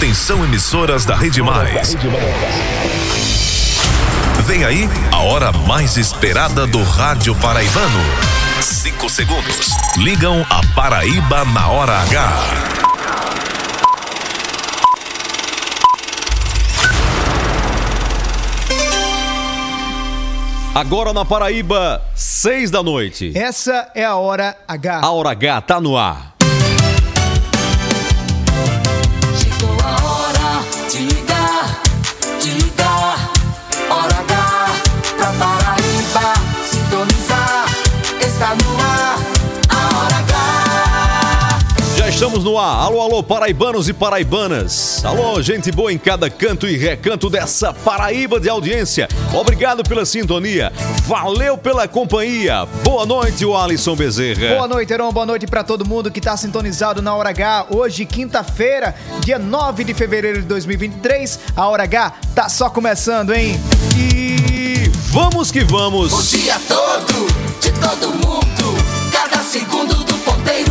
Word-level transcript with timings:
Atenção 0.00 0.42
emissoras 0.42 1.04
da 1.04 1.14
Rede 1.14 1.42
Mais. 1.42 1.94
Vem 4.46 4.64
aí 4.64 4.88
a 5.12 5.18
hora 5.18 5.52
mais 5.52 5.98
esperada 5.98 6.66
do 6.66 6.82
rádio 6.82 7.34
paraibano. 7.34 8.00
Cinco 8.62 9.10
segundos. 9.10 9.68
Ligam 9.98 10.42
a 10.48 10.62
Paraíba 10.74 11.44
na 11.44 11.68
hora 11.68 11.98
H. 11.98 12.34
Agora 20.74 21.12
na 21.12 21.26
Paraíba, 21.26 22.00
seis 22.14 22.70
da 22.70 22.82
noite. 22.82 23.32
Essa 23.34 23.90
é 23.94 24.06
a 24.06 24.16
hora 24.16 24.56
H. 24.66 25.00
A 25.02 25.10
hora 25.10 25.32
H 25.32 25.60
tá 25.60 25.78
no 25.78 25.94
ar. 25.94 26.29
Estamos 42.20 42.44
no 42.44 42.58
ar. 42.58 42.84
Alô, 42.84 43.00
alô, 43.00 43.22
paraibanos 43.22 43.88
e 43.88 43.94
paraibanas. 43.94 45.02
Alô, 45.06 45.40
gente 45.40 45.72
boa 45.72 45.90
em 45.90 45.96
cada 45.96 46.28
canto 46.28 46.68
e 46.68 46.76
recanto 46.76 47.30
dessa 47.30 47.72
Paraíba 47.72 48.38
de 48.38 48.46
audiência. 48.46 49.08
Obrigado 49.32 49.82
pela 49.82 50.04
sintonia. 50.04 50.70
Valeu 51.06 51.56
pela 51.56 51.88
companhia. 51.88 52.66
Boa 52.84 53.06
noite, 53.06 53.46
o 53.46 53.56
Alisson 53.56 53.96
Bezerra. 53.96 54.54
Boa 54.54 54.68
noite, 54.68 54.92
Heron. 54.92 55.10
Boa 55.10 55.24
noite 55.24 55.46
pra 55.46 55.64
todo 55.64 55.86
mundo 55.88 56.10
que 56.10 56.20
tá 56.20 56.36
sintonizado 56.36 57.00
na 57.00 57.14
Hora 57.14 57.30
H. 57.30 57.68
Hoje, 57.70 58.04
quinta-feira, 58.04 58.94
dia 59.24 59.38
9 59.38 59.82
de 59.82 59.94
fevereiro 59.94 60.42
de 60.42 60.46
2023. 60.46 61.40
A 61.56 61.68
Hora 61.68 61.84
H 61.84 62.12
tá 62.34 62.50
só 62.50 62.68
começando, 62.68 63.32
hein? 63.32 63.58
E 63.96 64.90
vamos 65.10 65.50
que 65.50 65.60
O 65.60 65.66
vamos. 65.66 66.30
dia 66.32 66.60
todo, 66.68 67.26
de 67.62 67.72
todo 67.72 68.10
mundo. 68.12 68.50
Cada 69.10 69.42
segundo 69.42 69.94
do 69.94 70.14
ponteiro, 70.18 70.70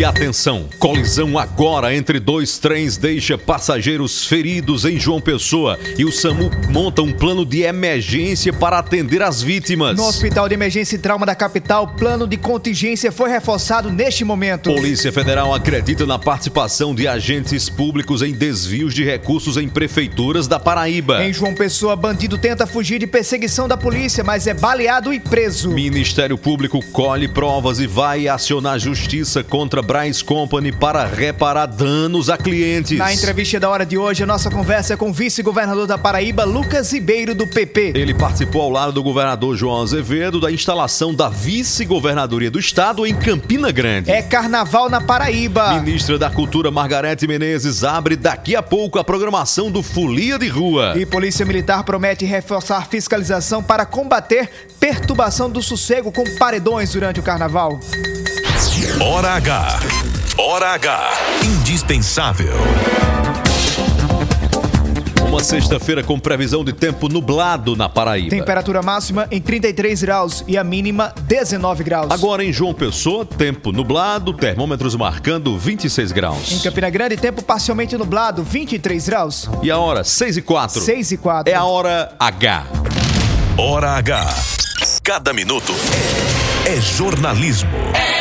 E 0.00 0.04
atenção, 0.04 0.66
colisão 0.78 1.38
agora 1.38 1.94
entre 1.94 2.18
dois 2.18 2.56
trens 2.56 2.96
deixa 2.96 3.36
passageiros 3.36 4.24
feridos 4.24 4.86
em 4.86 4.98
João 4.98 5.20
Pessoa 5.20 5.78
e 5.98 6.06
o 6.06 6.10
SAMU 6.10 6.50
monta 6.70 7.02
um 7.02 7.12
plano 7.12 7.44
de 7.44 7.60
emergência 7.64 8.50
para 8.50 8.78
atender 8.78 9.20
as 9.20 9.42
vítimas. 9.42 9.98
No 9.98 10.06
Hospital 10.06 10.48
de 10.48 10.54
Emergência 10.54 10.96
e 10.96 10.98
Trauma 10.98 11.26
da 11.26 11.34
capital, 11.34 11.86
plano 11.86 12.26
de 12.26 12.38
contingência 12.38 13.12
foi 13.12 13.28
reforçado 13.28 13.90
neste 13.90 14.24
momento. 14.24 14.74
Polícia 14.74 15.12
Federal 15.12 15.52
acredita 15.52 16.06
na 16.06 16.18
participação 16.18 16.94
de 16.94 17.06
agentes 17.06 17.68
públicos 17.68 18.22
em 18.22 18.32
desvios 18.32 18.94
de 18.94 19.04
recursos 19.04 19.58
em 19.58 19.68
prefeituras 19.68 20.48
da 20.48 20.58
Paraíba. 20.58 21.22
Em 21.22 21.30
João 21.30 21.54
Pessoa, 21.54 21.94
bandido 21.94 22.38
tenta 22.38 22.66
fugir 22.66 22.98
de 22.98 23.06
perseguição 23.06 23.68
da 23.68 23.76
polícia, 23.76 24.24
mas 24.24 24.46
é 24.46 24.54
baleado 24.54 25.12
e 25.12 25.20
preso. 25.20 25.68
Ministério 25.68 26.38
Público 26.38 26.82
colhe 26.86 27.28
provas 27.28 27.80
e 27.80 27.86
vai 27.86 28.28
acionar 28.28 28.78
justiça 28.78 29.44
contra 29.44 29.89
Braz 29.90 30.22
Company 30.22 30.70
para 30.70 31.04
reparar 31.04 31.66
danos 31.66 32.30
a 32.30 32.38
clientes. 32.38 32.96
Na 32.96 33.12
entrevista 33.12 33.58
da 33.58 33.68
hora 33.68 33.84
de 33.84 33.98
hoje, 33.98 34.22
a 34.22 34.26
nossa 34.26 34.48
conversa 34.48 34.94
é 34.94 34.96
com 34.96 35.10
o 35.10 35.12
vice-governador 35.12 35.84
da 35.84 35.98
Paraíba, 35.98 36.44
Lucas 36.44 36.92
Ribeiro, 36.92 37.34
do 37.34 37.44
PP. 37.44 37.94
Ele 37.96 38.14
participou 38.14 38.62
ao 38.62 38.70
lado 38.70 38.92
do 38.92 39.02
governador 39.02 39.56
João 39.56 39.82
Azevedo 39.82 40.38
da 40.38 40.52
instalação 40.52 41.12
da 41.12 41.28
vice-governadoria 41.28 42.52
do 42.52 42.60
estado 42.60 43.04
em 43.04 43.12
Campina 43.12 43.72
Grande. 43.72 44.12
É 44.12 44.22
carnaval 44.22 44.88
na 44.88 45.00
Paraíba. 45.00 45.80
Ministra 45.80 46.16
da 46.16 46.30
Cultura 46.30 46.70
Margarete 46.70 47.26
Menezes 47.26 47.82
abre 47.82 48.14
daqui 48.14 48.54
a 48.54 48.62
pouco 48.62 48.96
a 48.96 49.02
programação 49.02 49.72
do 49.72 49.82
Folia 49.82 50.38
de 50.38 50.46
Rua. 50.46 50.94
E 50.96 51.04
Polícia 51.04 51.44
Militar 51.44 51.82
promete 51.82 52.24
reforçar 52.24 52.86
fiscalização 52.86 53.60
para 53.60 53.84
combater 53.84 54.48
perturbação 54.78 55.50
do 55.50 55.60
sossego 55.60 56.12
com 56.12 56.22
paredões 56.38 56.92
durante 56.92 57.18
o 57.18 57.24
carnaval. 57.24 57.80
Hora 59.00 59.30
H. 59.30 59.79
Hora 60.36 60.74
H. 60.74 61.10
Indispensável. 61.44 62.52
Uma 65.26 65.42
sexta-feira 65.42 66.02
com 66.02 66.18
previsão 66.18 66.64
de 66.64 66.72
tempo 66.72 67.08
nublado 67.08 67.76
na 67.76 67.88
Paraíba. 67.88 68.30
Temperatura 68.30 68.82
máxima 68.82 69.28
em 69.30 69.40
33 69.40 70.02
graus 70.02 70.44
e 70.48 70.58
a 70.58 70.64
mínima 70.64 71.14
19 71.22 71.84
graus. 71.84 72.10
Agora 72.10 72.44
em 72.44 72.52
João 72.52 72.74
Pessoa, 72.74 73.24
tempo 73.24 73.70
nublado, 73.70 74.32
termômetros 74.32 74.96
marcando 74.96 75.56
26 75.56 76.10
Em 76.10 76.14
graus. 76.14 76.62
Campina 76.62 76.90
Grande, 76.90 77.16
tempo 77.16 77.42
parcialmente 77.42 77.96
nublado, 77.96 78.42
23 78.42 79.06
graus. 79.08 79.48
E 79.62 79.70
a 79.70 79.78
hora, 79.78 80.02
6 80.02 80.38
e 80.38 80.42
4. 80.42 80.80
6 80.80 81.12
e 81.12 81.16
4. 81.16 81.52
É 81.52 81.56
a 81.56 81.64
hora 81.64 82.12
H. 82.18 82.66
Hora 83.56 83.90
H. 83.92 84.34
Cada 85.02 85.32
minuto 85.32 85.72
é, 86.66 86.72
é 86.72 86.80
jornalismo. 86.80 87.70
Heron 87.94 88.19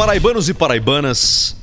Paraibanos 0.00 0.48
e 0.48 0.54
paraibanas. 0.54 1.54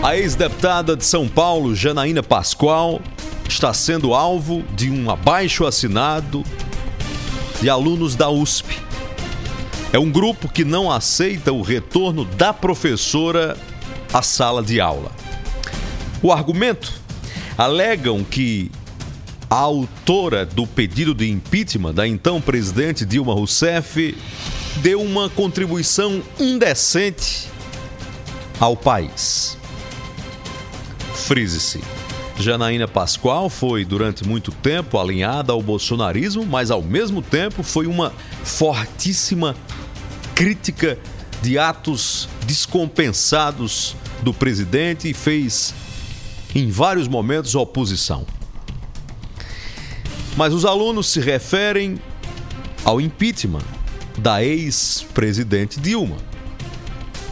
A 0.00 0.16
ex-deputada 0.16 0.96
de 0.96 1.04
São 1.04 1.26
Paulo, 1.26 1.74
Janaína 1.74 2.22
Pascoal, 2.22 3.00
está 3.48 3.74
sendo 3.74 4.14
alvo 4.14 4.62
de 4.76 4.88
um 4.88 5.10
abaixo 5.10 5.66
assinado 5.66 6.44
de 7.60 7.68
alunos 7.68 8.14
da 8.14 8.30
USP. 8.30 8.78
É 9.92 9.98
um 9.98 10.08
grupo 10.08 10.48
que 10.48 10.64
não 10.64 10.88
aceita 10.88 11.52
o 11.52 11.62
retorno 11.62 12.24
da 12.24 12.52
professora 12.52 13.56
à 14.14 14.22
sala 14.22 14.62
de 14.62 14.80
aula. 14.80 15.10
O 16.22 16.30
argumento 16.30 16.92
alegam 17.58 18.22
que 18.22 18.70
a 19.50 19.56
autora 19.56 20.46
do 20.46 20.64
pedido 20.64 21.12
de 21.12 21.28
impeachment 21.28 21.92
da 21.92 22.06
então 22.06 22.40
presidente 22.40 23.04
Dilma 23.04 23.34
Rousseff 23.34 24.14
deu 24.82 25.00
uma 25.00 25.28
contribuição 25.28 26.22
indecente 26.38 27.48
ao 28.60 28.76
país. 28.76 29.56
Frise-se. 31.14 31.80
Janaína 32.38 32.86
Pascoal 32.86 33.48
foi 33.48 33.84
durante 33.84 34.26
muito 34.26 34.52
tempo 34.52 34.98
alinhada 34.98 35.52
ao 35.52 35.62
bolsonarismo, 35.62 36.44
mas 36.44 36.70
ao 36.70 36.82
mesmo 36.82 37.22
tempo 37.22 37.62
foi 37.62 37.86
uma 37.86 38.12
fortíssima 38.44 39.56
crítica 40.34 40.98
de 41.40 41.58
atos 41.58 42.28
descompensados 42.44 43.96
do 44.22 44.34
presidente 44.34 45.08
e 45.08 45.14
fez 45.14 45.74
em 46.54 46.70
vários 46.70 47.08
momentos 47.08 47.54
oposição. 47.54 48.26
Mas 50.36 50.52
os 50.52 50.66
alunos 50.66 51.08
se 51.08 51.20
referem 51.20 51.98
ao 52.84 53.00
impeachment 53.00 53.64
da 54.18 54.42
ex-presidente 54.42 55.80
Dilma. 55.80 56.16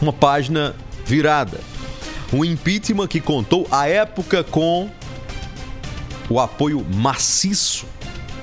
Uma 0.01 0.13
página 0.13 0.75
virada. 1.05 1.59
Um 2.33 2.43
impeachment 2.43 3.07
que 3.07 3.21
contou 3.21 3.67
a 3.71 3.87
época 3.87 4.43
com 4.43 4.89
o 6.29 6.39
apoio 6.39 6.85
maciço 6.95 7.85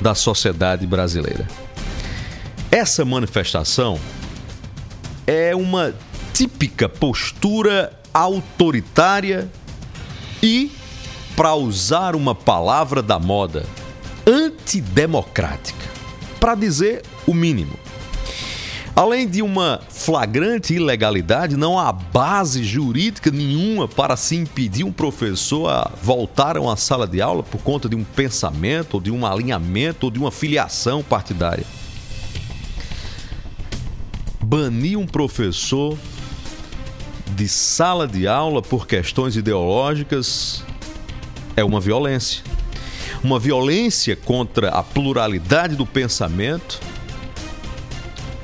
da 0.01 0.15
sociedade 0.15 0.87
brasileira. 0.87 1.47
Essa 2.71 3.05
manifestação 3.05 3.99
é 5.27 5.55
uma 5.55 5.95
típica 6.33 6.89
postura 6.89 7.93
autoritária 8.13 9.49
e, 10.43 10.73
para 11.37 11.55
usar 11.55 12.17
uma 12.17 12.35
palavra 12.35 13.03
da 13.03 13.19
moda, 13.19 13.65
antidemocrática, 14.27 15.87
para 16.41 16.55
dizer 16.55 17.03
o 17.27 17.35
mínimo. 17.35 17.82
Além 18.95 19.27
de 19.27 19.41
uma 19.41 19.81
flagrante 19.89 20.75
ilegalidade, 20.75 21.57
não 21.57 21.79
há 21.79 21.91
base 21.91 22.63
jurídica 22.63 23.31
nenhuma 23.31 23.89
para 23.89 24.17
se 24.17 24.37
impedir 24.37 24.85
um 24.85 24.93
professor 24.93 25.71
a 25.71 25.91
voltar 26.03 26.59
a 26.59 26.61
uma 26.61 26.77
sala 26.77 27.07
de 27.07 27.23
aula 27.23 27.43
por 27.43 27.63
conta 27.63 27.89
de 27.89 27.97
um 27.97 28.05
pensamento, 28.05 28.95
ou 28.95 29.01
de 29.01 29.11
um 29.11 29.25
alinhamento, 29.25 30.07
ou 30.07 30.11
de 30.11 30.19
uma 30.19 30.31
filiação 30.31 31.03
partidária. 31.03 31.65
Banir 34.43 34.99
um 34.99 35.07
professor 35.07 35.97
de 37.35 37.49
sala 37.49 38.07
de 38.07 38.29
aula 38.29 38.61
por 38.61 38.87
questões 38.87 39.37
ideológicas 39.37 40.63
é 41.57 41.65
uma 41.65 41.81
violência. 41.81 42.45
Uma 43.25 43.39
violência 43.39 44.15
contra 44.15 44.69
a 44.69 44.83
pluralidade 44.83 45.77
do 45.77 45.87
pensamento 45.87 46.92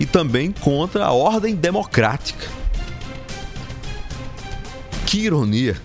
e 0.01 0.07
também 0.07 0.53
contra 0.53 1.07
a 1.07 1.13
ordem 1.13 1.55
democrática. 1.55 2.47
Que 5.07 5.21
ironia! 5.21 5.81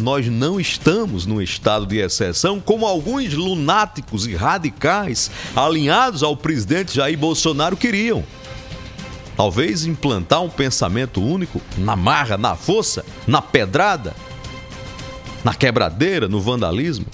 Nós 0.00 0.28
não 0.28 0.60
estamos 0.60 1.26
no 1.26 1.42
estado 1.42 1.84
de 1.84 1.98
exceção 1.98 2.60
como 2.60 2.86
alguns 2.86 3.34
lunáticos 3.34 4.28
e 4.28 4.36
radicais 4.36 5.28
alinhados 5.56 6.22
ao 6.22 6.36
presidente 6.36 6.94
Jair 6.94 7.18
Bolsonaro 7.18 7.76
queriam. 7.76 8.24
Talvez 9.36 9.84
implantar 9.84 10.42
um 10.42 10.48
pensamento 10.48 11.20
único 11.20 11.60
na 11.76 11.96
marra, 11.96 12.36
na 12.36 12.54
força, 12.54 13.04
na 13.26 13.42
pedrada, 13.42 14.14
na 15.42 15.54
quebradeira, 15.54 16.28
no 16.28 16.40
vandalismo. 16.40 17.06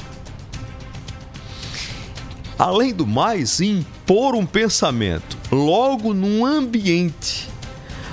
Além 2.59 2.95
do 2.95 3.07
mais, 3.07 3.61
impor 4.05 4.35
um 4.35 4.45
pensamento 4.45 5.39
logo 5.51 6.13
num 6.13 6.45
ambiente, 6.45 7.49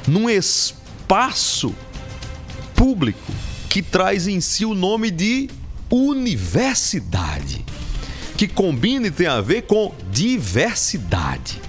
num 0.08 0.30
espaço 0.30 1.76
público 2.74 3.34
que 3.68 3.82
traz 3.82 4.26
em 4.26 4.40
si 4.40 4.64
o 4.64 4.74
nome 4.74 5.12
de 5.12 5.50
universidade, 5.90 7.66
que 8.38 8.48
combina 8.48 9.08
e 9.08 9.12
tem 9.12 9.28
a 9.28 9.42
ver 9.42 9.64
com 9.64 9.94
diversidade. 10.10 11.60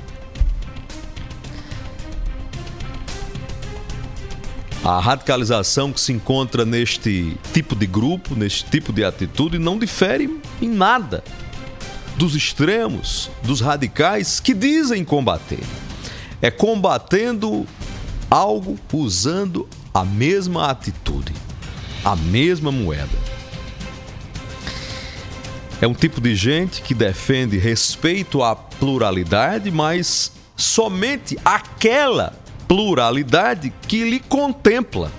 A 4.84 5.00
radicalização 5.00 5.92
que 5.92 6.00
se 6.00 6.12
encontra 6.12 6.64
neste 6.64 7.36
tipo 7.52 7.74
de 7.74 7.86
grupo, 7.86 8.36
neste 8.36 8.64
tipo 8.70 8.92
de 8.92 9.04
atitude, 9.04 9.58
não 9.58 9.76
difere 9.76 10.40
em 10.60 10.68
nada 10.68 11.24
dos 12.16 12.34
extremos, 12.34 13.30
dos 13.42 13.60
radicais 13.60 14.40
que 14.40 14.54
dizem 14.54 15.04
combater. 15.04 15.62
É 16.40 16.50
combatendo 16.50 17.66
algo 18.30 18.78
usando 18.92 19.68
a 19.92 20.04
mesma 20.04 20.70
atitude, 20.70 21.32
a 22.04 22.16
mesma 22.16 22.72
moeda. 22.72 23.32
É 25.80 25.86
um 25.86 25.94
tipo 25.94 26.20
de 26.20 26.34
gente 26.36 26.80
que 26.80 26.94
defende 26.94 27.58
respeito 27.58 28.42
à 28.42 28.54
pluralidade, 28.54 29.70
mas 29.70 30.32
somente 30.56 31.36
aquela 31.44 32.34
pluralidade 32.68 33.72
que 33.88 34.08
lhe 34.08 34.20
contempla, 34.20 35.10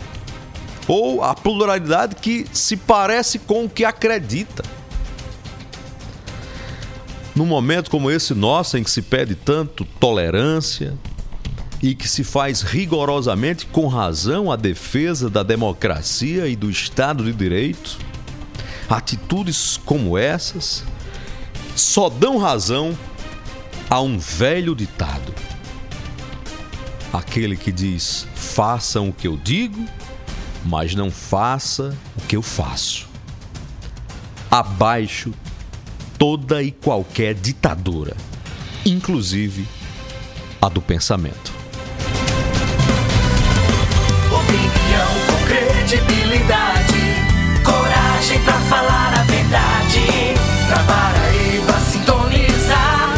ou 0.87 1.21
a 1.23 1.35
pluralidade 1.35 2.15
que 2.15 2.45
se 2.51 2.77
parece 2.77 3.39
com 3.39 3.65
o 3.65 3.69
que 3.69 3.83
acredita. 3.85 4.63
Num 7.35 7.45
momento 7.45 7.89
como 7.89 8.11
esse 8.11 8.33
nosso, 8.33 8.77
em 8.77 8.83
que 8.83 8.91
se 8.91 9.01
pede 9.01 9.33
tanto 9.33 9.85
tolerância 9.85 10.95
e 11.81 11.95
que 11.95 12.07
se 12.07 12.23
faz 12.23 12.61
rigorosamente 12.61 13.65
com 13.65 13.87
razão 13.87 14.51
a 14.51 14.55
defesa 14.55 15.29
da 15.29 15.41
democracia 15.41 16.47
e 16.47 16.55
do 16.55 16.69
Estado 16.69 17.23
de 17.23 17.33
Direito, 17.33 17.97
atitudes 18.87 19.79
como 19.83 20.17
essas 20.17 20.83
só 21.75 22.07
dão 22.07 22.37
razão 22.37 22.97
a 23.89 23.99
um 23.99 24.17
velho 24.17 24.75
ditado. 24.75 25.33
Aquele 27.11 27.57
que 27.57 27.71
diz: 27.71 28.27
façam 28.35 29.09
o 29.09 29.13
que 29.13 29.27
eu 29.27 29.37
digo, 29.37 29.83
mas 30.63 30.93
não 30.93 31.09
faça 31.09 31.97
o 32.15 32.21
que 32.21 32.35
eu 32.35 32.41
faço. 32.41 33.07
Abaixo 34.49 35.33
toda 36.23 36.63
e 36.63 36.71
qualquer 36.71 37.33
ditadura, 37.33 38.15
inclusive 38.85 39.67
a 40.61 40.69
do 40.69 40.81
pensamento. 40.81 41.51
Opinião 44.31 45.09
com 45.27 45.45
credibilidade, 45.45 46.93
coragem 47.61 48.39
pra 48.39 48.53
falar 48.53 49.19
a 49.19 49.23
verdade. 49.23 49.99
Pra 50.65 50.79
Paraíba 50.83 51.77
sintonizar, 51.91 53.15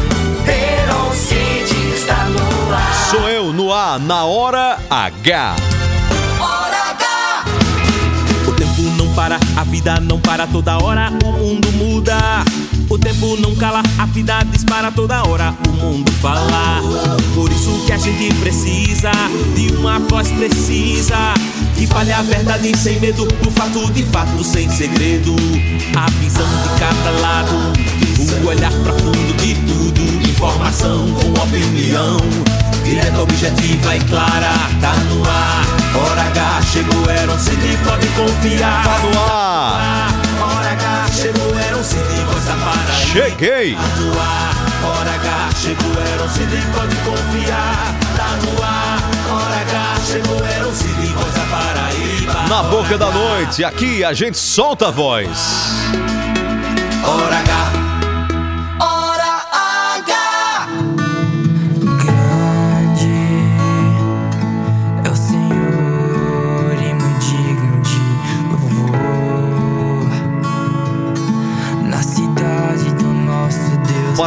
Heron 0.48 1.13
City 1.13 1.94
está 1.94 2.25
no 2.25 2.74
ar. 2.74 3.10
Sou 3.12 3.30
eu 3.30 3.54
no 3.54 3.72
ar, 3.72 4.00
na 4.00 4.25
hora 4.25 4.80
H. 4.90 5.56
Hora 6.40 6.90
H. 6.90 7.46
O 8.48 8.51
tempo 8.54 8.81
não 8.98 9.13
para, 9.13 9.36
a 9.56 9.63
vida 9.63 10.00
não 10.00 10.19
para 10.19 10.48
toda 10.48 10.84
hora, 10.84 11.12
o 11.24 11.31
mundo 11.34 11.72
muda. 11.74 12.44
O 12.90 12.98
tempo 13.00 13.36
não 13.38 13.56
cala, 13.56 13.82
a 13.98 14.06
vida 14.06 14.44
dispara 14.51 14.92
toda 14.92 15.24
hora, 15.27 15.54
o 15.68 15.72
mundo 15.72 16.12
fala. 16.13 16.82
Por 17.34 17.51
isso 17.51 17.84
que 17.86 17.92
a 17.92 17.98
gente 17.98 18.34
precisa 18.36 19.12
de 19.56 19.74
uma 19.75 20.00
voz 20.00 20.30
precisa. 20.30 21.34
Que 21.75 21.88
fale 21.88 22.13
a 22.13 22.22
verdade 22.22 22.77
sem 22.77 23.00
medo, 23.00 23.27
o 23.46 23.51
fato 23.51 23.92
de 23.92 24.04
fato 24.04 24.44
sem 24.44 24.70
segredo. 24.70 25.36
A 25.98 26.10
visão 26.20 26.48
de 26.48 26.80
cada 26.80 27.10
lado, 27.20 27.74
o 28.44 28.48
olhar 28.48 28.72
profundo 28.72 29.36
de 29.38 29.56
tudo. 29.56 30.30
Informação 30.30 31.08
com 31.13 31.42
opinião, 31.42 32.18
direta, 32.84 33.22
objetiva 33.22 33.96
e 33.96 34.00
clara. 34.01 34.54
Tá 34.80 34.94
no 35.10 35.24
ar, 35.24 35.65
hora 35.96 36.22
H 36.22 36.62
chegou, 36.72 37.10
era 37.10 37.32
um 37.32 37.39
CD, 37.39 37.77
pode 37.84 38.08
confiar. 38.10 38.84
Tá 38.84 39.00
no 39.00 39.20
ar. 39.20 40.25
Hora 40.42 40.72
H 40.72 41.08
chegou, 41.12 41.58
era 41.58 41.77
um 41.77 41.84
CD. 41.84 42.14
Cheguei. 43.12 43.75
No 43.75 44.20
ar, 44.20 44.56
hora 44.84 45.12
H 45.12 45.50
chegou, 45.56 45.90
um 45.90 46.30
CD, 46.30 46.58
pode 46.75 46.96
confiar. 46.98 47.96
Tá 48.16 48.38
no 48.44 48.64
ar, 48.64 49.00
hora 49.32 49.62
H 49.62 50.02
chegou, 50.06 50.38
um 50.38 50.74
CD, 50.74 51.14
voz 51.14 51.34
da 51.34 51.46
Paraíba. 51.46 52.48
Na 52.48 52.64
boca 52.64 52.98
da 52.98 53.10
noite, 53.10 53.64
aqui 53.64 54.04
a 54.04 54.14
gente 54.14 54.38
solta 54.38 54.90
a 54.90 54.92
voz. 54.92 55.74
Hora 57.04 57.38
H. 57.40 57.75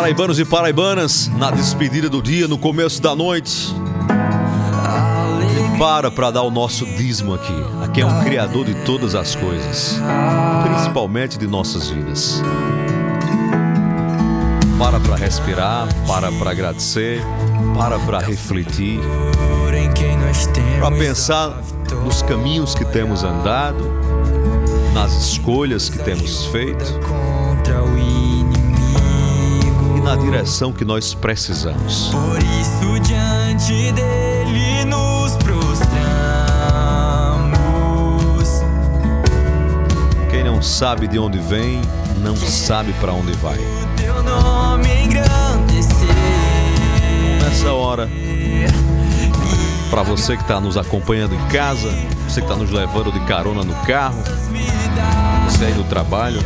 Paraibanos 0.08 0.38
e 0.38 0.44
paraibanas, 0.46 1.30
na 1.36 1.50
despedida 1.50 2.08
do 2.08 2.22
dia, 2.22 2.48
no 2.48 2.56
começo 2.56 3.02
da 3.02 3.14
noite, 3.14 3.74
Alegria 4.88 5.78
para 5.78 6.10
para 6.10 6.30
dar 6.30 6.40
o 6.44 6.50
nosso 6.50 6.86
dízimo 6.86 7.34
aqui. 7.34 7.52
Aqui 7.82 8.00
é 8.00 8.06
um 8.06 8.24
criador 8.24 8.64
de 8.64 8.74
todas 8.86 9.14
as 9.14 9.36
coisas, 9.36 10.00
principalmente 10.62 11.36
de 11.36 11.46
nossas 11.46 11.90
vidas. 11.90 12.42
Para 14.78 14.98
para 14.98 15.16
respirar, 15.16 15.86
para 16.06 16.32
para 16.32 16.52
agradecer, 16.52 17.20
para 17.76 17.98
para 17.98 18.18
refletir, 18.20 19.00
quem 19.94 20.16
para 20.80 20.90
pensar 20.96 21.60
a 21.92 21.94
nos 21.96 22.22
caminhos 22.22 22.74
que 22.74 22.86
temos 22.86 23.24
andado, 23.24 23.84
nas 24.94 25.12
escolhas 25.12 25.90
que 25.90 25.98
temos 25.98 26.46
feito 26.46 26.98
na 30.08 30.16
direção 30.16 30.72
que 30.72 30.86
nós 30.86 31.12
precisamos. 31.12 32.08
Por 32.08 32.38
isso 32.38 32.98
diante 33.00 33.92
dele 33.92 34.86
nos 34.86 35.36
prostramos. 35.36 35.98
Quem 40.30 40.42
não 40.42 40.62
sabe 40.62 41.06
de 41.06 41.18
onde 41.18 41.38
vem, 41.38 41.82
não 42.22 42.34
sabe 42.34 42.94
para 42.94 43.12
onde 43.12 43.32
vai. 43.32 43.58
Teu 43.98 44.22
nome 44.22 44.88
engrandecer. 45.04 46.08
Nessa 47.42 47.70
hora, 47.74 48.08
para 49.90 50.02
você 50.02 50.38
que 50.38 50.42
está 50.42 50.58
nos 50.58 50.78
acompanhando 50.78 51.34
em 51.34 51.48
casa, 51.48 51.90
você 52.26 52.40
que 52.40 52.46
está 52.46 52.56
nos 52.56 52.70
levando 52.70 53.12
de 53.12 53.20
carona 53.26 53.62
no 53.62 53.74
carro, 53.84 54.22
você 55.44 55.66
aí 55.66 55.74
no 55.74 55.84
trabalho, 55.84 56.40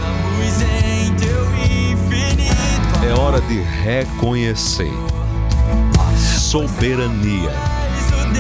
é 3.09 3.19
hora 3.19 3.41
de 3.41 3.61
reconhecer 3.61 4.93
a 5.99 6.17
soberania, 6.19 7.51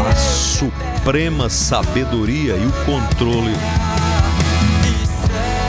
a 0.08 0.14
suprema 0.14 1.48
sabedoria 1.48 2.54
e 2.54 2.66
o 2.66 2.72
controle 2.84 3.52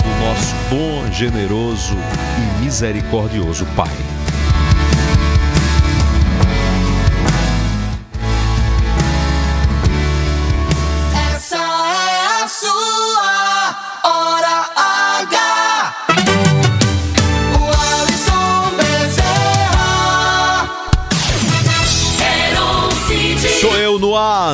do 0.04 0.10
nosso 0.26 0.56
bom, 0.70 1.12
generoso 1.12 1.96
e 2.38 2.64
misericordioso 2.64 3.66
Pai. 3.76 4.03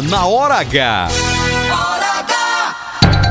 Na 0.02 0.26
hora 0.26 0.56
H. 0.56 1.08
Hora 1.72 2.20
H. 2.20 2.40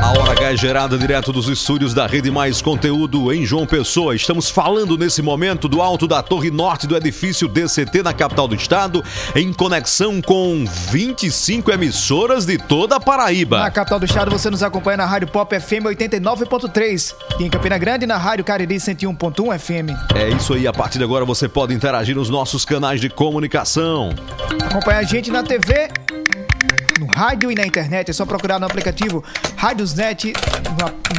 A 0.01 0.11
Hora 0.11 0.31
H 0.31 0.51
é 0.53 0.57
gerada 0.57 0.97
direto 0.97 1.31
dos 1.31 1.47
estúdios 1.47 1.93
da 1.93 2.07
Rede 2.07 2.31
Mais 2.31 2.61
Conteúdo 2.61 3.31
em 3.33 3.45
João 3.45 3.65
Pessoa. 3.65 4.15
Estamos 4.15 4.49
falando 4.49 4.97
nesse 4.97 5.21
momento 5.21 5.67
do 5.67 5.81
alto 5.81 6.07
da 6.07 6.23
Torre 6.23 6.49
Norte 6.49 6.87
do 6.87 6.95
edifício 6.95 7.47
DCT 7.47 8.01
na 8.03 8.13
capital 8.13 8.47
do 8.47 8.55
estado, 8.55 9.03
em 9.35 9.51
conexão 9.53 10.21
com 10.21 10.65
25 10.91 11.71
emissoras 11.71 12.45
de 12.45 12.57
toda 12.57 12.95
a 12.95 12.99
Na 12.99 13.05
Paraíba. 13.05 13.69
capital 13.71 13.99
do 13.99 14.05
estado, 14.05 14.31
você 14.31 14.49
nos 14.49 14.63
acompanha 14.63 14.97
na 14.97 15.05
Rádio 15.05 15.27
Pop 15.27 15.59
FM 15.59 15.83
89.3 15.85 17.13
e 17.39 17.43
em 17.43 17.49
Campina 17.49 17.77
Grande, 17.77 18.05
na 18.05 18.17
Rádio 18.17 18.45
Cariri 18.45 18.75
101.1 18.77 19.59
FM. 19.59 20.15
É 20.15 20.29
isso 20.29 20.53
aí, 20.53 20.65
a 20.65 20.73
partir 20.73 20.97
de 20.97 21.03
agora 21.03 21.25
você 21.25 21.47
pode 21.47 21.73
interagir 21.73 22.15
nos 22.15 22.29
nossos 22.29 22.63
canais 22.65 22.99
de 23.01 23.09
comunicação. 23.09 24.13
Acompanha 24.65 24.99
a 24.99 25.03
gente 25.03 25.29
na 25.29 25.43
TV, 25.43 25.89
rádio 27.19 27.51
e 27.51 27.55
na 27.55 27.65
internet. 27.65 28.09
É 28.09 28.13
só 28.13 28.25
procurar 28.25 28.57
no 28.59 28.65
aplicativo 28.65 29.21
Radiosnet 29.57 30.31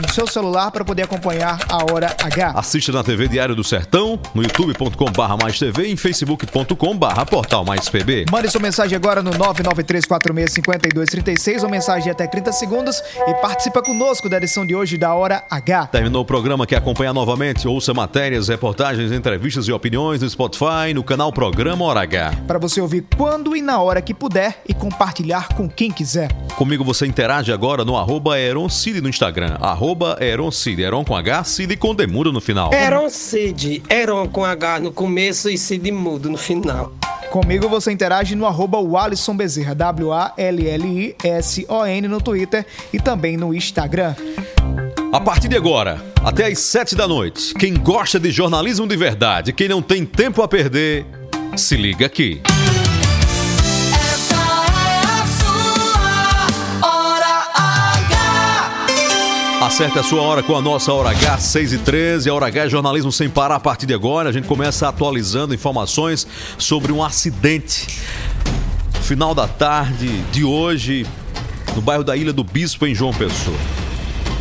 no, 0.01 0.09
seu 0.15 0.27
celular 0.27 0.71
para 0.71 0.83
poder 0.83 1.03
acompanhar 1.03 1.59
a 1.69 1.93
Hora 1.93 2.17
H. 2.25 2.53
Assista 2.57 2.91
na 2.91 3.05
TV 3.05 3.29
Diário 3.29 3.55
do 3.55 3.63
Sertão, 3.63 4.19
no 4.35 4.43
youtube.com/barra 4.43 5.37
mais 5.37 5.59
TV 5.59 5.89
e 5.89 5.93
em 5.93 5.97
facebook.com/barra 5.97 7.27
portal 7.27 7.67
mais 7.67 7.91
PB. 7.91 8.25
Mande 8.31 8.49
sua 8.49 8.63
mensagem 8.63 8.97
agora 8.97 9.23
no 9.23 9.33
993465236 9.33 11.63
ou 11.63 11.69
mensagem 11.69 12.05
de 12.05 12.11
até 12.11 12.27
30 12.27 12.51
segundos 12.53 13.03
e 13.29 13.35
participa 13.35 13.83
conosco 13.83 14.27
da 14.29 14.37
edição 14.39 14.65
de 14.65 14.75
hoje 14.75 14.97
da 14.97 15.13
Hora 15.15 15.45
H. 15.51 15.89
Terminou 15.89 16.23
o 16.23 16.25
programa, 16.25 16.67
quer 16.67 16.77
acompanhar 16.77 17.13
novamente? 17.13 17.69
Ouça 17.69 17.93
matérias, 17.93 18.49
reportagens, 18.49 19.13
entrevistas 19.13 19.69
e 19.69 19.73
opiniões 19.73 20.23
no 20.23 20.31
Spotify, 20.31 20.95
no 20.95 21.05
canal 21.05 21.31
Programa 21.31 21.85
Hora 21.85 22.01
H. 22.01 22.33
Para 22.47 22.59
você 22.59 22.81
ouvir 22.81 23.05
quando 23.19 23.55
e 23.55 23.61
na 23.61 23.83
hora 23.83 24.01
que 24.01 24.15
puder 24.15 24.63
e 24.67 24.73
compartilhar 24.73 25.49
com 25.49 25.69
quem 25.69 25.90
quiser. 25.93 26.33
Comigo 26.57 26.85
você 26.85 27.07
interage 27.07 27.53
agora 27.53 27.85
no 27.85 27.97
arroba 27.97 28.39
Eroncide 28.39 29.01
no 29.01 29.09
Instagram. 29.09 29.57
Arroba 29.61 30.19
Eroncide. 30.21 30.83
Eron 30.83 31.05
com 31.05 31.17
H, 31.17 31.45
Cid 31.45 31.77
com 31.77 31.95
Demudo 31.95 32.33
no 32.33 32.41
final. 32.41 32.73
Eron 32.73 33.09
Cid, 33.09 33.83
Eron 33.89 34.29
com 34.29 34.45
H 34.45 34.81
no 34.81 34.93
começo 34.93 35.49
e 35.51 35.57
Cid 35.57 35.91
mudo 35.91 36.31
no 36.31 36.37
final. 36.37 36.93
Comigo 37.31 37.69
você 37.69 37.93
interage 37.93 38.35
no 38.35 38.45
arroba 38.45 38.79
Walisson 38.81 39.37
Bezerra, 39.37 39.73
W-A-L-L-I-S-O-N 39.75 40.49
no 42.09 42.21
Twitter 42.21 42.67
e 42.93 42.99
também 42.99 43.37
no 43.37 43.55
Instagram. 43.55 44.17
A 45.13 45.21
partir 45.21 45.47
de 45.47 45.57
agora, 45.57 46.01
até 46.25 46.47
às 46.47 46.59
7 46.59 46.97
da 46.97 47.07
noite, 47.07 47.55
quem 47.55 47.75
gosta 47.75 48.19
de 48.19 48.31
jornalismo 48.33 48.87
de 48.87 48.97
verdade, 48.97 49.53
quem 49.53 49.69
não 49.69 49.81
tem 49.81 50.05
tempo 50.05 50.43
a 50.43 50.49
perder, 50.49 51.07
se 51.57 51.77
liga 51.77 52.07
aqui. 52.07 52.41
Acerte 59.71 60.01
a 60.01 60.03
sua 60.03 60.21
hora 60.23 60.43
com 60.43 60.57
a 60.57 60.61
nossa 60.61 60.93
Hora 60.93 61.11
H, 61.11 61.39
6 61.39 61.73
e 61.75 61.79
13. 61.79 62.29
A 62.29 62.35
Hora 62.35 62.49
H 62.49 62.65
é 62.65 62.69
jornalismo 62.69 63.13
sem 63.13 63.31
parar 63.31 63.55
a 63.55 63.61
partir 63.61 63.87
de 63.87 63.95
agora. 63.95 64.29
A 64.29 64.33
gente 64.33 64.49
começa 64.49 64.89
atualizando 64.89 65.55
informações 65.55 66.27
sobre 66.59 66.91
um 66.91 67.01
acidente. 67.05 67.87
Final 69.03 69.33
da 69.33 69.47
tarde 69.47 70.09
de 70.33 70.43
hoje, 70.43 71.07
no 71.77 71.81
bairro 71.81 72.03
da 72.03 72.17
Ilha 72.17 72.33
do 72.33 72.43
Bispo, 72.43 72.85
em 72.85 72.97
João 72.97 73.13
Pessoa. 73.13 73.57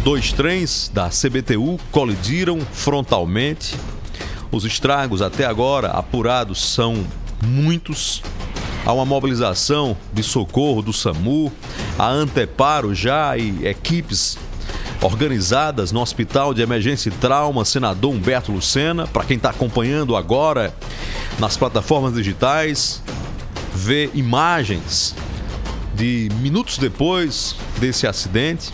Dois 0.03 0.33
trens 0.33 0.89
da 0.91 1.09
CBTU 1.09 1.79
colidiram 1.91 2.59
frontalmente. 2.73 3.75
Os 4.51 4.65
estragos 4.65 5.21
até 5.21 5.45
agora 5.45 5.89
apurados 5.89 6.59
são 6.73 7.05
muitos. 7.45 8.23
Há 8.83 8.91
uma 8.91 9.05
mobilização 9.05 9.95
de 10.11 10.23
socorro 10.23 10.81
do 10.81 10.91
SAMU, 10.91 11.53
a 11.99 12.07
Anteparo 12.09 12.95
já 12.95 13.37
e 13.37 13.67
equipes 13.67 14.35
organizadas 15.01 15.91
no 15.91 16.01
Hospital 16.01 16.53
de 16.53 16.61
Emergência 16.61 17.09
e 17.09 17.11
Trauma 17.11 17.63
Senador 17.63 18.13
Humberto 18.13 18.51
Lucena. 18.51 19.07
Para 19.07 19.23
quem 19.23 19.37
está 19.37 19.49
acompanhando 19.49 20.15
agora 20.15 20.73
nas 21.37 21.55
plataformas 21.55 22.13
digitais, 22.13 23.01
vê 23.73 24.09
imagens 24.13 25.15
de 25.95 26.29
minutos 26.39 26.77
depois 26.77 27.55
desse 27.77 28.07
acidente, 28.07 28.71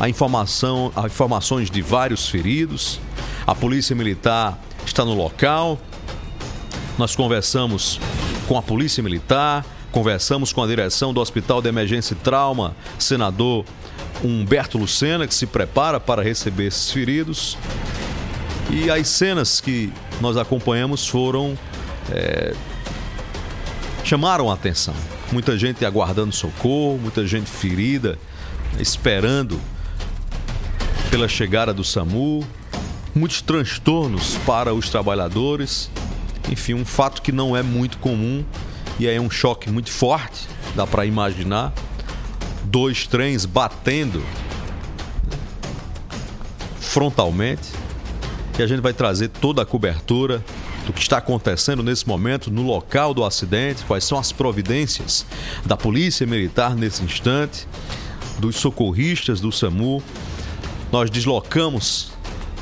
a 0.00 0.08
informação, 0.08 0.92
há 0.96 1.06
informações 1.06 1.70
de 1.70 1.80
vários 1.80 2.28
feridos. 2.28 3.00
A 3.46 3.54
Polícia 3.54 3.94
Militar 3.94 4.58
está 4.84 5.04
no 5.04 5.14
local. 5.14 5.78
Nós 6.98 7.14
conversamos 7.14 8.00
com 8.48 8.58
a 8.58 8.62
Polícia 8.62 9.02
Militar, 9.02 9.64
conversamos 9.92 10.52
com 10.52 10.62
a 10.62 10.66
direção 10.66 11.14
do 11.14 11.20
Hospital 11.20 11.62
de 11.62 11.68
Emergência 11.68 12.14
e 12.14 12.16
Trauma, 12.16 12.74
senador 12.98 13.64
Humberto 14.28 14.78
Lucena, 14.78 15.26
que 15.26 15.34
se 15.34 15.46
prepara 15.46 16.00
para 16.00 16.22
receber 16.22 16.66
esses 16.66 16.90
feridos. 16.90 17.56
E 18.70 18.90
as 18.90 19.06
cenas 19.08 19.60
que 19.60 19.92
nós 20.20 20.36
acompanhamos 20.36 21.06
foram. 21.06 21.56
é, 22.12 22.54
chamaram 24.04 24.50
a 24.50 24.54
atenção. 24.54 24.94
Muita 25.32 25.58
gente 25.58 25.84
aguardando 25.84 26.34
socorro, 26.34 26.98
muita 26.98 27.26
gente 27.26 27.50
ferida, 27.50 28.18
esperando 28.78 29.60
pela 31.10 31.26
chegada 31.26 31.72
do 31.72 31.82
SAMU, 31.82 32.46
muitos 33.14 33.40
transtornos 33.40 34.36
para 34.46 34.74
os 34.74 34.90
trabalhadores. 34.90 35.90
Enfim, 36.50 36.74
um 36.74 36.84
fato 36.84 37.22
que 37.22 37.32
não 37.32 37.56
é 37.56 37.62
muito 37.62 37.98
comum 37.98 38.44
e 38.98 39.06
é 39.06 39.20
um 39.20 39.30
choque 39.30 39.70
muito 39.70 39.90
forte, 39.90 40.46
dá 40.74 40.86
para 40.86 41.06
imaginar. 41.06 41.72
Dois 42.64 43.06
trens 43.06 43.44
batendo 43.44 44.22
frontalmente. 46.80 47.70
E 48.58 48.62
a 48.62 48.66
gente 48.66 48.80
vai 48.80 48.92
trazer 48.92 49.28
toda 49.28 49.62
a 49.62 49.66
cobertura 49.66 50.44
do 50.86 50.92
que 50.92 51.00
está 51.00 51.18
acontecendo 51.18 51.82
nesse 51.82 52.06
momento 52.06 52.50
no 52.50 52.62
local 52.62 53.14
do 53.14 53.24
acidente, 53.24 53.82
quais 53.84 54.04
são 54.04 54.18
as 54.18 54.30
providências 54.30 55.26
da 55.64 55.76
Polícia 55.76 56.26
Militar 56.26 56.76
nesse 56.76 57.02
instante, 57.02 57.66
dos 58.38 58.56
socorristas 58.56 59.40
do 59.40 59.50
SAMU. 59.50 60.02
Nós 60.92 61.10
deslocamos 61.10 62.12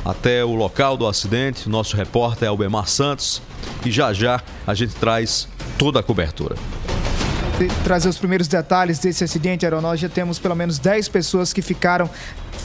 até 0.04 0.44
o 0.44 0.54
local 0.54 0.96
do 0.96 1.06
acidente, 1.06 1.68
nosso 1.68 1.96
repórter 1.96 2.46
é 2.46 2.48
Albemar 2.48 2.88
Santos, 2.88 3.42
e 3.84 3.90
já 3.90 4.12
já 4.12 4.42
a 4.66 4.74
gente 4.74 4.94
traz 4.94 5.48
toda 5.76 6.00
a 6.00 6.02
cobertura. 6.02 6.56
Trazer 7.84 8.08
os 8.08 8.18
primeiros 8.18 8.48
detalhes 8.48 8.98
desse 8.98 9.24
acidente 9.24 9.64
aeronáutico, 9.64 10.08
já 10.08 10.14
temos 10.14 10.38
pelo 10.38 10.54
menos 10.54 10.78
10 10.78 11.08
pessoas 11.08 11.52
que 11.52 11.62
ficaram 11.62 12.08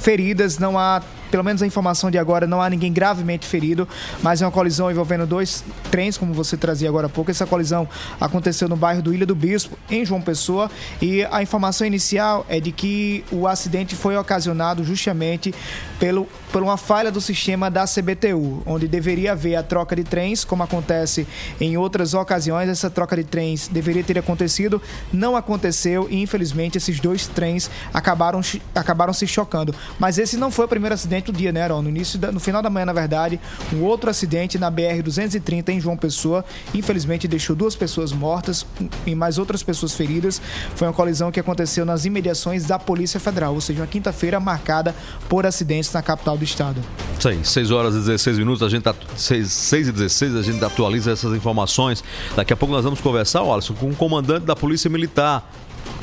feridas. 0.01 0.57
Não 0.57 0.77
há 0.77 1.01
pelo 1.29 1.43
menos 1.43 1.61
a 1.61 1.67
informação 1.67 2.09
de 2.09 2.17
agora, 2.17 2.47
não 2.47 2.61
há 2.61 2.69
ninguém 2.69 2.91
gravemente 2.91 3.45
ferido, 3.45 3.87
mas 4.21 4.41
é 4.41 4.45
uma 4.45 4.51
colisão 4.51 4.89
envolvendo 4.89 5.25
dois 5.25 5.63
trens, 5.91 6.17
como 6.17 6.33
você 6.33 6.57
trazia 6.57 6.89
agora 6.89 7.07
há 7.07 7.09
pouco. 7.09 7.31
Essa 7.31 7.45
colisão 7.45 7.87
aconteceu 8.19 8.67
no 8.67 8.75
bairro 8.75 9.01
do 9.01 9.13
Ilha 9.13 9.25
do 9.25 9.35
Bispo, 9.35 9.77
em 9.89 10.05
João 10.05 10.21
Pessoa, 10.21 10.69
e 11.01 11.25
a 11.25 11.41
informação 11.41 11.85
inicial 11.85 12.45
é 12.49 12.59
de 12.59 12.71
que 12.71 13.23
o 13.31 13.47
acidente 13.47 13.95
foi 13.95 14.15
ocasionado 14.17 14.83
justamente 14.83 15.53
pelo, 15.99 16.27
por 16.51 16.63
uma 16.63 16.77
falha 16.77 17.11
do 17.11 17.19
sistema 17.19 17.69
da 17.69 17.85
CBTU, 17.85 18.63
onde 18.65 18.87
deveria 18.87 19.33
haver 19.33 19.55
a 19.55 19.63
troca 19.63 19.95
de 19.95 20.03
trens, 20.03 20.45
como 20.45 20.63
acontece 20.63 21.27
em 21.59 21.77
outras 21.77 22.13
ocasiões. 22.13 22.69
Essa 22.69 22.89
troca 22.89 23.15
de 23.15 23.23
trens 23.23 23.67
deveria 23.67 24.03
ter 24.03 24.17
acontecido, 24.17 24.81
não 25.11 25.35
aconteceu 25.35 26.07
e 26.09 26.21
infelizmente 26.21 26.77
esses 26.77 26.99
dois 26.99 27.27
trens 27.27 27.69
acabaram, 27.93 28.41
acabaram 28.73 29.13
se 29.13 29.27
chocando. 29.27 29.73
Mas 29.99 30.17
esse 30.17 30.37
não 30.37 30.51
foi 30.51 30.65
o 30.65 30.67
primeiro 30.67 30.93
acidente 30.93 31.16
do 31.25 31.31
dia, 31.31 31.51
né, 31.51 31.61
Aaron? 31.61 31.81
No, 31.81 31.89
início 31.89 32.17
da, 32.17 32.31
no 32.31 32.39
final 32.39 32.61
da 32.61 32.69
manhã, 32.69 32.85
na 32.85 32.93
verdade, 32.93 33.39
um 33.73 33.83
outro 33.83 34.09
acidente 34.09 34.57
na 34.57 34.71
BR-230 34.71 35.69
em 35.69 35.79
João 35.79 35.97
Pessoa, 35.97 36.43
infelizmente 36.73 37.27
deixou 37.27 37.55
duas 37.55 37.75
pessoas 37.75 38.11
mortas 38.11 38.65
e 39.05 39.13
mais 39.15 39.37
outras 39.37 39.63
pessoas 39.63 39.93
feridas. 39.93 40.41
Foi 40.75 40.87
uma 40.87 40.93
colisão 40.93 41.31
que 41.31 41.39
aconteceu 41.39 41.85
nas 41.85 42.05
imediações 42.05 42.65
da 42.65 42.79
Polícia 42.79 43.19
Federal, 43.19 43.53
ou 43.53 43.61
seja, 43.61 43.81
uma 43.81 43.87
quinta-feira 43.87 44.39
marcada 44.39 44.95
por 45.27 45.45
acidentes 45.45 45.91
na 45.91 46.01
capital 46.01 46.37
do 46.37 46.43
estado. 46.43 46.81
Isso 47.17 47.29
aí, 47.29 47.43
6 47.43 47.71
horas 47.71 47.95
e 47.95 47.99
16 47.99 48.37
minutos, 48.37 48.61
a 48.63 48.69
gente 48.69 48.87
6, 49.15 49.51
6 49.51 49.87
e 49.87 49.91
16, 49.91 50.35
a 50.35 50.41
gente 50.41 50.63
atualiza 50.63 51.11
essas 51.11 51.35
informações. 51.35 52.03
Daqui 52.35 52.53
a 52.53 52.55
pouco 52.55 52.73
nós 52.73 52.83
vamos 52.83 53.01
conversar, 53.01 53.41
Alisson, 53.41 53.73
com 53.73 53.89
o 53.89 53.95
comandante 53.95 54.45
da 54.45 54.55
Polícia 54.55 54.89
Militar, 54.89 55.51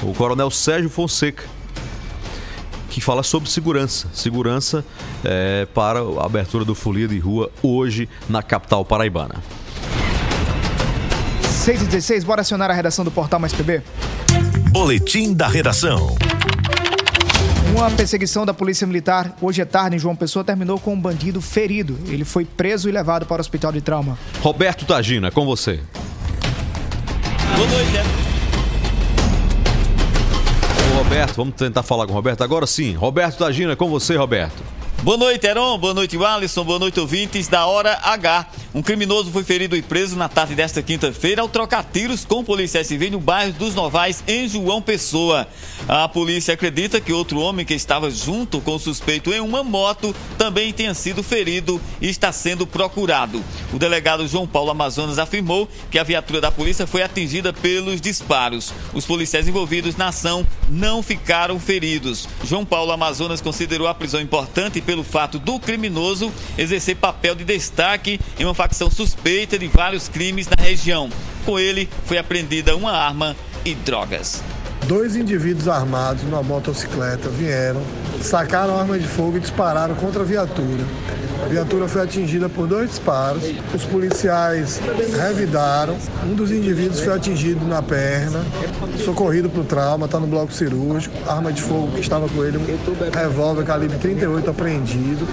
o 0.02 0.12
Coronel 0.12 0.50
Sérgio 0.50 0.90
Fonseca 0.90 1.44
que 2.94 3.00
fala 3.00 3.24
sobre 3.24 3.50
segurança. 3.50 4.06
Segurança 4.12 4.84
é, 5.24 5.66
para 5.74 5.98
a 5.98 6.24
abertura 6.24 6.64
do 6.64 6.76
Folia 6.76 7.08
de 7.08 7.18
Rua 7.18 7.50
hoje 7.60 8.08
na 8.28 8.40
capital 8.40 8.84
paraibana. 8.84 9.42
6 11.42 11.82
e 11.82 11.84
16, 11.86 12.22
bora 12.22 12.42
acionar 12.42 12.70
a 12.70 12.72
redação 12.72 13.04
do 13.04 13.10
Portal 13.10 13.40
Mais 13.40 13.52
PB? 13.52 13.82
Boletim 14.70 15.34
da 15.34 15.48
Redação. 15.48 16.14
Uma 17.76 17.90
perseguição 17.90 18.46
da 18.46 18.54
Polícia 18.54 18.86
Militar 18.86 19.36
hoje 19.42 19.60
à 19.60 19.66
tarde 19.66 19.96
em 19.96 19.98
João 19.98 20.14
Pessoa 20.14 20.44
terminou 20.44 20.78
com 20.78 20.94
um 20.94 21.00
bandido 21.00 21.40
ferido. 21.40 21.98
Ele 22.06 22.24
foi 22.24 22.44
preso 22.44 22.88
e 22.88 22.92
levado 22.92 23.26
para 23.26 23.38
o 23.38 23.40
hospital 23.40 23.72
de 23.72 23.80
trauma. 23.80 24.16
Roberto 24.40 24.84
Tagina, 24.86 25.32
com 25.32 25.44
você. 25.44 25.80
Boa 27.56 27.68
noite, 27.68 27.90
né? 27.90 28.33
Roberto, 31.04 31.36
vamos 31.36 31.54
tentar 31.54 31.82
falar 31.82 32.06
com 32.06 32.12
o 32.12 32.14
Roberto 32.14 32.42
agora 32.42 32.66
sim. 32.66 32.94
Roberto 32.94 33.38
Tagina, 33.38 33.76
com 33.76 33.88
você, 33.88 34.16
Roberto. 34.16 34.62
Boa 35.02 35.18
noite, 35.18 35.46
Heron. 35.46 35.78
Boa 35.78 35.92
noite, 35.92 36.16
Alisson. 36.16 36.64
Boa 36.64 36.78
noite, 36.78 36.98
ouvintes 36.98 37.46
da 37.46 37.66
Hora 37.66 37.98
H. 38.02 38.46
Um 38.74 38.82
criminoso 38.82 39.30
foi 39.30 39.44
ferido 39.44 39.76
e 39.76 39.82
preso 39.82 40.16
na 40.16 40.28
tarde 40.28 40.56
desta 40.56 40.82
quinta-feira 40.82 41.40
ao 41.40 41.48
trocar 41.48 41.84
tiros 41.84 42.24
com 42.24 42.42
policiais 42.42 42.88
civis 42.88 43.12
no 43.12 43.20
bairro 43.20 43.52
dos 43.52 43.72
Novais, 43.72 44.24
em 44.26 44.48
João 44.48 44.82
Pessoa. 44.82 45.46
A 45.86 46.08
polícia 46.08 46.54
acredita 46.54 47.00
que 47.00 47.12
outro 47.12 47.38
homem 47.38 47.64
que 47.64 47.72
estava 47.72 48.10
junto 48.10 48.60
com 48.60 48.74
o 48.74 48.78
suspeito 48.80 49.32
em 49.32 49.38
uma 49.38 49.62
moto 49.62 50.12
também 50.36 50.72
tenha 50.72 50.92
sido 50.92 51.22
ferido 51.22 51.80
e 52.00 52.08
está 52.08 52.32
sendo 52.32 52.66
procurado. 52.66 53.44
O 53.72 53.78
delegado 53.78 54.26
João 54.26 54.44
Paulo 54.44 54.72
Amazonas 54.72 55.20
afirmou 55.20 55.68
que 55.88 55.98
a 55.98 56.02
viatura 56.02 56.40
da 56.40 56.50
polícia 56.50 56.84
foi 56.84 57.02
atingida 57.04 57.52
pelos 57.52 58.00
disparos. 58.00 58.74
Os 58.92 59.06
policiais 59.06 59.46
envolvidos 59.46 59.94
na 59.94 60.08
ação 60.08 60.44
não 60.68 61.00
ficaram 61.00 61.60
feridos. 61.60 62.28
João 62.42 62.64
Paulo 62.64 62.90
Amazonas 62.90 63.40
considerou 63.40 63.86
a 63.86 63.94
prisão 63.94 64.20
importante 64.20 64.80
pelo 64.80 65.04
fato 65.04 65.38
do 65.38 65.60
criminoso 65.60 66.32
exercer 66.58 66.96
papel 66.96 67.36
de 67.36 67.44
destaque 67.44 68.18
em 68.36 68.44
uma 68.44 68.63
facção 68.64 68.90
suspeita 68.90 69.58
de 69.58 69.68
vários 69.68 70.08
crimes 70.08 70.48
na 70.48 70.56
região. 70.56 71.10
Com 71.44 71.58
ele 71.58 71.86
foi 72.06 72.16
apreendida 72.16 72.74
uma 72.74 72.92
arma 72.92 73.36
e 73.62 73.74
drogas. 73.74 74.42
Dois 74.86 75.16
indivíduos 75.16 75.66
armados 75.66 76.22
numa 76.24 76.42
motocicleta 76.42 77.30
vieram, 77.30 77.80
sacaram 78.20 78.78
arma 78.78 78.98
de 78.98 79.06
fogo 79.06 79.38
e 79.38 79.40
dispararam 79.40 79.94
contra 79.94 80.20
a 80.22 80.24
viatura. 80.24 80.84
A 81.42 81.46
viatura 81.46 81.88
foi 81.88 82.02
atingida 82.02 82.48
por 82.48 82.66
dois 82.66 82.90
disparos. 82.90 83.42
Os 83.74 83.84
policiais 83.84 84.80
revidaram. 85.18 85.96
Um 86.24 86.34
dos 86.34 86.50
indivíduos 86.50 87.00
foi 87.00 87.14
atingido 87.14 87.66
na 87.66 87.82
perna, 87.82 88.42
socorrido 89.04 89.50
para 89.50 89.60
o 89.60 89.64
trauma, 89.64 90.06
está 90.06 90.18
no 90.18 90.26
bloco 90.26 90.52
cirúrgico. 90.52 91.14
Arma 91.26 91.52
de 91.52 91.60
fogo 91.62 91.92
que 91.92 92.00
estava 92.00 92.28
com 92.28 92.44
ele, 92.44 92.58
um 92.58 93.10
revólver 93.10 93.64
calibre 93.64 93.98
38 93.98 94.50
apreendido. 94.50 95.26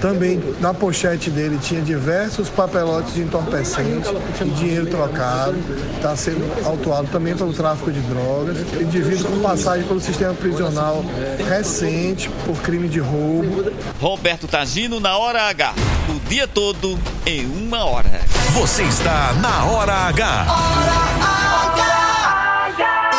Também 0.00 0.40
na 0.60 0.72
pochete 0.72 1.28
dele 1.28 1.58
tinha 1.60 1.80
diversos 1.80 2.48
papelotes 2.48 3.14
de 3.14 3.22
entorpecentes 3.22 4.08
e 4.40 4.44
dinheiro 4.50 4.86
trocado. 4.86 5.56
Está 5.96 6.14
sendo 6.14 6.44
autuado 6.64 7.08
também 7.10 7.36
pelo 7.36 7.52
tráfico 7.52 7.90
de 7.90 8.00
drogas. 8.02 8.58
Indivíduo 8.88 9.30
com 9.32 9.40
passagem 9.40 9.86
pelo 9.86 10.00
sistema 10.00 10.32
prisional 10.32 11.04
recente 11.46 12.30
por 12.46 12.56
crime 12.62 12.88
de 12.88 12.98
roubo. 12.98 13.70
Roberto 14.00 14.48
Tagino 14.48 14.98
na 14.98 15.18
Hora 15.18 15.42
H. 15.42 15.74
O 16.08 16.18
dia 16.26 16.48
todo 16.48 16.98
em 17.26 17.44
uma 17.44 17.84
hora. 17.84 18.22
Você 18.54 18.82
está 18.84 19.34
na 19.34 19.64
Hora 19.66 19.92
H. 19.92 21.37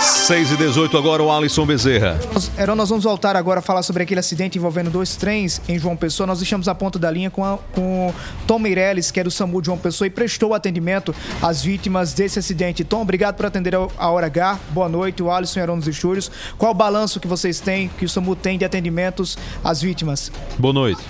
6 0.02 0.52
e 0.52 0.58
18 0.58 0.98
agora 0.98 1.22
o 1.22 1.30
Alisson 1.30 1.66
Bezerra. 1.66 2.18
Heron, 2.58 2.76
nós 2.76 2.88
vamos 2.88 3.04
voltar 3.04 3.36
agora 3.36 3.60
a 3.60 3.62
falar 3.62 3.84
sobre 3.84 4.04
aquele 4.04 4.20
acidente 4.20 4.58
envolvendo 4.58 4.90
dois 4.90 5.18
trens 5.18 5.62
em 5.68 5.78
João 5.78 5.96
Pessoa. 5.96 6.26
Nós 6.26 6.40
deixamos 6.40 6.70
a 6.70 6.76
ponta 6.76 6.98
da 6.98 7.12
linha 7.12 7.30
com, 7.30 7.44
a, 7.44 7.58
com 7.74 8.14
Tom 8.48 8.60
Meirelles, 8.60 9.12
que 9.12 9.20
é 9.20 9.24
do 9.24 9.32
SAMU 9.32 9.62
de 9.62 9.66
João 9.66 9.78
Pessoa, 9.78 10.08
e 10.08 10.10
prestou 10.10 10.54
atendimento 10.54 11.14
às 11.42 11.62
vítimas 11.62 12.14
desse 12.14 12.40
acidente. 12.40 12.84
Tom, 12.86 13.02
obrigado 13.02 13.36
por 13.36 13.46
atender 13.46 13.76
a 13.76 14.10
Hora 14.10 14.28
H. 14.28 14.58
Boa 14.70 14.88
noite, 14.88 15.22
o 15.22 15.30
Alisson 15.30 15.60
Heron 15.60 15.78
dos 15.80 15.88
Estúdios. 15.88 16.32
Qual 16.58 16.72
o 16.72 16.76
balanço 16.76 17.20
que 17.20 17.28
vocês 17.28 17.60
têm, 17.60 17.90
que 17.90 18.06
o 18.06 18.10
SAMU 18.10 18.38
tem 18.38 18.58
de 18.58 18.64
atendimentos 18.64 19.38
às 19.62 19.82
vítimas? 19.82 20.32
Boa 20.58 20.74
noite. 20.74 21.02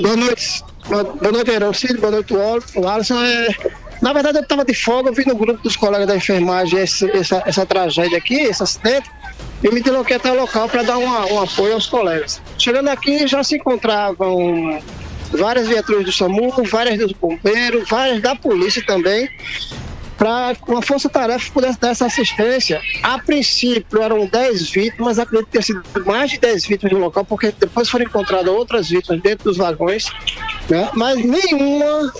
Boa 0.00 0.16
noite. 0.16 0.64
Boa 0.88 1.32
noite, 1.32 1.50
Heron 1.50 1.72
Cid. 1.74 1.98
Boa 1.98 2.12
noite, 2.12 2.32
o 2.32 2.88
Alisson. 2.88 3.22
É... 3.22 3.85
Na 4.06 4.12
verdade, 4.12 4.38
eu 4.38 4.42
estava 4.42 4.64
de 4.64 4.72
folga, 4.72 5.10
eu 5.10 5.12
vi 5.12 5.26
no 5.26 5.34
grupo 5.34 5.60
dos 5.64 5.74
colegas 5.74 6.06
da 6.06 6.14
enfermagem 6.14 6.78
esse, 6.78 7.10
essa, 7.10 7.42
essa 7.44 7.66
tragédia 7.66 8.16
aqui, 8.16 8.36
esse 8.36 8.62
acidente, 8.62 9.10
e 9.64 9.68
me 9.68 9.82
desloquei 9.82 10.14
até 10.14 10.30
o 10.30 10.36
local 10.36 10.68
para 10.68 10.84
dar 10.84 10.96
uma, 10.96 11.26
um 11.26 11.40
apoio 11.40 11.74
aos 11.74 11.88
colegas. 11.88 12.40
Chegando 12.56 12.86
aqui, 12.86 13.26
já 13.26 13.42
se 13.42 13.56
encontravam 13.56 14.80
várias 15.32 15.66
viaturas 15.66 16.04
do 16.04 16.12
SAMU, 16.12 16.52
várias 16.70 17.00
dos 17.00 17.10
bombeiros, 17.10 17.88
várias 17.88 18.22
da 18.22 18.36
polícia 18.36 18.80
também, 18.86 19.28
para 20.16 20.54
uma 20.68 20.82
força-tarefa 20.82 21.52
pudesse 21.52 21.80
dar 21.80 21.88
essa 21.88 22.06
assistência. 22.06 22.80
A 23.02 23.18
princípio 23.18 24.00
eram 24.00 24.24
10 24.24 24.70
vítimas, 24.70 25.18
acredito 25.18 25.48
ter 25.48 25.64
sido 25.64 25.82
mais 26.04 26.30
de 26.30 26.38
10 26.38 26.64
vítimas 26.64 26.92
no 26.92 27.00
local, 27.00 27.24
porque 27.24 27.52
depois 27.58 27.90
foram 27.90 28.04
encontradas 28.04 28.54
outras 28.54 28.88
vítimas 28.88 29.20
dentro 29.20 29.46
dos 29.46 29.56
vagões, 29.56 30.06
né? 30.70 30.90
mas 30.94 31.16
nenhuma 31.24 32.12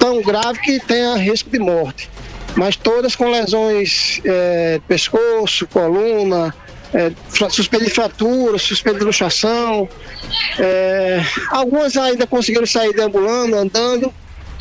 tão 0.00 0.20
grave 0.22 0.58
que 0.60 0.80
tenha 0.80 1.14
risco 1.16 1.50
de 1.50 1.58
morte. 1.60 2.10
Mas 2.56 2.74
todas 2.74 3.14
com 3.14 3.30
lesões 3.30 4.20
é, 4.24 4.80
pescoço, 4.88 5.68
coluna, 5.68 6.52
é, 6.92 7.12
suspeita 7.48 7.84
de 7.84 7.92
fratura, 7.92 8.58
suspeita 8.58 8.98
de 8.98 9.04
luxação. 9.04 9.88
É, 10.58 11.22
algumas 11.50 11.96
ainda 11.96 12.26
conseguiram 12.26 12.66
sair 12.66 12.92
deambulando, 12.92 13.56
andando, 13.56 14.12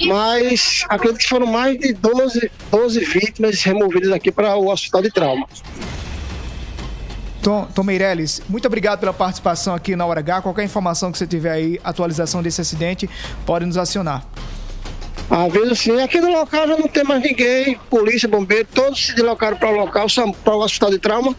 mas 0.01 0.83
acredito 0.87 1.21
que 1.21 1.27
foram 1.27 1.47
mais 1.47 1.79
de 1.79 1.93
12, 1.93 2.51
12 2.69 2.99
vítimas 3.05 3.63
removidas 3.63 4.11
aqui 4.11 4.31
para 4.31 4.55
o 4.55 4.67
hospital 4.67 5.01
de 5.01 5.09
trauma. 5.09 5.47
Tom, 7.41 7.65
Tom 7.73 7.83
Meirelles, 7.83 8.41
muito 8.49 8.67
obrigado 8.67 8.99
pela 8.99 9.13
participação 9.13 9.73
aqui 9.73 9.95
na 9.95 10.05
Hora 10.05 10.19
H. 10.19 10.41
Qualquer 10.41 10.63
informação 10.63 11.11
que 11.11 11.17
você 11.17 11.25
tiver 11.25 11.51
aí, 11.51 11.79
atualização 11.83 12.43
desse 12.43 12.59
acidente, 12.59 13.09
pode 13.45 13.65
nos 13.65 13.77
acionar. 13.77 14.25
Às 15.29 15.53
vezes 15.53 15.71
assim, 15.73 16.01
aqui 16.01 16.19
no 16.19 16.31
local 16.31 16.67
já 16.67 16.75
não 16.75 16.87
tem 16.87 17.03
mais 17.03 17.21
ninguém, 17.21 17.77
polícia, 17.89 18.27
bombeiro, 18.27 18.67
todos 18.73 19.05
se 19.05 19.13
deslocaram 19.13 19.57
para 19.57 19.69
o 19.69 19.75
local, 19.75 20.07
para 20.43 20.55
o 20.55 20.59
hospital 20.63 20.89
de 20.89 20.97
trauma 20.97 21.35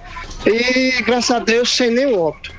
e 0.46 1.03
graças 1.03 1.31
a 1.31 1.38
Deus 1.40 1.70
sem 1.70 1.90
nenhum 1.90 2.20
óbito. 2.20 2.53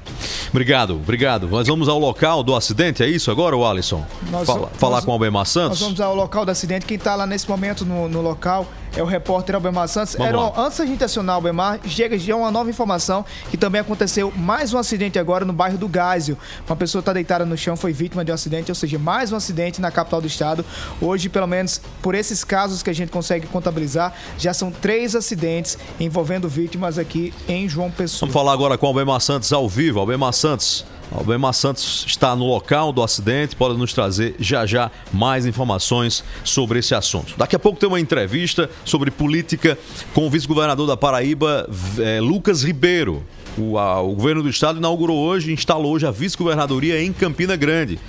Obrigado, 0.49 0.95
obrigado. 0.95 1.47
Nós 1.47 1.67
vamos 1.67 1.87
ao 1.87 1.97
local 1.97 2.43
do 2.43 2.53
acidente, 2.53 3.01
é 3.01 3.07
isso 3.07 3.31
agora, 3.31 3.55
o 3.55 3.65
Alisson? 3.65 4.05
Nós, 4.29 4.45
Fala, 4.45 4.69
falar 4.77 4.97
nós, 4.97 5.05
com 5.05 5.11
o 5.11 5.13
Albemar 5.13 5.45
Santos? 5.45 5.79
Nós 5.79 5.87
vamos 5.87 6.01
ao 6.01 6.13
local 6.13 6.43
do 6.43 6.51
acidente. 6.51 6.85
Quem 6.85 6.97
está 6.97 7.15
lá 7.15 7.25
nesse 7.25 7.49
momento 7.49 7.85
no, 7.85 8.09
no 8.09 8.21
local 8.21 8.67
é 8.95 9.01
o 9.01 9.05
repórter 9.05 9.55
Albemar 9.55 9.87
Santos. 9.87 10.15
Vamos 10.15 10.33
lá. 10.33 10.53
antes 10.57 10.77
da 10.77 10.85
gente 10.85 11.03
acionar 11.03 11.35
o 11.35 11.37
Albemar, 11.37 11.79
chega 11.85 12.17
já 12.17 12.35
uma 12.35 12.51
nova 12.51 12.69
informação 12.69 13.25
que 13.49 13.57
também 13.57 13.81
aconteceu 13.81 14.31
mais 14.35 14.73
um 14.73 14.77
acidente 14.77 15.17
agora 15.17 15.45
no 15.45 15.53
bairro 15.53 15.77
do 15.77 15.87
Gásio. 15.87 16.37
Uma 16.67 16.75
pessoa 16.75 16.99
está 16.99 17.13
deitada 17.13 17.45
no 17.45 17.57
chão, 17.57 17.75
foi 17.75 17.93
vítima 17.93 18.23
de 18.25 18.31
um 18.31 18.35
acidente, 18.35 18.71
ou 18.71 18.75
seja, 18.75 18.99
mais 18.99 19.31
um 19.31 19.35
acidente 19.35 19.79
na 19.79 19.91
capital 19.91 20.21
do 20.21 20.27
estado. 20.27 20.65
Hoje, 21.01 21.29
pelo 21.29 21.47
menos 21.47 21.81
por 22.01 22.15
esses 22.15 22.43
casos 22.43 22.83
que 22.83 22.89
a 22.89 22.93
gente 22.93 23.11
consegue 23.11 23.47
contabilizar, 23.47 24.13
já 24.37 24.53
são 24.53 24.71
três 24.71 25.15
acidentes 25.15 25.77
envolvendo 25.99 26.49
vítimas 26.49 26.97
aqui 26.97 27.33
em 27.47 27.67
João 27.67 27.89
Pessoa. 27.89 28.21
Vamos 28.21 28.33
falar 28.33 28.53
agora 28.53 28.77
com 28.77 28.85
o 28.85 28.89
Albemar 28.89 29.21
Santos 29.21 29.51
ao 29.53 29.67
vivo. 29.69 29.99
Albemar 29.99 30.33
Santos, 30.33 30.85
Albemar 31.11 31.53
Santos 31.53 32.05
está 32.07 32.35
no 32.35 32.45
local 32.45 32.93
do 32.93 33.03
acidente, 33.03 33.55
pode 33.55 33.77
nos 33.77 33.93
trazer 33.93 34.35
já 34.39 34.65
já 34.65 34.89
mais 35.11 35.45
informações 35.45 36.23
sobre 36.43 36.79
esse 36.79 36.95
assunto. 36.95 37.33
Daqui 37.37 37.55
a 37.55 37.59
pouco 37.59 37.79
tem 37.79 37.87
uma 37.89 37.99
entrevista 37.99 38.69
sobre 38.85 39.11
política 39.11 39.77
com 40.13 40.25
o 40.25 40.29
vice-governador 40.29 40.87
da 40.87 40.95
Paraíba, 40.95 41.69
eh, 41.99 42.21
Lucas 42.21 42.63
Ribeiro. 42.63 43.23
O, 43.57 43.77
a- 43.77 44.01
o 44.01 44.13
governo 44.15 44.41
do 44.43 44.49
estado 44.49 44.77
inaugurou 44.79 45.17
hoje, 45.17 45.51
instalou 45.51 45.91
hoje 45.93 46.05
a 46.05 46.11
vice-governadoria 46.11 47.01
em 47.03 47.11
Campina 47.11 47.55
Grande. 47.55 47.99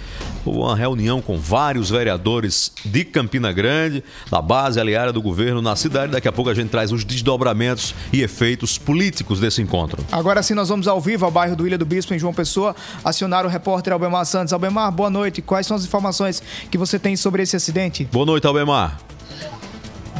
Houve 0.44 0.58
uma 0.58 0.76
reunião 0.76 1.20
com 1.20 1.38
vários 1.38 1.90
vereadores 1.90 2.72
de 2.84 3.04
Campina 3.04 3.52
Grande, 3.52 4.02
da 4.30 4.42
base 4.42 4.80
aliada 4.80 5.12
do 5.12 5.22
governo 5.22 5.62
na 5.62 5.76
cidade. 5.76 6.12
Daqui 6.12 6.26
a 6.26 6.32
pouco 6.32 6.50
a 6.50 6.54
gente 6.54 6.68
traz 6.68 6.90
os 6.90 7.04
desdobramentos 7.04 7.94
e 8.12 8.22
efeitos 8.22 8.76
políticos 8.78 9.38
desse 9.40 9.62
encontro. 9.62 10.04
Agora 10.10 10.42
sim, 10.42 10.54
nós 10.54 10.68
vamos 10.68 10.88
ao 10.88 11.00
vivo 11.00 11.24
ao 11.24 11.30
bairro 11.30 11.54
do 11.54 11.66
Ilha 11.66 11.78
do 11.78 11.86
Bispo, 11.86 12.12
em 12.14 12.18
João 12.18 12.34
Pessoa, 12.34 12.74
acionar 13.04 13.44
o 13.46 13.48
repórter 13.48 13.92
Albemar 13.92 14.24
Santos. 14.26 14.52
Albemar, 14.52 14.90
boa 14.90 15.10
noite. 15.10 15.40
Quais 15.42 15.66
são 15.66 15.76
as 15.76 15.84
informações 15.84 16.42
que 16.70 16.78
você 16.78 16.98
tem 16.98 17.14
sobre 17.16 17.42
esse 17.42 17.54
acidente? 17.54 18.04
Boa 18.10 18.26
noite, 18.26 18.44
Albemar. 18.46 18.98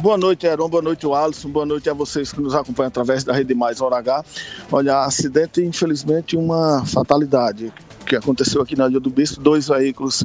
Boa 0.03 0.17
noite, 0.17 0.45
Heron. 0.45 0.67
Boa 0.67 0.83
noite, 0.83 1.07
Alisson. 1.09 1.47
Boa 1.47 1.65
noite 1.65 1.89
a 1.89 1.93
vocês 1.93 2.33
que 2.33 2.41
nos 2.41 2.53
acompanham 2.53 2.89
através 2.89 3.23
da 3.23 3.31
Rede 3.31 3.55
Mais 3.55 3.79
Hora 3.79 3.99
H. 3.99 4.25
Olha, 4.69 4.97
acidente, 5.05 5.63
infelizmente, 5.63 6.35
uma 6.35 6.85
fatalidade 6.85 7.71
que 8.05 8.13
aconteceu 8.13 8.61
aqui 8.61 8.75
na 8.75 8.89
Ilha 8.89 8.99
do 8.99 9.09
Bispo. 9.09 9.39
Dois 9.39 9.69
veículos, 9.69 10.21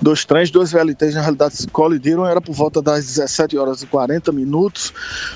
dois 0.00 0.24
trens, 0.24 0.50
dois 0.50 0.72
VLTs, 0.72 1.14
na 1.14 1.20
realidade, 1.20 1.54
se 1.54 1.68
colidiram. 1.68 2.24
Era 2.24 2.40
por 2.40 2.54
volta 2.54 2.80
das 2.80 3.04
17 3.04 3.58
horas 3.58 3.82
e 3.82 3.86
40 3.88 4.32
minutos. 4.32 4.90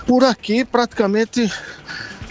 Por 0.07 0.25
aqui, 0.25 0.65
praticamente 0.65 1.53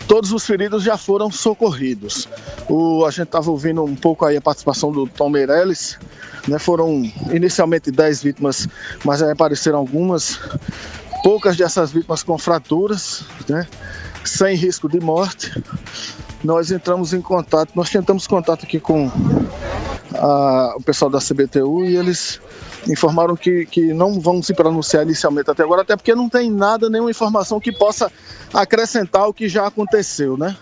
todos 0.07 0.31
os 0.31 0.43
feridos 0.43 0.81
já 0.81 0.97
foram 0.97 1.29
socorridos. 1.29 2.27
O, 2.67 3.05
a 3.05 3.11
gente 3.11 3.25
estava 3.25 3.51
ouvindo 3.51 3.83
um 3.83 3.95
pouco 3.95 4.25
aí 4.25 4.35
a 4.35 4.41
participação 4.41 4.91
do 4.91 5.05
Tom 5.05 5.29
Meirelles. 5.29 5.99
Né, 6.47 6.59
foram 6.59 7.09
inicialmente 7.31 7.89
10 7.89 8.23
vítimas, 8.23 8.67
mas 9.05 9.21
aí 9.21 9.31
apareceram 9.31 9.77
algumas. 9.77 10.39
Poucas 11.23 11.55
dessas 11.55 11.91
vítimas 11.91 12.21
com 12.21 12.37
fraturas, 12.37 13.23
né, 13.47 13.65
sem 14.25 14.55
risco 14.55 14.89
de 14.89 14.99
morte. 14.99 15.51
Nós 16.43 16.69
entramos 16.69 17.13
em 17.13 17.21
contato, 17.21 17.71
nós 17.75 17.89
tentamos 17.89 18.27
contato 18.27 18.65
aqui 18.65 18.77
com 18.79 19.09
a- 20.13 20.73
o 20.77 20.81
pessoal 20.83 21.09
da 21.09 21.19
CBTU 21.21 21.85
e 21.85 21.95
eles 21.95 22.41
informaram 22.89 23.37
que, 23.37 23.65
que 23.65 23.93
não 23.93 24.19
vão 24.19 24.43
se 24.43 24.53
pronunciar 24.53 25.03
inicialmente 25.03 25.49
até 25.49 25.63
agora, 25.63 25.83
até 25.83 25.95
porque 25.95 26.13
não 26.13 26.27
tem 26.27 26.51
nada, 26.51 26.89
nenhuma 26.89 27.09
informação 27.09 27.59
que 27.59 27.71
possa 27.71 28.11
acrescentar 28.53 29.25
o 29.27 29.33
que 29.33 29.47
já 29.47 29.65
aconteceu, 29.65 30.35
né? 30.37 30.57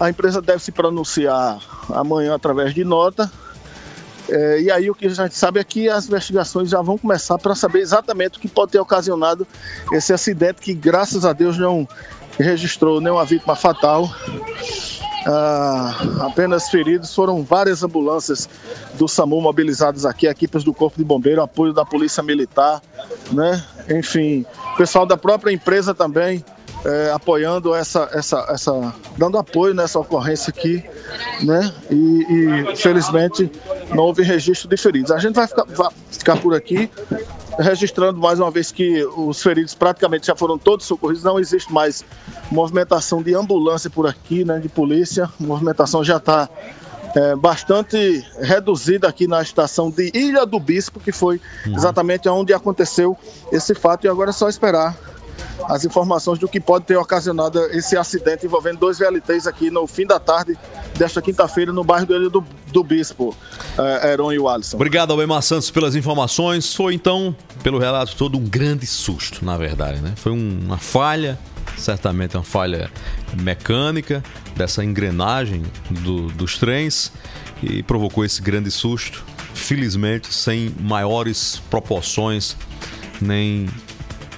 A 0.00 0.10
empresa 0.10 0.42
deve 0.42 0.58
se 0.60 0.72
pronunciar 0.72 1.60
amanhã 1.90 2.34
através 2.34 2.74
de 2.74 2.82
nota. 2.82 3.30
É, 4.28 4.60
e 4.60 4.70
aí 4.70 4.90
o 4.90 4.94
que 4.94 5.06
a 5.06 5.10
gente 5.10 5.34
sabe 5.34 5.60
é 5.60 5.64
que 5.64 5.88
as 5.88 6.06
investigações 6.06 6.70
já 6.70 6.80
vão 6.80 6.96
começar 6.96 7.38
para 7.38 7.54
saber 7.54 7.80
exatamente 7.80 8.38
o 8.38 8.40
que 8.40 8.48
pode 8.48 8.72
ter 8.72 8.78
ocasionado 8.78 9.46
esse 9.92 10.12
acidente 10.12 10.60
que, 10.60 10.72
graças 10.74 11.24
a 11.24 11.32
Deus, 11.32 11.58
não 11.58 11.86
registrou 12.38 13.00
nenhuma 13.00 13.24
vítima 13.24 13.56
fatal. 13.56 14.10
Ah, 15.24 15.94
apenas 16.20 16.68
feridos 16.68 17.14
foram 17.14 17.44
várias 17.44 17.82
ambulâncias 17.84 18.48
do 18.94 19.06
SAMU 19.06 19.40
mobilizadas 19.40 20.04
aqui, 20.04 20.26
equipes 20.26 20.64
do 20.64 20.74
Corpo 20.74 20.98
de 20.98 21.04
Bombeiro, 21.04 21.40
apoio 21.40 21.72
da 21.72 21.84
Polícia 21.84 22.22
Militar, 22.22 22.82
né? 23.30 23.62
Enfim, 23.88 24.44
pessoal 24.76 25.06
da 25.06 25.16
própria 25.16 25.52
empresa 25.52 25.94
também 25.94 26.44
eh, 26.84 27.12
apoiando 27.14 27.74
essa, 27.74 28.08
essa, 28.12 28.46
essa, 28.48 28.94
dando 29.16 29.38
apoio 29.38 29.74
nessa 29.74 29.98
ocorrência 29.98 30.50
aqui, 30.50 30.82
né? 31.42 31.72
E, 31.90 31.94
e 32.72 32.76
felizmente 32.76 33.50
não 33.90 34.04
houve 34.04 34.22
registro 34.22 34.68
de 34.68 34.76
feridos. 34.76 35.10
A 35.10 35.18
gente 35.18 35.34
vai 35.34 35.46
ficar, 35.46 35.64
vai 35.64 35.90
ficar 36.10 36.36
por 36.38 36.54
aqui 36.54 36.90
registrando 37.58 38.18
mais 38.18 38.40
uma 38.40 38.50
vez 38.50 38.72
que 38.72 39.04
os 39.04 39.42
feridos 39.42 39.74
praticamente 39.74 40.26
já 40.26 40.34
foram 40.34 40.56
todos 40.56 40.86
socorridos, 40.86 41.22
não 41.22 41.38
existe 41.38 41.72
mais 41.72 42.04
movimentação 42.50 43.22
de 43.22 43.34
ambulância 43.34 43.90
por 43.90 44.06
aqui, 44.06 44.42
né, 44.42 44.58
de 44.58 44.70
polícia, 44.70 45.24
a 45.24 45.44
movimentação 45.44 46.02
já 46.02 46.16
está 46.16 46.48
bastante 47.40 48.24
reduzida 48.40 49.06
aqui 49.06 49.26
na 49.26 49.42
estação 49.42 49.90
de 49.90 50.10
Ilha 50.14 50.46
do 50.46 50.58
Bispo, 50.58 50.98
que 50.98 51.12
foi 51.12 51.38
exatamente 51.66 52.26
onde 52.26 52.54
aconteceu 52.54 53.14
esse 53.52 53.74
fato, 53.74 54.06
e 54.06 54.08
agora 54.08 54.30
é 54.30 54.32
só 54.32 54.48
esperar 54.48 54.96
as 55.68 55.84
informações 55.84 56.38
do 56.38 56.48
que 56.48 56.60
pode 56.60 56.84
ter 56.86 56.96
ocasionado 56.96 57.58
esse 57.66 57.96
acidente 57.96 58.46
envolvendo 58.46 58.78
dois 58.78 58.98
VLTs 58.98 59.46
aqui 59.46 59.70
no 59.70 59.86
fim 59.86 60.06
da 60.06 60.18
tarde 60.18 60.56
desta 60.96 61.22
quinta-feira 61.22 61.72
no 61.72 61.84
bairro 61.84 62.06
do 62.06 62.14
Ilha 62.16 62.28
do, 62.30 62.44
do 62.72 62.82
Bispo, 62.84 63.34
eh, 63.78 64.12
Heron 64.12 64.32
e 64.32 64.38
o 64.38 64.48
Alisson. 64.48 64.76
Obrigado, 64.76 65.10
Albemar 65.12 65.42
Santos, 65.42 65.70
pelas 65.70 65.94
informações. 65.94 66.74
Foi, 66.74 66.94
então, 66.94 67.34
pelo 67.62 67.78
relato 67.78 68.14
todo, 68.16 68.36
um 68.38 68.44
grande 68.44 68.86
susto, 68.86 69.44
na 69.44 69.56
verdade, 69.56 70.00
né? 70.00 70.12
Foi 70.16 70.32
um- 70.32 70.60
uma 70.64 70.78
falha, 70.78 71.38
certamente 71.76 72.36
uma 72.36 72.42
falha 72.44 72.90
mecânica 73.40 74.22
dessa 74.56 74.84
engrenagem 74.84 75.62
do- 75.90 76.28
dos 76.28 76.58
trens 76.58 77.12
e 77.62 77.82
provocou 77.82 78.24
esse 78.24 78.40
grande 78.42 78.70
susto. 78.70 79.24
Felizmente, 79.54 80.32
sem 80.32 80.74
maiores 80.80 81.60
proporções 81.70 82.56
nem 83.20 83.68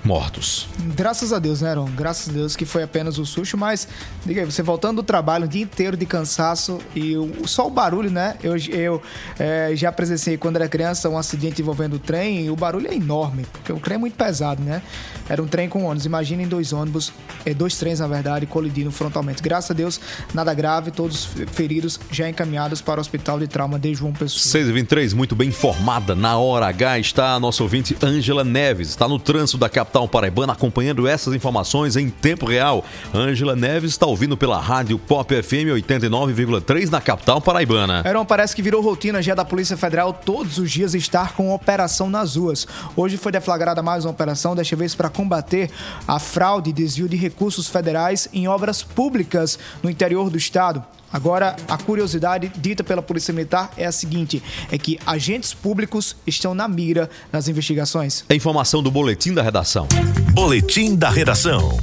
mortos. 0.05 0.69
Graças 0.95 1.33
a 1.33 1.39
Deus, 1.39 1.63
né, 1.63 1.71
Aaron? 1.71 1.87
Graças 1.87 2.29
a 2.29 2.33
Deus 2.33 2.55
que 2.55 2.65
foi 2.65 2.83
apenas 2.83 3.19
o 3.19 3.25
susto, 3.25 3.57
mas 3.57 3.89
diga 4.25 4.43
aí, 4.43 4.45
você 4.45 4.63
voltando 4.63 4.97
do 4.97 5.03
trabalho, 5.03 5.47
um 5.47 5.49
dia 5.49 5.63
inteiro 5.63 5.97
de 5.97 6.05
cansaço 6.05 6.79
e 6.95 7.17
o, 7.17 7.47
só 7.47 7.67
o 7.67 7.71
barulho, 7.71 8.11
né? 8.11 8.37
Eu, 8.43 8.57
eu 8.71 9.03
eh, 9.39 9.73
já 9.75 9.91
presenciei 9.91 10.37
quando 10.37 10.57
era 10.57 10.69
criança 10.69 11.09
um 11.09 11.17
acidente 11.17 11.63
envolvendo 11.63 11.95
o 11.95 11.99
trem 11.99 12.45
e 12.45 12.51
o 12.51 12.57
barulho 12.57 12.89
é 12.89 12.95
enorme, 12.95 13.47
porque 13.51 13.73
o 13.73 13.81
trem 13.81 13.95
é 13.95 13.99
muito 13.99 14.15
pesado, 14.15 14.63
né? 14.63 14.83
Era 15.29 15.43
um 15.43 15.47
trem 15.47 15.69
com 15.69 15.85
ônibus. 15.85 16.05
Imaginem 16.05 16.47
dois 16.47 16.73
ônibus, 16.73 17.13
eh, 17.47 17.55
dois 17.55 17.77
trens, 17.79 18.01
na 18.01 18.07
verdade, 18.07 18.45
colidindo 18.47 18.91
frontalmente. 18.91 19.43
Graças 19.43 19.71
a 19.71 19.75
Deus, 19.75 19.99
nada 20.35 20.53
grave, 20.53 20.91
todos 20.91 21.29
feridos 21.53 21.99
já 22.11 22.29
encaminhados 22.29 22.83
para 22.83 22.99
o 22.99 23.01
Hospital 23.01 23.39
de 23.39 23.49
Trauma 23.49 23.79
de 23.79 23.95
João 23.95 24.13
Pessoa. 24.13 24.41
6 24.41 24.69
e 24.69 24.73
23 24.73 25.15
muito 25.15 25.35
bem 25.35 25.49
informada. 25.49 26.15
Na 26.15 26.37
hora 26.37 26.67
H 26.67 26.99
está 26.99 27.35
a 27.35 27.41
nossa 27.41 27.63
ouvinte 27.63 27.97
Ângela 28.03 28.45
Neves. 28.45 28.91
Está 28.91 29.09
no 29.09 29.19
trânsito 29.19 29.57
da 29.57 29.69
capital 29.69 29.94
paraibana 30.09 30.53
acompanhando 30.53 31.07
essas 31.07 31.33
informações 31.35 31.97
em 31.97 32.11
tempo 32.11 32.47
real. 32.47 32.85
Ângela 33.15 33.55
Neves 33.55 33.93
está 33.93 34.07
ouvindo 34.07 34.37
pela 34.37 34.59
rádio 34.59 34.99
Pop 34.99 35.33
FM 35.43 35.71
89,3 35.75 36.91
na 36.91 37.01
capital 37.01 37.41
paraibana. 37.41 38.03
Heron, 38.05 38.25
parece 38.25 38.57
que 38.57 38.63
virou 38.63 38.83
rotina 38.83 39.23
já 39.23 39.35
da 39.35 39.45
Polícia 39.45 39.77
Federal 39.77 40.13
todos 40.13 40.59
os 40.59 40.71
dias 40.71 40.95
estar 40.95 41.35
com 41.35 41.55
operação 41.55 42.11
nas 42.11 42.35
ruas. 42.35 42.67
Hoje 42.97 43.17
foi 43.17 43.31
deflagrada 43.31 43.83
mais 43.83 44.05
uma 44.05 44.11
operação, 44.11 44.57
desta 44.57 44.75
vez 44.75 44.95
para 44.95 45.09
combater 45.09 45.71
a 46.09 46.19
fraude 46.19 46.71
e 46.71 46.73
desvio 46.73 47.09
de 47.09 47.17
recursos 47.17 47.69
federais 47.69 48.29
em 48.33 48.49
obras 48.49 48.83
públicas 48.83 49.59
no 49.83 49.89
interior 49.89 50.29
do 50.29 50.37
estado. 50.37 50.83
Agora, 51.15 51.55
a 51.69 51.79
curiosidade 51.79 52.51
dita 52.57 52.83
pela 52.83 53.01
Polícia 53.01 53.33
Militar 53.33 53.71
é 53.77 53.87
a 53.87 53.93
seguinte: 53.93 54.43
é 54.69 54.77
que 54.77 54.99
agentes 55.07 55.55
públicos 55.55 56.17
estão 56.27 56.57
na 56.57 56.67
mira 56.67 57.09
nas 57.33 57.47
investigações. 57.47 58.25
A 58.29 58.35
informação 58.35 58.83
do 58.83 58.91
boletim 58.91 59.33
da 59.33 59.41
redação. 59.41 59.87
Boletim 60.33 60.97
da 60.97 61.11
redação. 61.11 61.79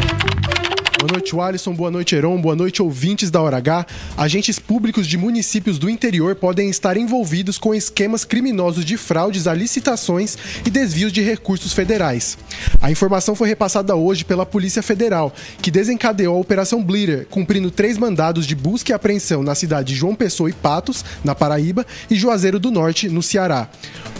Boa 1.02 1.14
noite, 1.14 1.36
Alisson. 1.36 1.74
Boa 1.74 1.90
noite, 1.90 2.16
Heron. 2.16 2.40
Boa 2.40 2.56
noite, 2.56 2.80
ouvintes 2.80 3.32
da 3.32 3.42
Hora 3.42 3.58
H. 3.58 3.88
Agentes 4.16 4.60
públicos 4.60 5.08
de 5.08 5.18
municípios 5.18 5.80
do 5.80 5.90
interior 5.90 6.36
podem 6.36 6.70
estar 6.70 6.96
envolvidos 6.96 7.58
com 7.58 7.74
esquemas 7.74 8.24
criminosos 8.24 8.86
de 8.86 8.98
fraudes 8.98 9.48
a 9.48 9.54
licitações 9.56 10.38
e 10.64 10.70
desvios 10.70 11.12
de 11.12 11.20
recursos 11.20 11.74
federais. 11.74 12.38
A 12.80 12.92
informação 12.92 13.34
foi 13.34 13.50
repassada 13.50 13.96
hoje 13.96 14.24
pela 14.24 14.46
Polícia 14.46 14.84
Federal, 14.84 15.34
que 15.60 15.72
desencadeou 15.72 16.36
a 16.36 16.40
Operação 16.40 16.84
Bleeder, 16.84 17.26
cumprindo 17.32 17.72
três 17.72 17.98
mandados 17.98 18.46
de 18.46 18.54
busca 18.56 18.92
e 18.92 18.94
apreensão 18.94 19.42
na 19.42 19.56
cidade 19.56 19.94
de 19.94 20.00
João 20.00 20.14
Pessoa 20.14 20.52
e 20.52 20.54
Patos, 20.54 21.04
na 21.24 21.34
Paraíba, 21.34 21.84
e 22.12 22.16
Juazeiro 22.16 22.60
do 22.60 22.70
Norte, 22.70 23.10
no 23.10 23.24
Ceará. 23.24 23.68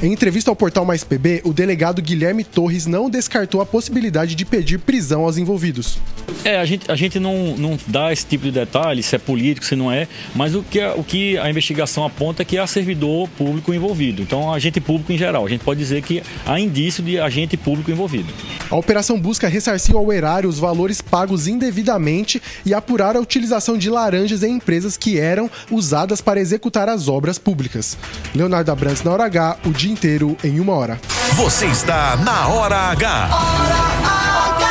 Em 0.02 0.12
entrevista 0.12 0.50
ao 0.50 0.56
portal 0.56 0.84
Mais 0.84 1.04
PB, 1.04 1.44
o 1.46 1.54
delegado 1.54 2.02
Guilherme 2.02 2.44
Torres 2.44 2.88
não 2.88 3.08
descartou 3.08 3.62
a 3.62 3.68
possibilidade 3.68 4.34
de 4.34 4.46
pedir 4.46 4.80
prisão 4.80 5.22
aos 5.22 5.38
envolvidos. 5.38 6.00
É, 6.44 6.58
a 6.58 6.71
gente, 6.72 6.92
a 6.92 6.96
gente 6.96 7.20
não, 7.20 7.56
não 7.58 7.78
dá 7.88 8.12
esse 8.12 8.26
tipo 8.26 8.46
de 8.46 8.52
detalhe, 8.52 9.04
se 9.04 9.16
é 9.16 9.20
político, 9.20 9.66
se 9.66 9.76
não 9.76 9.92
é, 9.92 10.08
mas 10.36 10.56
o 10.56 10.64
que, 10.64 10.80
a- 10.80 10.94
o 10.96 11.04
que 11.04 11.38
a 11.38 11.50
investigação 11.50 12.06
aponta 12.06 12.42
é 12.42 12.46
que 12.46 12.58
há 12.58 12.66
servidor 12.68 13.28
público 13.38 13.74
envolvido. 13.74 14.22
Então, 14.22 14.52
agente 14.54 14.80
público 14.80 15.12
em 15.12 15.18
geral. 15.18 15.46
A 15.46 15.50
gente 15.50 15.64
pode 15.64 15.80
dizer 15.80 16.02
que 16.02 16.24
há 16.46 16.60
indício 16.60 17.04
de 17.04 17.20
agente 17.20 17.56
público 17.58 17.92
envolvido. 17.92 18.32
A 18.70 18.76
operação 18.76 19.20
busca 19.20 19.48
ressarcir 19.48 19.96
ao 19.96 20.12
erário 20.12 20.50
os 20.50 20.60
valores 20.60 21.02
pagos 21.02 21.48
indevidamente 21.48 22.42
e 22.66 22.74
apurar 22.74 23.16
a 23.16 23.20
utilização 23.20 23.78
de 23.78 23.90
laranjas 23.90 24.44
em 24.44 24.54
empresas 24.56 24.96
que 24.98 25.20
eram 25.20 25.50
usadas 25.70 26.22
para 26.22 26.40
executar 26.40 26.88
as 26.90 27.08
obras 27.08 27.38
públicas. 27.38 27.98
Leonardo 28.34 28.72
Abrantes 28.72 29.04
na 29.04 29.12
hora 29.12 29.26
H, 29.26 29.58
o 29.66 29.70
dia 29.72 29.92
inteiro 29.92 30.38
em 30.44 30.60
uma 30.60 30.74
hora. 30.74 31.00
Você 31.36 31.66
está 31.66 32.16
na 32.18 32.48
Hora 32.48 32.76
H. 32.92 34.71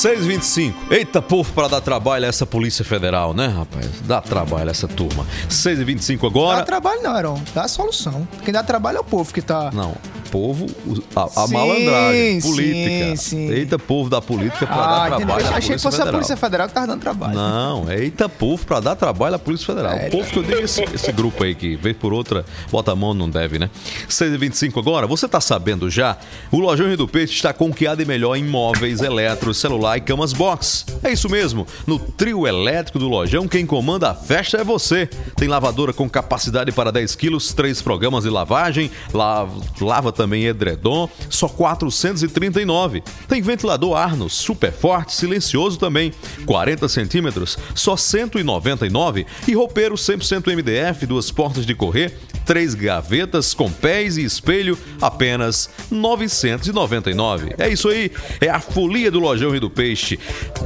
6h25. 0.00 0.74
Eita, 0.90 1.20
povo, 1.20 1.52
para 1.52 1.68
dar 1.68 1.80
trabalho 1.82 2.24
a 2.24 2.28
essa 2.28 2.46
Polícia 2.46 2.82
Federal, 2.82 3.34
né, 3.34 3.48
rapaz? 3.48 3.86
Dá 4.06 4.18
trabalho 4.22 4.68
a 4.68 4.70
essa 4.70 4.88
turma. 4.88 5.26
6h25 5.50 6.20
Dá 6.20 6.26
agora. 6.26 6.64
trabalho 6.64 7.02
não, 7.02 7.18
Heron. 7.18 7.42
Dá 7.54 7.68
solução. 7.68 8.26
Quem 8.42 8.52
dá 8.52 8.62
trabalho 8.62 8.96
é 8.96 9.00
o 9.00 9.04
povo 9.04 9.30
que 9.32 9.42
tá... 9.42 9.70
Não, 9.74 9.94
povo, 10.30 10.66
a, 11.14 11.24
a 11.24 11.46
Sim, 11.46 11.52
malandragem, 11.54 12.40
sim, 12.40 12.48
política. 12.50 13.16
sim. 13.16 13.48
Eita, 13.50 13.78
povo 13.78 14.08
da 14.10 14.20
política 14.20 14.66
para 14.66 14.76
Ah, 14.76 15.08
dar 15.08 15.16
trabalho 15.16 15.46
à 15.46 15.50
Achei 15.56 15.76
que 15.76 15.82
fosse 15.82 15.86
a 15.96 15.98
Federal. 16.00 16.12
Polícia 16.12 16.36
Federal 16.36 16.68
que 16.68 16.74
tava 16.74 16.86
dando 16.86 17.00
trabalho. 17.00 17.34
Não, 17.34 17.90
eita 17.92 18.28
povo 18.28 18.64
pra 18.64 18.80
dar 18.80 18.96
trabalho 18.96 19.34
à 19.34 19.38
Polícia 19.38 19.66
Federal. 19.66 19.92
É, 19.92 20.08
o 20.08 20.10
povo 20.10 20.30
que 20.30 20.38
eu 20.38 20.42
digo 20.42 20.60
esse, 20.60 20.82
esse 20.94 21.12
grupo 21.12 21.42
aí 21.44 21.54
que 21.54 21.76
vez 21.76 21.96
por 21.96 22.12
outra 22.12 22.44
bota 22.70 22.92
a 22.92 22.96
mão 22.96 23.12
não 23.14 23.28
deve, 23.28 23.58
né? 23.58 23.68
6h25 24.08 24.78
agora, 24.78 25.06
você 25.06 25.28
tá 25.28 25.40
sabendo 25.40 25.90
já? 25.90 26.16
O 26.50 26.58
Lojão 26.58 26.86
Rio 26.86 26.96
do 26.96 27.08
Peixe 27.08 27.34
está 27.34 27.52
com 27.52 27.68
o 27.70 27.74
que 27.74 27.86
há 27.86 27.94
de 27.94 28.04
melhor 28.04 28.36
em 28.36 28.44
móveis, 28.44 29.00
eletros, 29.00 29.56
celular 29.58 29.96
e 29.96 30.00
camas 30.00 30.32
box. 30.32 30.86
É 31.02 31.10
isso 31.12 31.28
mesmo, 31.28 31.66
no 31.86 31.98
trio 31.98 32.46
elétrico 32.46 32.98
do 32.98 33.08
Lojão, 33.08 33.48
quem 33.48 33.64
comanda 33.66 34.10
a 34.10 34.14
festa 34.14 34.58
é 34.58 34.64
você. 34.64 35.06
Tem 35.36 35.48
lavadora 35.48 35.92
com 35.92 36.08
capacidade 36.08 36.72
para 36.72 36.90
10 36.92 37.14
quilos, 37.16 37.52
três 37.52 37.80
programas 37.82 38.24
de 38.24 38.30
lavagem, 38.30 38.90
lava, 39.12 39.60
lava 39.80 40.12
também 40.20 40.44
edredom, 40.44 41.08
só 41.30 41.48
439. 41.48 43.02
Tem 43.26 43.40
ventilador 43.40 43.96
Arnos, 43.96 44.34
super 44.34 44.70
forte, 44.70 45.14
silencioso 45.14 45.78
também, 45.78 46.12
40 46.44 46.86
centímetros, 46.90 47.56
só 47.74 47.96
199. 47.96 49.24
E 49.48 49.54
roupeiro 49.54 49.94
100% 49.94 50.54
MDF, 50.54 51.06
duas 51.06 51.30
portas 51.30 51.64
de 51.64 51.74
correr, 51.74 52.18
três 52.44 52.74
gavetas 52.74 53.54
com 53.54 53.70
pés 53.70 54.18
e 54.18 54.24
espelho, 54.24 54.76
apenas 55.00 55.70
999. 55.90 57.54
É 57.56 57.70
isso 57.70 57.88
aí, 57.88 58.12
é 58.42 58.50
a 58.50 58.60
folia 58.60 59.10
do 59.10 59.20
Lojão 59.20 59.52
Rio 59.52 59.60
do 59.62 59.70
Peixe. 59.70 60.18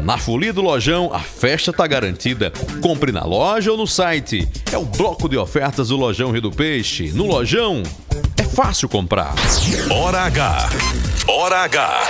Na 0.02 0.18
folia 0.18 0.52
do 0.52 0.62
Lojão, 0.62 1.12
a 1.12 1.20
festa 1.20 1.72
tá 1.72 1.86
garantida. 1.86 2.52
Compre 2.80 3.12
na 3.12 3.24
loja 3.24 3.70
ou 3.70 3.78
no 3.78 3.86
site. 3.86 4.48
É 4.72 4.76
o 4.76 4.84
bloco 4.84 5.28
de 5.28 5.36
ofertas 5.36 5.90
do 5.90 5.96
Lojão 5.96 6.32
Rio 6.32 6.42
do 6.42 6.50
Peixe. 6.50 7.12
No 7.12 7.26
Lojão, 7.26 7.84
é 8.36 8.42
fácil 8.42 8.88
comprar. 8.88 9.34
Hora 9.90 10.22
H. 10.22 10.70
Hora 11.28 11.64
H. 11.64 12.00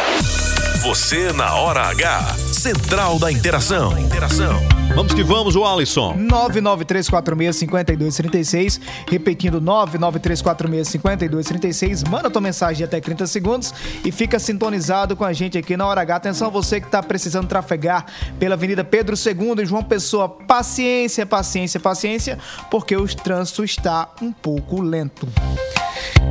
Você 0.83 1.33
na 1.33 1.57
Hora 1.57 1.89
H. 1.89 2.37
Central 2.53 3.19
da 3.19 3.33
Interação. 3.33 3.99
Interação. 3.99 4.63
Vamos 4.95 5.13
que 5.13 5.25
vamos, 5.25 5.57
o 5.57 5.65
Alisson. 5.65 6.17
993465236, 6.19 8.81
repetindo 9.11 9.61
993465236. 9.61 12.09
Manda 12.09 12.31
tua 12.31 12.41
mensagem 12.41 12.77
de 12.77 12.85
até 12.85 13.01
30 13.01 13.27
segundos 13.27 13.75
e 14.05 14.13
fica 14.13 14.39
sintonizado 14.39 15.17
com 15.17 15.25
a 15.25 15.33
gente 15.33 15.59
aqui 15.59 15.77
na 15.77 15.87
Hora 15.87 16.03
H. 16.03 16.15
Atenção 16.15 16.53
você 16.53 16.81
que 16.81 16.87
está 16.87 17.03
precisando 17.03 17.49
trafegar 17.49 18.07
pela 18.39 18.55
Avenida 18.55 18.85
Pedro 18.85 19.17
II 19.17 19.61
em 19.61 19.67
João 19.67 19.83
Pessoa. 19.83 20.29
Paciência, 20.29 21.27
paciência, 21.27 21.81
paciência, 21.81 22.39
porque 22.71 22.97
o 22.97 23.05
trânsito 23.09 23.65
está 23.65 24.09
um 24.23 24.31
pouco 24.31 24.81
lento. 24.81 25.27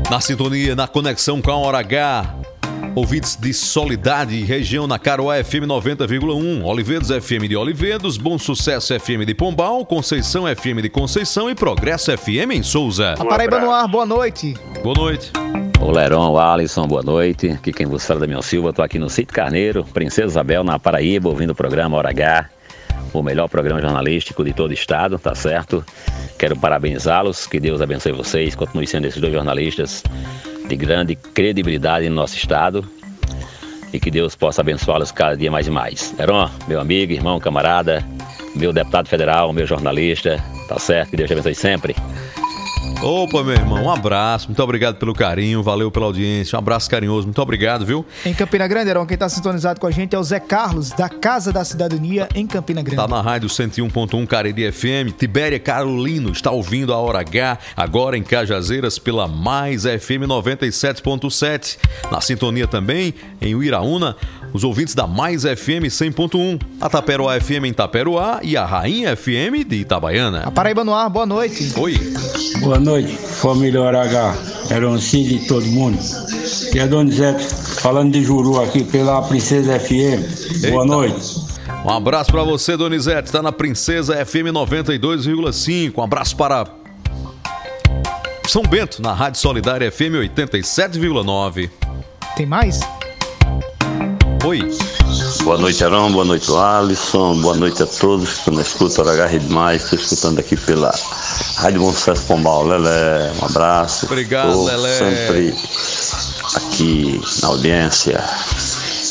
Na 0.09 0.19
sintonia, 0.21 0.75
na 0.75 0.87
conexão 0.87 1.41
com 1.41 1.51
a 1.51 1.57
Hora 1.57 1.79
H. 1.79 2.35
Ouvintes 2.95 3.35
de 3.35 3.51
Solidade, 3.53 4.43
região 4.43 4.85
na 4.85 4.99
Caroá 4.99 5.43
FM 5.43 5.65
90,1, 5.65 6.63
Olivedos 6.63 7.09
FM 7.09 7.47
de 7.49 7.55
Olivedos, 7.55 8.17
Bom 8.17 8.37
Sucesso 8.37 8.93
FM 8.99 9.25
de 9.25 9.33
Pombal, 9.33 9.83
Conceição 9.83 10.43
FM 10.43 10.81
de 10.81 10.89
Conceição 10.89 11.49
e 11.49 11.55
Progresso 11.55 12.15
FM 12.15 12.51
em 12.51 12.61
Souza. 12.61 13.13
A 13.13 13.25
Paraíba 13.25 13.59
no 13.59 13.71
ar, 13.71 13.87
boa 13.87 14.05
noite. 14.05 14.53
Boa 14.83 14.95
noite. 14.95 15.31
O 15.81 15.91
Leron, 15.91 16.33
o 16.33 16.37
Alisson, 16.39 16.87
boa 16.87 17.01
noite. 17.01 17.49
Aqui 17.49 17.73
quem 17.73 17.87
vos 17.87 18.05
fala 18.05 18.19
é 18.19 18.21
Damião 18.21 18.41
Silva, 18.43 18.69
estou 18.69 18.85
aqui 18.85 18.99
no 18.99 19.09
Sítio 19.09 19.33
Carneiro, 19.33 19.83
Princesa 19.83 20.27
Isabel, 20.27 20.63
na 20.63 20.77
Paraíba, 20.77 21.29
ouvindo 21.29 21.49
o 21.49 21.55
programa 21.55 21.97
Hora 21.97 22.09
H, 22.09 22.47
o 23.19 23.23
melhor 23.23 23.47
programa 23.47 23.81
jornalístico 23.81 24.43
de 24.43 24.53
todo 24.53 24.71
o 24.71 24.73
estado, 24.73 25.17
tá 25.19 25.35
certo? 25.35 25.83
Quero 26.37 26.57
parabenizá-los, 26.57 27.47
que 27.47 27.59
Deus 27.59 27.81
abençoe 27.81 28.11
vocês, 28.11 28.55
continue 28.55 28.87
sendo 28.87 29.05
esses 29.05 29.21
dois 29.21 29.33
jornalistas 29.33 30.03
de 30.67 30.75
grande 30.75 31.15
credibilidade 31.15 32.09
no 32.09 32.15
nosso 32.15 32.35
estado 32.35 32.87
e 33.93 33.99
que 33.99 34.09
Deus 34.09 34.35
possa 34.35 34.61
abençoá-los 34.61 35.11
cada 35.11 35.37
dia 35.37 35.51
mais 35.51 35.67
e 35.67 35.71
mais. 35.71 36.13
Heron, 36.19 36.49
meu 36.67 36.79
amigo, 36.79 37.13
irmão, 37.13 37.39
camarada, 37.39 38.03
meu 38.55 38.73
deputado 38.73 39.07
federal, 39.07 39.53
meu 39.53 39.67
jornalista, 39.67 40.43
tá 40.67 40.79
certo? 40.79 41.11
Que 41.11 41.17
Deus 41.17 41.27
te 41.27 41.33
abençoe 41.33 41.55
sempre. 41.55 41.95
Opa, 43.01 43.43
meu 43.43 43.53
irmão, 43.53 43.83
um 43.83 43.91
abraço, 43.91 44.47
muito 44.47 44.63
obrigado 44.63 44.95
pelo 44.95 45.13
carinho, 45.13 45.61
valeu 45.61 45.91
pela 45.91 46.05
audiência, 46.05 46.55
um 46.55 46.59
abraço 46.59 46.89
carinhoso, 46.89 47.27
muito 47.27 47.41
obrigado, 47.41 47.85
viu? 47.85 48.05
Em 48.25 48.33
Campina 48.33 48.65
Grande, 48.65 48.89
Heron, 48.89 49.05
quem 49.05 49.15
está 49.15 49.27
sintonizado 49.27 49.77
com 49.77 49.87
a 49.87 49.91
gente 49.91 50.15
é 50.15 50.19
o 50.19 50.23
Zé 50.23 50.39
Carlos, 50.39 50.91
da 50.91 51.09
Casa 51.09 51.51
da 51.51 51.65
Cidadania, 51.65 52.29
em 52.33 52.47
Campina 52.47 52.81
Grande. 52.81 52.95
Tá 52.95 53.07
na 53.07 53.21
rádio 53.21 53.49
101.1 53.49 54.25
Cariri 54.25 54.71
FM. 54.71 55.17
Tibéria 55.17 55.59
Carolino 55.59 56.31
está 56.31 56.49
ouvindo 56.51 56.93
a 56.93 56.97
Hora 56.97 57.19
H, 57.19 57.59
agora 57.75 58.17
em 58.17 58.23
Cajazeiras, 58.23 58.97
pela 58.97 59.27
Mais 59.27 59.83
FM 59.83 60.23
97.7. 60.25 61.77
Na 62.09 62.21
sintonia 62.21 62.67
também, 62.67 63.13
em 63.41 63.53
Uiraúna, 63.53 64.15
os 64.53 64.63
ouvintes 64.63 64.93
da 64.93 65.07
Mais 65.07 65.41
FM 65.41 65.89
100.1. 65.89 66.61
A 66.79 66.87
Taperoá 66.87 67.39
FM 67.41 67.65
em 67.65 67.73
Taperoá 67.73 68.39
e 68.43 68.55
a 68.55 68.65
Rainha 68.65 69.15
FM 69.17 69.67
de 69.67 69.77
Itabaiana. 69.77 70.43
A 70.45 70.51
Paraíba 70.51 70.83
no 70.83 70.93
ar, 70.93 71.09
boa 71.09 71.25
noite. 71.25 71.73
Oi. 71.77 71.99
Boa 72.59 72.79
noite, 72.79 73.13
família 73.13 73.81
H. 73.89 74.37
Eroncinho 74.69 75.27
de 75.27 75.47
todo 75.47 75.65
mundo. 75.65 75.97
E 76.73 76.79
a 76.79 76.85
Donizete, 76.85 77.43
falando 77.81 78.13
de 78.13 78.23
Juru 78.23 78.61
aqui 78.61 78.83
pela 78.83 79.21
Princesa 79.23 79.79
FM. 79.79 80.69
Boa 80.69 80.85
noite. 80.85 81.41
Um 81.83 81.89
abraço 81.89 82.31
para 82.31 82.43
você, 82.43 82.77
Donizete. 82.77 83.25
Está 83.25 83.41
na 83.41 83.51
Princesa 83.51 84.23
FM 84.25 84.53
92,5. 84.53 85.93
Um 85.97 86.01
abraço 86.01 86.35
para 86.37 86.65
São 88.47 88.63
Bento, 88.63 89.01
na 89.01 89.13
Rádio 89.13 89.41
Solidária 89.41 89.91
FM 89.91 90.15
87,9. 90.35 91.69
Tem 92.37 92.45
mais? 92.45 92.79
Oi. 94.45 94.59
Boa 95.43 95.57
noite, 95.57 95.81
Arão. 95.85 96.11
Boa 96.11 96.25
noite, 96.25 96.51
Alisson. 96.51 97.39
Boa 97.39 97.55
noite 97.55 97.81
a 97.81 97.85
todos 97.85 98.39
que 98.39 98.51
não 98.51 98.61
escutam 98.61 99.05
Hora 99.05 99.13
H 99.13 99.25
Rede 99.27 99.47
Mais. 99.47 99.83
Estou 99.83 99.97
escutando 99.97 100.39
aqui 100.39 100.57
pela 100.57 100.93
Rádio 101.55 101.81
Sucesso 101.93 102.25
Pombal. 102.25 102.65
Lelé, 102.65 103.31
um 103.41 103.45
abraço. 103.45 104.05
Obrigado, 104.05 104.51
Tô 104.51 104.65
Lelé. 104.65 104.97
Sempre 104.97 105.55
aqui 106.55 107.21
na 107.41 107.47
audiência. 107.47 108.21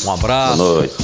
Um 0.05 0.11
abraço. 0.11 0.57
Boa 0.57 0.75
noite. 0.75 0.95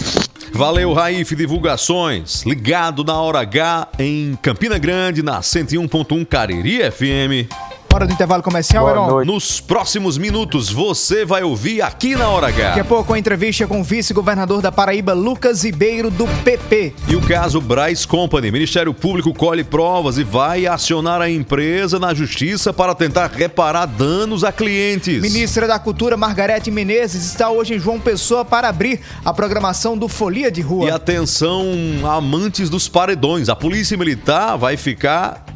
Valeu, 0.54 0.94
Raif 0.94 1.36
Divulgações. 1.36 2.44
Ligado 2.44 3.04
na 3.04 3.20
Hora 3.20 3.39
H 3.39 3.88
em 3.98 4.38
Campina 4.44 4.78
Grande, 4.78 5.24
na 5.24 5.39
101.1 5.39 6.26
Cariri 6.26 6.80
FM. 6.92 7.68
Hora 7.91 8.06
do 8.06 8.13
intervalo 8.13 8.43
comercial, 8.43 8.88
Heron. 8.88 9.25
Nos 9.25 9.60
próximos 9.60 10.15
minutos, 10.17 10.69
você 10.69 11.25
vai 11.25 11.41
ouvir 11.41 11.82
aqui 11.82 12.15
na 12.15 12.30
Hora 12.30 12.47
H. 12.47 12.67
Daqui 12.69 12.80
a 12.80 12.86
pouco, 12.86 13.13
a 13.13 13.19
entrevista 13.19 13.65
com 13.65 13.82
o 13.82 13.84
vice-governador 13.84 14.62
da 14.62 14.71
Paraíba, 14.71 15.12
Lucas 15.12 15.63
Ribeiro, 15.63 16.12
do 16.12 16.28
PP. 16.43 16.93
E 17.08 17.15
o 17.15 17.21
caso 17.21 17.60
Braz 17.60 18.06
Company. 18.06 18.52
Ministério 18.52 18.93
Público 18.93 19.34
colhe 19.34 19.63
provas 19.63 20.19
e 20.19 20.23
vai 20.23 20.67
acionar 20.67 21.19
a 21.19 21.30
empresa 21.30 21.97
na 21.97 22.13
justiça 22.13 22.71
para 22.71 22.93
tentar 22.93 23.32
reparar 23.34 23.88
danos 23.88 24.43
a 24.43 24.52
clientes. 24.52 25.21
Ministra 25.21 25.67
da 25.67 25.80
Cultura, 25.80 26.15
Margarete 26.15 26.69
Menezes, 26.69 27.25
está 27.25 27.49
hoje 27.49 27.73
em 27.73 27.80
João 27.80 27.99
Pessoa 27.99 28.45
para 28.45 28.69
abrir 28.69 29.02
a 29.25 29.34
programação 29.34 29.97
do 29.97 30.08
Folia 30.08 30.52
de 30.52 30.62
Rua. 30.62 30.88
E 30.88 30.91
atenção, 30.91 31.65
amantes 32.06 32.69
dos 32.69 32.88
paredões. 32.88 33.49
A 33.49 33.56
Polícia 33.56 33.97
Militar 33.97 34.58
vai 34.58 34.78
ficar 34.78 35.48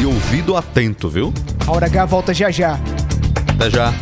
de 0.00 0.06
ouvido 0.06 0.56
atento, 0.56 1.10
viu? 1.10 1.30
A 1.66 1.72
Hora 1.72 1.84
H 1.84 2.06
volta 2.06 2.32
já 2.32 2.50
já. 2.50 2.80
Até 3.54 3.68
já. 3.68 3.92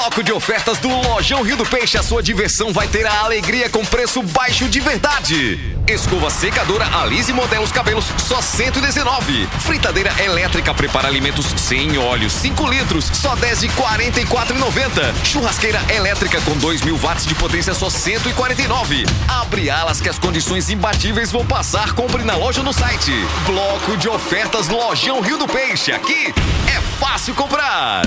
Bloco 0.00 0.22
de 0.22 0.32
ofertas 0.32 0.78
do 0.78 0.88
Lojão 0.88 1.42
Rio 1.42 1.58
do 1.58 1.66
Peixe, 1.66 1.98
a 1.98 2.02
sua 2.02 2.22
diversão 2.22 2.72
vai 2.72 2.88
ter 2.88 3.06
a 3.06 3.20
alegria 3.20 3.68
com 3.68 3.84
preço 3.84 4.22
baixo 4.22 4.66
de 4.66 4.80
verdade. 4.80 5.76
Escova 5.86 6.30
secadora 6.30 6.86
Alize 7.02 7.34
modela 7.34 7.62
os 7.62 7.70
cabelos 7.70 8.06
só 8.16 8.40
119. 8.40 9.46
Fritadeira 9.58 10.10
elétrica 10.22 10.72
prepara 10.72 11.06
alimentos 11.06 11.44
sem 11.54 11.98
óleo 11.98 12.30
5 12.30 12.66
litros 12.66 13.10
só 13.12 13.36
10 13.36 13.60
de 13.60 13.68
44,90. 13.68 15.14
Churrasqueira 15.22 15.82
elétrica 15.94 16.40
com 16.40 16.56
2 16.56 16.80
mil 16.80 16.96
watts 16.96 17.26
de 17.26 17.34
potência 17.34 17.74
só 17.74 17.90
149. 17.90 19.04
Abre 19.28 19.68
alas 19.68 20.00
que 20.00 20.08
as 20.08 20.18
condições 20.18 20.70
imbatíveis 20.70 21.30
vão 21.30 21.44
passar. 21.44 21.92
Compre 21.92 22.24
na 22.24 22.36
loja 22.36 22.60
ou 22.60 22.64
no 22.64 22.72
site. 22.72 23.12
Bloco 23.44 23.98
de 23.98 24.08
ofertas 24.08 24.66
Lojão 24.68 25.20
Rio 25.20 25.36
do 25.36 25.46
Peixe. 25.46 25.92
Aqui 25.92 26.32
é 26.74 26.80
fácil 26.98 27.34
comprar. 27.34 28.06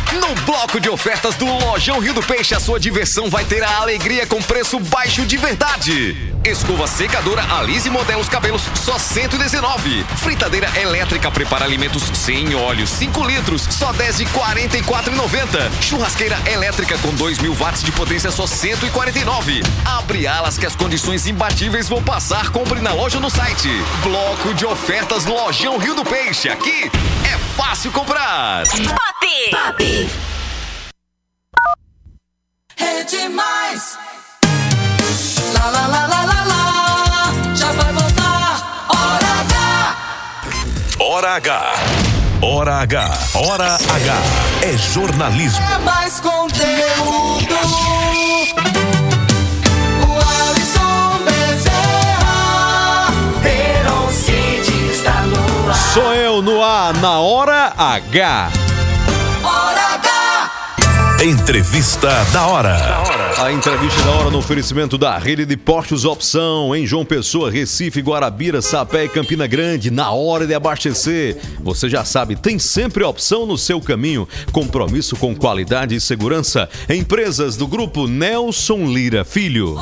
Bloco 0.45 0.79
de 0.79 0.89
ofertas 0.89 1.35
do 1.35 1.45
Lojão 1.45 1.99
Rio 1.99 2.13
do 2.13 2.23
Peixe, 2.23 2.55
a 2.55 2.59
sua 2.59 2.79
diversão 2.79 3.29
vai 3.29 3.43
ter 3.45 3.63
a 3.63 3.77
alegria 3.77 4.25
com 4.25 4.41
preço 4.41 4.79
baixo 4.79 5.25
de 5.25 5.37
verdade. 5.37 6.33
Escova 6.43 6.87
secadora 6.87 7.43
Alise 7.43 7.89
Modelos 7.89 8.27
Cabelos, 8.27 8.63
só 8.73 8.97
119. 8.97 10.03
Fritadeira 10.17 10.69
elétrica 10.79 11.29
prepara 11.29 11.65
alimentos 11.65 12.03
sem 12.13 12.55
óleo, 12.55 12.87
5 12.87 13.23
litros, 13.25 13.67
só 13.69 13.93
10 13.93 14.17
de 14.17 14.25
44,90. 14.25 15.71
Churrasqueira 15.81 16.37
elétrica 16.51 16.97
com 16.97 17.13
2 17.13 17.39
mil 17.39 17.53
watts 17.53 17.83
de 17.83 17.91
potência, 17.91 18.31
só 18.31 18.47
149. 18.47 19.61
Abre 19.85 20.25
alas 20.25 20.57
que 20.57 20.65
as 20.65 20.75
condições 20.75 21.27
imbatíveis 21.27 21.87
vão 21.87 22.01
passar. 22.01 22.49
Compre 22.49 22.81
na 22.81 22.93
loja 22.93 23.17
ou 23.17 23.21
no 23.21 23.29
site. 23.29 23.69
Bloco 24.01 24.53
de 24.55 24.65
ofertas 24.65 25.25
Lojão 25.25 25.77
Rio 25.77 25.93
do 25.93 26.03
Peixe. 26.03 26.49
Aqui 26.49 26.89
é 27.23 27.37
fácil 27.55 27.91
comprar. 27.91 28.63
Pop! 28.67 29.51
Pop! 29.51 30.40
Rede 32.81 33.29
Mais. 33.29 33.97
Lá, 35.53 35.65
lá, 35.69 35.87
lá, 35.87 36.07
lá, 36.07 36.21
lá, 36.25 36.43
lá. 36.45 37.55
Já 37.55 37.71
vai 37.73 37.93
voltar. 37.93 38.87
Hora 38.89 39.31
H. 39.41 39.95
Hora 40.99 41.35
H. 41.35 41.73
Hora 42.41 42.75
H. 42.81 43.19
Hora 43.35 43.75
H. 43.75 44.21
É 44.63 44.77
jornalismo. 44.77 45.63
É 45.63 45.77
mais 45.79 46.19
conteúdo. 46.19 47.55
O 50.07 50.11
Alisson 50.49 51.23
Bezerra. 51.25 53.07
Heron 53.45 54.09
City 54.11 54.91
está 54.91 55.21
no 55.21 55.69
ar. 55.69 55.75
Sou 55.93 56.13
eu 56.13 56.41
no 56.41 56.63
ar, 56.63 56.93
na 56.95 57.19
Hora 57.19 57.73
H. 57.77 58.60
Hora. 61.21 61.29
Entrevista 61.29 62.09
da 62.33 62.47
hora. 62.47 62.77
A 63.37 63.51
entrevista 63.51 64.01
da 64.01 64.11
hora 64.11 64.31
no 64.31 64.39
oferecimento 64.39 64.97
da 64.97 65.17
Rede 65.19 65.45
de 65.45 65.55
Postos 65.55 66.03
Opção 66.03 66.75
em 66.75 66.87
João 66.87 67.05
Pessoa, 67.05 67.51
Recife, 67.51 68.01
Guarabira, 68.01 68.59
Sapé 68.59 69.05
e 69.05 69.09
Campina 69.09 69.45
Grande. 69.45 69.91
Na 69.91 70.11
hora 70.11 70.47
de 70.47 70.53
abastecer, 70.55 71.37
você 71.59 71.87
já 71.87 72.03
sabe, 72.03 72.35
tem 72.35 72.57
sempre 72.57 73.03
opção 73.03 73.45
no 73.45 73.57
seu 73.57 73.79
caminho. 73.79 74.27
Compromisso 74.51 75.15
com 75.15 75.35
qualidade 75.35 75.93
e 75.93 76.01
segurança. 76.01 76.67
Empresas 76.89 77.55
do 77.55 77.67
grupo 77.67 78.07
Nelson 78.07 78.85
Lira 78.85 79.23
Filho. 79.23 79.77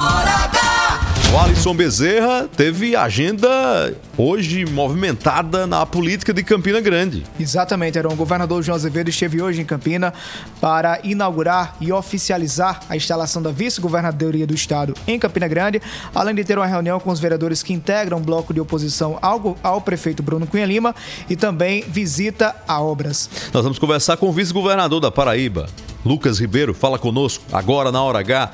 O 1.31 1.37
Alisson 1.37 1.75
Bezerra 1.75 2.49
teve 2.57 2.95
agenda 2.95 3.93
hoje 4.17 4.65
movimentada 4.65 5.67
na 5.67 5.85
política 5.85 6.33
de 6.33 6.41
Campina 6.41 6.81
Grande. 6.81 7.23
Exatamente, 7.39 7.99
Heron. 7.99 8.13
O 8.13 8.15
governador 8.15 8.63
João 8.63 8.75
Azevedo 8.75 9.09
esteve 9.09 9.39
hoje 9.39 9.61
em 9.61 9.65
Campina 9.65 10.11
para 10.59 10.99
inaugurar 11.03 11.75
e 11.79 11.91
oficializar 11.91 12.79
a 12.89 12.95
instalação 12.97 13.43
da 13.43 13.51
vice-governadoria 13.51 14.47
do 14.47 14.55
estado 14.55 14.95
em 15.05 15.19
Campina 15.19 15.47
Grande, 15.47 15.79
além 16.15 16.33
de 16.33 16.43
ter 16.43 16.57
uma 16.57 16.65
reunião 16.65 16.99
com 16.99 17.11
os 17.11 17.19
vereadores 17.19 17.61
que 17.61 17.73
integram 17.73 18.17
o 18.17 18.21
bloco 18.21 18.51
de 18.51 18.59
oposição 18.59 19.19
ao, 19.21 19.55
ao 19.61 19.81
prefeito 19.81 20.23
Bruno 20.23 20.47
Cunha 20.47 20.65
Lima 20.65 20.95
e 21.29 21.35
também 21.35 21.83
visita 21.87 22.55
a 22.67 22.81
obras. 22.81 23.29
Nós 23.53 23.61
vamos 23.61 23.77
conversar 23.77 24.17
com 24.17 24.29
o 24.29 24.33
vice-governador 24.33 24.99
da 24.99 25.11
Paraíba, 25.11 25.67
Lucas 26.03 26.39
Ribeiro. 26.39 26.73
Fala 26.73 26.97
conosco 26.97 27.43
agora 27.53 27.91
na 27.91 28.01
hora 28.01 28.17
H. 28.17 28.51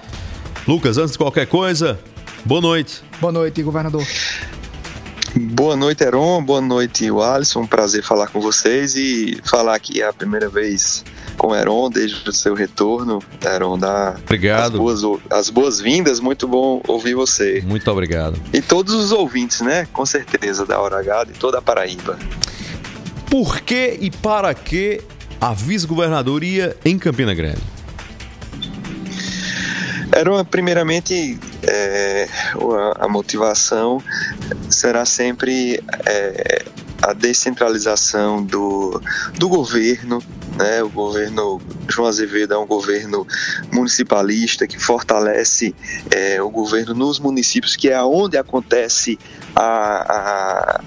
Lucas, 0.67 0.97
antes 0.97 1.13
de 1.13 1.17
qualquer 1.17 1.47
coisa, 1.47 1.97
boa 2.45 2.61
noite. 2.61 3.01
Boa 3.19 3.31
noite, 3.31 3.61
governador. 3.63 4.05
Boa 5.37 5.75
noite, 5.75 6.01
Heron. 6.03 6.41
Boa 6.43 6.61
noite, 6.61 7.09
Alisson. 7.09 7.61
Um 7.61 7.67
prazer 7.67 8.01
falar 8.03 8.27
com 8.27 8.39
vocês 8.39 8.95
e 8.95 9.37
falar 9.43 9.75
aqui 9.75 10.01
a 10.01 10.13
primeira 10.13 10.47
vez 10.47 11.03
com 11.37 11.47
o 11.47 11.55
Heron 11.55 11.89
desde 11.89 12.29
o 12.29 12.31
seu 12.31 12.53
retorno. 12.53 13.21
Heron, 13.43 13.77
dá 13.77 14.15
Obrigado. 14.23 14.75
as 14.89 15.01
boas- 15.01 15.21
as 15.29 15.49
boas-vindas. 15.49 16.21
Muito 16.21 16.47
bom 16.47 16.81
ouvir 16.87 17.15
você. 17.15 17.61
Muito 17.65 17.89
obrigado. 17.91 18.39
E 18.53 18.61
todos 18.61 18.93
os 18.93 19.11
ouvintes, 19.11 19.59
né? 19.59 19.85
Com 19.91 20.05
certeza, 20.05 20.65
da 20.65 20.79
Hora 20.79 20.99
H 20.99 21.25
de 21.25 21.33
toda 21.33 21.57
a 21.57 21.61
Paraíba. 21.61 22.17
Por 23.29 23.59
que 23.59 23.97
e 23.99 24.09
para 24.09 24.53
que 24.53 25.01
a 25.41 25.53
vice-governadoria 25.53 26.77
em 26.85 26.97
Campina 26.97 27.33
Grande? 27.33 27.59
Era 30.15 30.45
primeiramente 30.45 31.37
é, 31.63 32.29
a, 32.95 33.05
motivação 33.05 34.01
será 34.69 35.05
sempre 35.05 35.83
é, 36.05 36.65
a 37.01 37.11
descentralização 37.11 38.41
do, 38.41 39.01
do 39.37 39.49
governo. 39.49 40.23
Né? 40.57 40.81
O 40.81 40.89
governo 40.89 41.61
João 41.89 42.07
Azevedo 42.07 42.53
é 42.53 42.57
um 42.57 42.65
governo 42.65 43.27
municipalista 43.73 44.65
que 44.65 44.79
fortalece 44.79 45.75
é, 46.09 46.41
o 46.41 46.49
governo 46.49 46.93
nos 46.93 47.19
municípios, 47.19 47.75
que 47.75 47.89
é 47.89 48.01
onde 48.01 48.37
acontece 48.37 49.19
a, 49.53 49.65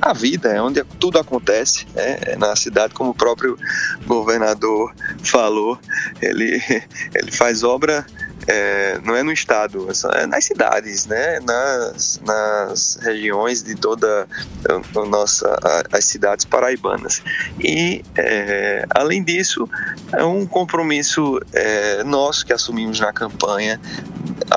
a, 0.00 0.10
a 0.10 0.12
vida, 0.14 0.48
é 0.48 0.62
onde 0.62 0.82
tudo 0.98 1.18
acontece 1.18 1.86
né? 1.94 2.18
na 2.38 2.56
cidade, 2.56 2.94
como 2.94 3.10
o 3.10 3.14
próprio 3.14 3.58
governador 4.06 4.94
falou. 5.22 5.78
Ele, 6.22 6.62
ele 7.14 7.30
faz 7.30 7.62
obra 7.62 8.06
é, 8.46 8.98
não 9.04 9.14
é 9.16 9.22
no 9.22 9.32
estado, 9.32 9.88
é 10.14 10.26
nas 10.26 10.44
cidades, 10.44 11.06
né? 11.06 11.40
nas, 11.40 12.20
nas 12.24 12.98
regiões 13.02 13.62
de 13.62 13.74
toda 13.74 14.26
a, 14.68 15.04
nossa, 15.06 15.48
a- 15.62 15.96
as 15.96 16.04
cidades 16.04 16.44
paraibanas. 16.44 17.22
E, 17.60 18.04
é, 18.16 18.86
além 18.90 19.22
disso, 19.22 19.68
é 20.12 20.24
um 20.24 20.46
compromisso 20.46 21.40
é, 21.52 22.02
nosso 22.04 22.44
que 22.46 22.52
assumimos 22.52 23.00
na 23.00 23.12
campanha, 23.12 23.80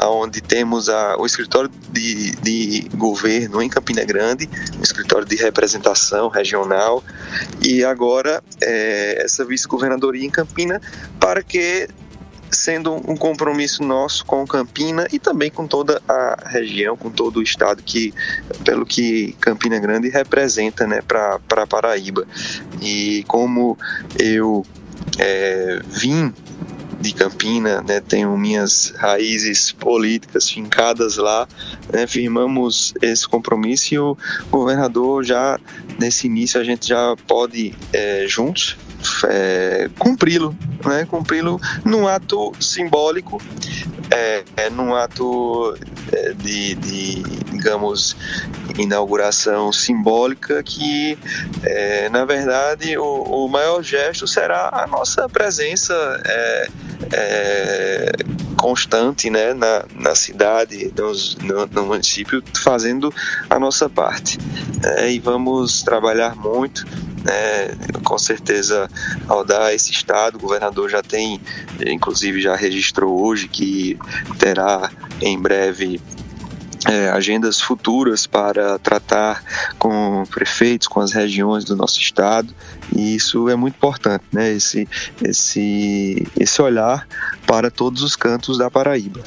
onde 0.04 0.42
temos 0.42 0.88
a, 0.90 1.18
o 1.18 1.26
escritório 1.26 1.70
de, 1.92 2.32
de 2.38 2.90
governo 2.96 3.62
em 3.62 3.70
Campina 3.70 4.04
Grande, 4.04 4.50
um 4.78 4.82
escritório 4.82 5.26
de 5.28 5.36
representação 5.36 6.30
regional, 6.30 7.04
e 7.62 7.84
agora 7.84 8.42
é, 8.62 9.24
essa 9.24 9.44
vice-governadoria 9.44 10.26
em 10.26 10.30
Campina, 10.30 10.82
para 11.20 11.44
que 11.44 11.88
sendo 12.52 12.93
um 13.10 13.16
compromisso 13.16 13.82
nosso 13.84 14.26
com 14.26 14.45
Campina 14.45 15.08
e 15.12 15.18
também 15.18 15.49
com 15.49 15.66
toda 15.66 16.02
a 16.08 16.49
região, 16.49 16.97
com 16.97 17.10
todo 17.10 17.38
o 17.38 17.41
estado 17.41 17.82
que, 17.82 18.14
pelo 18.64 18.86
que 18.86 19.34
Campina 19.39 19.80
Grande 19.80 20.10
representa, 20.10 20.86
né, 20.86 21.02
para 21.02 21.66
Paraíba. 21.68 22.28
E 22.82 23.24
como 23.28 23.78
eu 24.20 24.66
é, 25.18 25.80
vim 25.88 26.34
de 26.99 27.14
Campina, 27.14 27.82
né, 27.82 27.99
tenho 27.99 28.38
minhas 28.38 28.93
raízes 28.95 29.72
políticas 29.72 30.49
fincadas 30.49 31.18
lá, 31.18 31.47
né, 31.91 32.06
firmamos 32.06 32.93
esse 33.02 33.28
compromisso 33.28 33.93
e 33.93 33.97
o 33.97 34.18
governador 34.52 35.24
já 35.24 35.60
nesse 35.97 36.28
início 36.28 36.62
a 36.62 36.64
gente 36.64 36.88
já 36.88 37.16
pode 37.28 37.74
é, 37.91 38.26
juntos 38.28 38.78
é, 39.28 39.89
cumpri-lo, 39.97 40.56
né, 40.86 41.06
cumpri-lo 41.06 41.60
num 41.86 42.08
ato 42.08 42.52
simbólico, 42.60 43.41
é, 44.10 44.43
é 44.58 44.70
num 44.70 44.93
ato 44.93 45.76
é, 46.12 46.34
de, 46.34 46.76
de, 46.76 47.24
digamos, 47.52 48.16
inauguração 48.78 49.72
simbólica 49.72 50.62
que, 50.64 51.18
é, 51.64 52.10
na 52.10 52.26
verdade, 52.26 52.97
o, 52.97 53.45
o, 53.45 53.47
maior 53.47 53.82
gesto 53.82 54.28
será 54.28 54.70
a 54.72 54.88
nossa 54.88 55.30
presença 55.30 55.93
é, 56.26 56.68
é, 57.14 58.12
constante 58.58 59.30
né, 59.30 59.54
na, 59.54 59.86
na 59.95 60.16
cidade, 60.16 60.91
nos, 60.97 61.36
no, 61.38 61.66
no, 61.68 61.86
município, 61.86 62.43
fazendo 62.64 63.14
a 63.49 63.60
nossa 63.60 63.89
parte. 63.89 64.38
E 65.08 65.20
vamos 65.20 65.84
trabalhar 65.84 66.36
muito 66.36 66.86
né, 67.24 67.76
com 68.03 68.17
certeza 68.17 68.89
ao 69.28 69.43
dar 69.43 69.74
esse 69.74 69.91
estado, 69.91 70.36
o 70.36 70.39
governador 70.39 70.89
já 70.89 71.01
tem, 71.01 71.39
inclusive 71.86 72.41
já 72.41 72.55
registrou 72.55 73.24
hoje 73.24 73.47
que 73.47 73.97
terá 74.39 74.89
em 75.22 75.39
breve 75.39 76.01
é, 76.88 77.09
agendas 77.09 77.61
futuras 77.61 78.26
para 78.26 78.80
tratar 78.80 79.43
com 79.78 80.24
prefeitos, 80.32 80.88
com 80.88 80.99
as 80.99 81.11
regiões 81.11 81.63
do 81.63 81.76
nosso 81.76 81.99
estado, 81.99 82.53
e 82.95 83.15
isso 83.15 83.49
é 83.49 83.55
muito 83.55 83.76
importante, 83.76 84.24
né? 84.32 84.51
Esse, 84.51 84.88
esse, 85.24 86.28
esse 86.39 86.61
olhar 86.61 87.07
para 87.45 87.69
todos 87.69 88.01
os 88.01 88.15
cantos 88.15 88.57
da 88.57 88.69
Paraíba. 88.69 89.22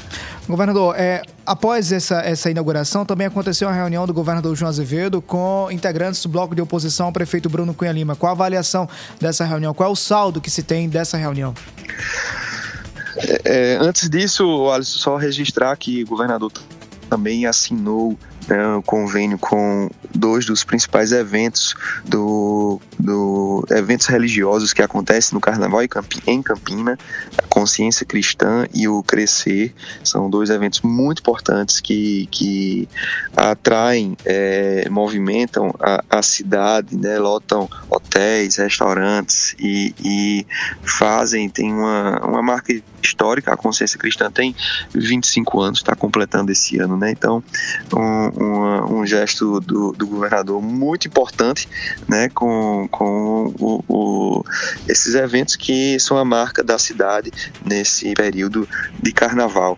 Governador, 0.47 0.95
é, 0.95 1.23
após 1.45 1.91
essa, 1.91 2.19
essa 2.19 2.51
inauguração, 2.51 3.03
também 3.03 3.25
aconteceu 3.25 3.67
uma 3.67 3.73
reunião 3.73 4.05
do 4.05 4.13
governador 4.13 4.55
João 4.55 4.69
Azevedo 4.69 5.21
com 5.21 5.67
integrantes 5.71 6.21
do 6.21 6.29
bloco 6.29 6.53
de 6.53 6.61
oposição 6.61 7.07
ao 7.07 7.11
prefeito 7.11 7.49
Bruno 7.49 7.73
Cunha 7.73 7.91
Lima. 7.91 8.15
Qual 8.15 8.29
a 8.29 8.33
avaliação 8.33 8.87
dessa 9.19 9.43
reunião? 9.43 9.73
Qual 9.73 9.89
é 9.89 9.91
o 9.91 9.95
saldo 9.95 10.39
que 10.39 10.49
se 10.49 10.61
tem 10.61 10.87
dessa 10.87 11.17
reunião? 11.17 11.53
É, 13.17 13.41
é 13.45 13.77
antes 13.81 14.07
disso, 14.09 14.69
Alisson, 14.69 14.99
só 14.99 15.17
registrar 15.17 15.75
que 15.77 16.03
o 16.03 16.07
governador 16.07 16.51
também 17.09 17.45
assinou 17.45 18.17
né, 18.47 18.67
um 18.67 18.81
convênio 18.81 19.37
com 19.37 19.89
dois 20.13 20.45
dos 20.45 20.63
principais 20.63 21.11
eventos 21.11 21.75
do, 22.05 22.79
do 22.99 23.65
eventos 23.71 24.07
religiosos 24.07 24.73
que 24.73 24.81
acontecem 24.81 25.33
no 25.33 25.41
Carnaval 25.41 25.81
em 26.27 26.41
Campina, 26.41 26.97
a 27.37 27.41
Consciência 27.43 28.05
Cristã 28.05 28.65
e 28.73 28.87
o 28.87 29.03
Crescer, 29.03 29.73
são 30.03 30.29
dois 30.29 30.49
eventos 30.49 30.81
muito 30.81 31.19
importantes 31.19 31.79
que, 31.79 32.27
que 32.31 32.87
atraem, 33.35 34.15
é, 34.25 34.87
movimentam 34.89 35.73
a, 35.79 36.03
a, 36.09 36.21
cidade, 36.21 36.95
né, 36.95 37.17
lotam 37.19 37.69
hotéis, 37.89 38.57
restaurantes 38.57 39.55
e, 39.59 39.93
e 40.03 40.47
fazem, 40.83 41.49
tem 41.49 41.73
uma, 41.73 42.19
uma 42.25 42.41
marca 42.41 42.73
histórica, 43.05 43.53
a 43.53 43.57
Consciência 43.57 43.99
Cristã 43.99 44.29
tem 44.31 44.55
25 44.93 45.61
anos, 45.61 45.79
está 45.79 45.95
completando 45.95 46.51
esse 46.51 46.79
ano, 46.79 46.97
né? 46.97 47.11
Então, 47.11 47.43
um, 47.93 48.34
um 48.37 49.05
gesto 49.05 49.59
do, 49.59 49.91
do, 49.91 50.07
governador 50.07 50.61
muito 50.61 51.07
importante, 51.07 51.67
né? 52.07 52.29
Com, 52.29 52.87
com 52.91 53.53
o, 53.59 53.83
o, 53.87 54.45
esses 54.87 55.15
eventos 55.15 55.55
que 55.55 55.99
são 55.99 56.17
a 56.17 56.25
marca 56.25 56.63
da 56.63 56.77
cidade 56.77 57.31
nesse 57.65 58.13
período 58.13 58.67
de 59.01 59.11
carnaval. 59.11 59.77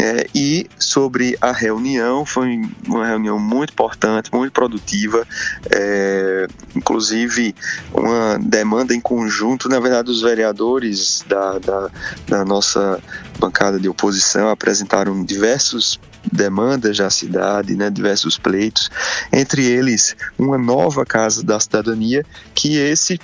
É, 0.00 0.26
e 0.34 0.66
sobre 0.78 1.36
a 1.40 1.52
reunião, 1.52 2.24
foi 2.24 2.60
uma 2.86 3.06
reunião 3.06 3.38
muito 3.38 3.72
importante, 3.72 4.30
muito 4.32 4.52
produtiva, 4.52 5.26
é, 5.70 6.46
inclusive 6.74 7.54
uma 7.92 8.38
demanda 8.38 8.94
em 8.94 9.00
conjunto, 9.00 9.68
na 9.68 9.80
verdade, 9.80 10.10
os 10.10 10.22
vereadores 10.22 11.24
da, 11.28 11.58
da, 11.58 11.90
da 12.26 12.44
nossa 12.44 13.00
bancada 13.38 13.78
de 13.78 13.88
oposição 13.88 14.48
apresentaram 14.48 15.24
diversos 15.24 15.98
demandas 16.32 16.96
da 16.96 17.10
cidade, 17.10 17.74
né, 17.74 17.90
diversos 17.90 18.38
pleitos, 18.38 18.90
entre 19.32 19.64
eles 19.64 20.16
uma 20.38 20.58
nova 20.58 21.04
Casa 21.04 21.42
da 21.42 21.58
Cidadania, 21.58 22.24
que 22.54 22.76
esse 22.76 23.18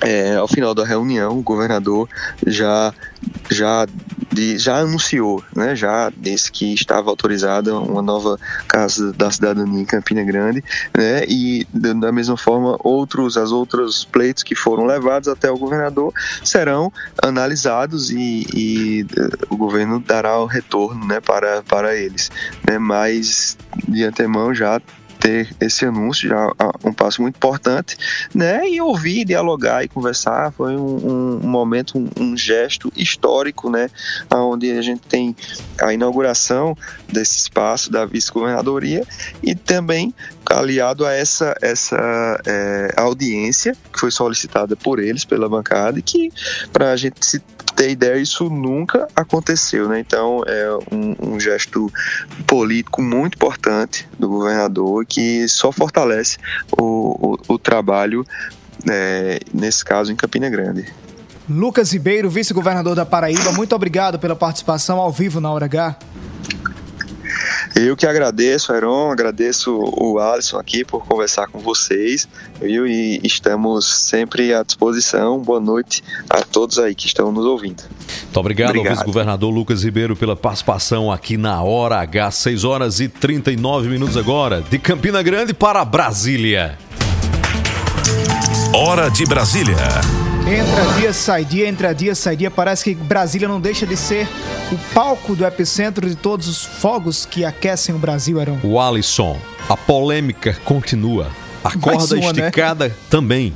é, 0.00 0.36
ao 0.36 0.48
final 0.48 0.74
da 0.74 0.84
reunião, 0.84 1.38
o 1.38 1.42
governador 1.42 2.08
já, 2.46 2.92
já, 3.50 3.86
já 4.56 4.78
anunciou, 4.78 5.42
né, 5.54 5.74
já 5.74 6.10
disse 6.16 6.50
que 6.50 6.74
estava 6.74 7.10
autorizada 7.10 7.76
uma 7.78 8.02
nova 8.02 8.38
Casa 8.66 9.12
da 9.12 9.30
Cidadania 9.30 9.80
em 9.80 9.84
Campina 9.84 10.22
Grande, 10.22 10.62
né, 10.96 11.24
e 11.28 11.66
da 11.72 12.12
mesma 12.12 12.36
forma, 12.36 12.76
outros, 12.80 13.36
as 13.36 13.50
outros 13.52 14.04
pleitos 14.04 14.42
que 14.42 14.54
foram 14.54 14.84
levados 14.84 15.28
até 15.28 15.50
o 15.50 15.58
governador 15.58 16.12
serão 16.42 16.92
analisados 17.22 18.10
e, 18.10 18.46
e 18.54 19.06
o 19.48 19.56
governo 19.56 20.00
dará 20.00 20.38
o 20.38 20.46
retorno 20.46 21.06
né, 21.06 21.20
para, 21.20 21.62
para 21.62 21.96
eles. 21.96 22.30
Né, 22.68 22.78
mas, 22.78 23.56
de 23.88 24.04
antemão, 24.04 24.54
já 24.54 24.80
ter 25.24 25.56
esse 25.58 25.86
anúncio, 25.86 26.28
já 26.28 26.52
um 26.84 26.92
passo 26.92 27.22
muito 27.22 27.36
importante, 27.36 27.96
né? 28.34 28.68
E 28.68 28.78
ouvir, 28.78 29.24
dialogar 29.24 29.82
e 29.82 29.88
conversar 29.88 30.52
foi 30.52 30.76
um, 30.76 31.40
um 31.42 31.48
momento, 31.48 31.98
um, 31.98 32.10
um, 32.20 32.36
gesto 32.36 32.92
histórico, 32.94 33.70
né? 33.70 33.88
Onde 34.30 34.70
a 34.72 34.82
gente 34.82 35.00
tem 35.08 35.34
a 35.80 35.94
inauguração 35.94 36.76
desse 37.10 37.38
espaço 37.38 37.90
da 37.90 38.04
vice-governadoria 38.04 39.06
e 39.42 39.54
também 39.54 40.14
aliado 40.44 41.06
a 41.06 41.12
essa, 41.14 41.54
essa 41.62 41.96
é, 42.46 42.92
audiência 42.94 43.74
que 43.90 43.98
foi 43.98 44.10
solicitada 44.10 44.76
por 44.76 44.98
eles, 44.98 45.24
pela 45.24 45.48
bancada, 45.48 45.98
e 45.98 46.02
que, 46.02 46.30
para 46.70 46.92
a 46.92 46.96
gente 46.96 47.24
se 47.24 47.42
ter 47.74 47.90
ideia, 47.90 48.16
isso 48.16 48.48
nunca 48.48 49.08
aconteceu. 49.16 49.88
Né? 49.88 50.00
Então, 50.00 50.42
é 50.46 50.94
um, 50.94 51.34
um 51.34 51.40
gesto 51.40 51.92
político 52.46 53.02
muito 53.02 53.34
importante 53.34 54.08
do 54.18 54.28
governador 54.28 55.04
que 55.14 55.48
só 55.48 55.70
fortalece 55.70 56.38
o, 56.76 57.36
o, 57.48 57.54
o 57.54 57.58
trabalho, 57.58 58.26
é, 58.90 59.38
nesse 59.52 59.84
caso, 59.84 60.10
em 60.12 60.16
Campina 60.16 60.50
Grande. 60.50 60.86
Lucas 61.48 61.92
Ribeiro, 61.92 62.28
vice-governador 62.28 62.96
da 62.96 63.06
Paraíba, 63.06 63.52
muito 63.52 63.74
obrigado 63.74 64.18
pela 64.18 64.34
participação 64.34 64.98
ao 64.98 65.12
vivo 65.12 65.40
na 65.40 65.50
Hora 65.52 65.66
H. 65.66 65.96
Eu 67.74 67.96
que 67.96 68.06
agradeço, 68.06 68.72
Heron, 68.72 69.10
agradeço 69.10 69.76
o 69.76 70.18
Alisson 70.20 70.58
aqui 70.58 70.84
por 70.84 71.04
conversar 71.04 71.48
com 71.48 71.58
vocês, 71.58 72.28
viu? 72.60 72.86
E 72.86 73.20
estamos 73.24 73.84
sempre 73.84 74.54
à 74.54 74.62
disposição. 74.62 75.40
Boa 75.40 75.58
noite 75.58 76.02
a 76.30 76.42
todos 76.42 76.78
aí 76.78 76.94
que 76.94 77.06
estão 77.06 77.32
nos 77.32 77.44
ouvindo. 77.44 77.82
Muito 77.82 78.40
obrigado, 78.40 78.70
obrigado. 78.70 78.92
ao 78.92 78.96
vice-governador 78.96 79.52
Lucas 79.52 79.82
Ribeiro 79.82 80.14
pela 80.14 80.36
participação 80.36 81.10
aqui 81.10 81.36
na 81.36 81.62
Hora 81.62 81.96
H, 81.96 82.30
6 82.30 82.62
horas 82.62 83.00
e 83.00 83.08
39 83.08 83.88
minutos 83.88 84.16
agora, 84.16 84.62
de 84.62 84.78
Campina 84.78 85.20
Grande 85.20 85.52
para 85.52 85.84
Brasília. 85.84 86.78
Hora 88.72 89.08
de 89.08 89.24
Brasília. 89.26 90.33
Entra 90.46 91.00
dia, 91.00 91.12
sai 91.14 91.42
dia, 91.42 91.66
entra 91.66 91.94
dia, 91.94 92.14
sai 92.14 92.36
dia. 92.36 92.50
Parece 92.50 92.84
que 92.84 92.94
Brasília 92.94 93.48
não 93.48 93.58
deixa 93.58 93.86
de 93.86 93.96
ser 93.96 94.28
o 94.70 94.76
palco 94.94 95.34
do 95.34 95.44
epicentro 95.44 96.06
de 96.06 96.14
todos 96.14 96.46
os 96.46 96.62
fogos 96.62 97.24
que 97.24 97.46
aquecem 97.46 97.94
o 97.94 97.98
Brasil, 97.98 98.38
Arão. 98.38 98.60
O 98.62 98.78
Alisson, 98.78 99.38
a 99.68 99.76
polêmica 99.76 100.54
continua. 100.62 101.30
A 101.64 101.76
corda 101.78 102.16
uma, 102.16 102.32
né? 102.34 102.40
esticada 102.40 102.88
né? 102.88 102.94
também. 103.08 103.54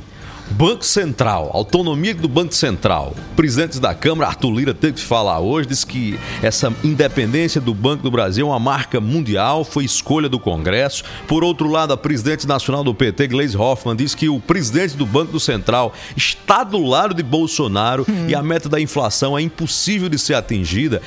Banco 0.51 0.83
Central, 0.83 1.51
autonomia 1.53 2.13
do 2.13 2.27
Banco 2.27 2.55
Central. 2.55 3.15
O 3.31 3.35
presidente 3.35 3.79
da 3.79 3.93
Câmara, 3.93 4.29
Arthur 4.29 4.51
Lira, 4.51 4.73
teve 4.73 4.93
que 4.93 5.03
falar 5.03 5.39
hoje, 5.39 5.69
disse 5.69 5.85
que 5.85 6.19
essa 6.41 6.73
independência 6.83 7.61
do 7.61 7.73
Banco 7.73 8.01
do 8.01 8.09
Brasil 8.09 8.47
é 8.47 8.49
uma 8.49 8.59
marca 8.59 8.99
mundial, 8.99 9.63
foi 9.63 9.85
escolha 9.85 10.27
do 10.27 10.39
Congresso. 10.39 11.03
Por 11.27 11.43
outro 11.43 11.69
lado, 11.69 11.93
a 11.93 11.97
presidente 11.97 12.47
nacional 12.47 12.83
do 12.83 12.95
PT, 12.95 13.27
Gleisi 13.27 13.55
Hoffmann, 13.55 13.95
disse 13.95 14.17
que 14.17 14.27
o 14.27 14.39
presidente 14.39 14.97
do 14.97 15.05
Banco 15.05 15.31
do 15.31 15.39
Central 15.39 15.93
está 16.17 16.63
do 16.63 16.83
lado 16.83 17.13
de 17.13 17.21
Bolsonaro 17.21 18.05
hum. 18.09 18.27
e 18.27 18.33
a 18.33 18.41
meta 18.41 18.67
da 18.67 18.81
inflação 18.81 19.37
é 19.37 19.41
impossível 19.41 20.09
de 20.09 20.17
ser 20.17 20.33
atingida. 20.33 21.01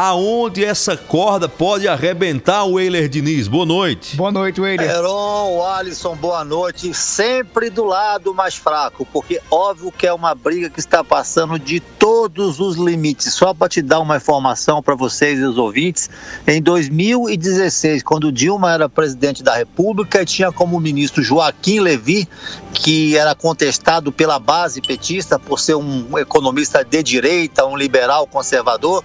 Aonde 0.00 0.64
essa 0.64 0.96
corda 0.96 1.48
pode 1.48 1.88
arrebentar 1.88 2.64
o 2.64 2.78
Eiler 2.78 3.08
Diniz. 3.08 3.48
Boa 3.48 3.66
noite. 3.66 4.14
Boa 4.14 4.30
noite, 4.30 4.60
Weiler. 4.60 4.88
Heron, 4.88 5.60
Alisson, 5.60 6.14
boa 6.14 6.44
noite. 6.44 6.94
Sempre 6.94 7.68
do 7.68 7.82
lado 7.82 8.32
mais 8.32 8.54
fraco, 8.54 9.04
porque 9.12 9.40
óbvio 9.50 9.90
que 9.90 10.06
é 10.06 10.12
uma 10.12 10.36
briga 10.36 10.70
que 10.70 10.78
está 10.78 11.02
passando 11.02 11.58
de 11.58 11.80
todos 11.80 12.60
os 12.60 12.76
limites. 12.76 13.34
Só 13.34 13.52
para 13.52 13.68
te 13.68 13.82
dar 13.82 13.98
uma 13.98 14.18
informação 14.18 14.80
para 14.80 14.94
vocês 14.94 15.40
e 15.40 15.42
os 15.42 15.58
ouvintes, 15.58 16.08
em 16.46 16.62
2016, 16.62 18.04
quando 18.04 18.30
Dilma 18.30 18.72
era 18.72 18.88
presidente 18.88 19.42
da 19.42 19.56
República, 19.56 20.24
tinha 20.24 20.52
como 20.52 20.78
ministro 20.78 21.24
Joaquim 21.24 21.80
Levi, 21.80 22.28
que 22.72 23.16
era 23.16 23.34
contestado 23.34 24.12
pela 24.12 24.38
base 24.38 24.80
petista 24.80 25.40
por 25.40 25.58
ser 25.58 25.74
um 25.74 26.16
economista 26.16 26.84
de 26.84 27.02
direita, 27.02 27.66
um 27.66 27.76
liberal 27.76 28.28
conservador. 28.28 29.02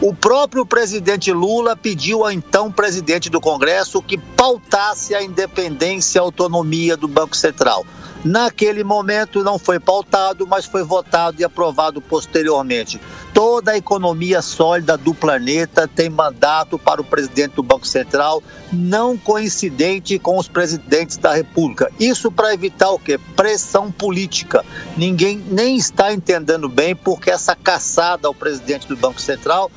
O 0.00 0.14
próprio 0.14 0.64
presidente 0.64 1.32
Lula 1.32 1.76
pediu 1.76 2.24
ao 2.24 2.32
então 2.32 2.70
presidente 2.70 3.30
do 3.30 3.40
Congresso 3.40 4.02
que 4.02 4.18
pautasse 4.18 5.14
a 5.14 5.22
independência 5.22 6.18
e 6.18 6.20
autonomia 6.20 6.96
do 6.96 7.08
Banco 7.08 7.36
Central. 7.36 7.84
Naquele 8.24 8.82
momento 8.82 9.44
não 9.44 9.58
foi 9.58 9.78
pautado, 9.78 10.46
mas 10.46 10.64
foi 10.64 10.82
votado 10.82 11.40
e 11.40 11.44
aprovado 11.44 12.00
posteriormente. 12.00 13.00
Toda 13.32 13.72
a 13.72 13.76
economia 13.76 14.42
sólida 14.42 14.96
do 14.96 15.14
planeta 15.14 15.86
tem 15.86 16.08
mandato 16.08 16.78
para 16.78 17.00
o 17.00 17.04
presidente 17.04 17.54
do 17.54 17.62
Banco 17.62 17.86
Central, 17.86 18.42
não 18.72 19.16
coincidente 19.16 20.18
com 20.18 20.38
os 20.38 20.48
presidentes 20.48 21.16
da 21.16 21.34
República. 21.34 21.90
Isso 22.00 22.30
para 22.32 22.54
evitar 22.54 22.90
o 22.90 22.98
quê? 22.98 23.18
Pressão 23.36 23.92
política. 23.92 24.64
Ninguém 24.96 25.42
nem 25.50 25.76
está 25.76 26.12
entendendo 26.12 26.68
bem 26.68 26.96
porque 26.96 27.30
essa 27.30 27.54
caçada 27.54 28.26
ao 28.26 28.34
presidente 28.34 28.88
do 28.88 28.96
Banco 28.96 29.20
Central 29.20 29.70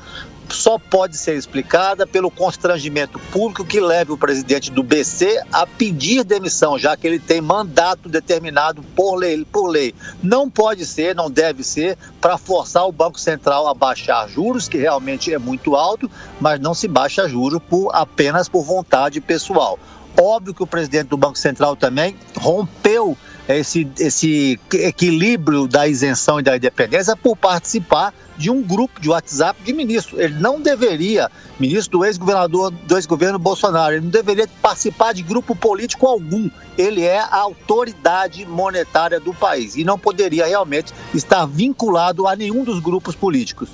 só 0.54 0.78
pode 0.78 1.16
ser 1.16 1.36
explicada 1.36 2.06
pelo 2.06 2.30
constrangimento 2.30 3.18
público 3.30 3.64
que 3.64 3.80
leve 3.80 4.12
o 4.12 4.18
presidente 4.18 4.70
do 4.70 4.82
BC 4.82 5.42
a 5.52 5.66
pedir 5.66 6.24
demissão, 6.24 6.78
já 6.78 6.96
que 6.96 7.06
ele 7.06 7.18
tem 7.18 7.40
mandato 7.40 8.08
determinado 8.08 8.82
por 8.94 9.16
lei. 9.16 9.44
Por 9.44 9.68
lei. 9.68 9.94
Não 10.22 10.50
pode 10.50 10.84
ser, 10.84 11.14
não 11.14 11.30
deve 11.30 11.62
ser, 11.62 11.96
para 12.20 12.36
forçar 12.36 12.86
o 12.86 12.92
Banco 12.92 13.18
Central 13.18 13.68
a 13.68 13.74
baixar 13.74 14.28
juros, 14.28 14.68
que 14.68 14.78
realmente 14.78 15.32
é 15.32 15.38
muito 15.38 15.74
alto, 15.76 16.10
mas 16.40 16.60
não 16.60 16.74
se 16.74 16.88
baixa 16.88 17.28
juros 17.28 17.60
por, 17.68 17.90
apenas 17.94 18.48
por 18.48 18.62
vontade 18.62 19.20
pessoal. 19.20 19.78
Óbvio 20.20 20.52
que 20.52 20.62
o 20.62 20.66
presidente 20.66 21.08
do 21.08 21.16
Banco 21.16 21.38
Central 21.38 21.76
também 21.76 22.16
rompeu 22.36 23.16
esse, 23.48 23.88
esse 23.98 24.58
equilíbrio 24.72 25.66
da 25.66 25.86
isenção 25.86 26.40
e 26.40 26.42
da 26.42 26.56
independência 26.56 27.16
por 27.16 27.36
participar 27.36 28.12
de 28.40 28.50
um 28.50 28.62
grupo 28.62 28.98
de 28.98 29.10
WhatsApp 29.10 29.62
de 29.62 29.72
ministros. 29.72 30.18
Ele 30.18 30.34
não 30.40 30.60
deveria, 30.60 31.30
ministro 31.58 31.98
do 31.98 32.04
ex-governador 32.06 32.70
do 32.70 32.96
ex-governo 32.96 33.38
Bolsonaro, 33.38 33.94
ele 33.94 34.04
não 34.04 34.10
deveria 34.10 34.48
participar 34.62 35.12
de 35.12 35.22
grupo 35.22 35.54
político 35.54 36.06
algum. 36.06 36.48
Ele 36.78 37.02
é 37.02 37.18
a 37.18 37.36
autoridade 37.36 38.46
monetária 38.46 39.20
do 39.20 39.34
país 39.34 39.76
e 39.76 39.84
não 39.84 39.98
poderia 39.98 40.46
realmente 40.46 40.94
estar 41.14 41.44
vinculado 41.44 42.26
a 42.26 42.34
nenhum 42.34 42.64
dos 42.64 42.80
grupos 42.80 43.14
políticos. 43.14 43.68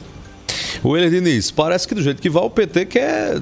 O 0.83 0.97
Eiler 0.97 1.11
Diniz, 1.11 1.51
parece 1.53 1.87
que 1.87 1.95
do 1.95 2.03
jeito 2.03 2.21
que 2.21 2.29
vai 2.29 2.43
o 2.43 2.51
PT 2.51 2.87
quer 2.87 3.41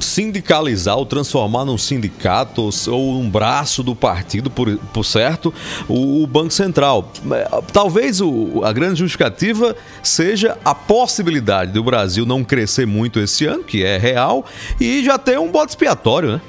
sindicalizar 0.00 0.96
ou 0.96 1.06
transformar 1.06 1.64
num 1.64 1.78
sindicato 1.78 2.62
ou, 2.62 2.70
ou 2.92 3.20
um 3.20 3.28
braço 3.28 3.82
do 3.82 3.94
partido, 3.94 4.50
por, 4.50 4.76
por 4.92 5.04
certo, 5.04 5.52
o, 5.88 6.22
o 6.22 6.26
Banco 6.26 6.52
Central. 6.52 7.10
É, 7.30 7.48
Talvez 7.72 8.20
o, 8.20 8.62
a 8.64 8.72
grande 8.72 9.00
justificativa 9.00 9.76
seja 10.02 10.56
a 10.64 10.74
possibilidade 10.74 11.72
do 11.72 11.82
Brasil 11.82 12.24
não 12.24 12.44
crescer 12.44 12.86
muito 12.86 13.20
esse 13.20 13.46
ano, 13.46 13.64
que 13.64 13.84
é 13.84 13.96
real, 13.98 14.44
e 14.80 15.04
já 15.04 15.18
ter 15.18 15.38
um 15.38 15.50
bote 15.50 15.70
expiatório, 15.70 16.32
né? 16.32 16.40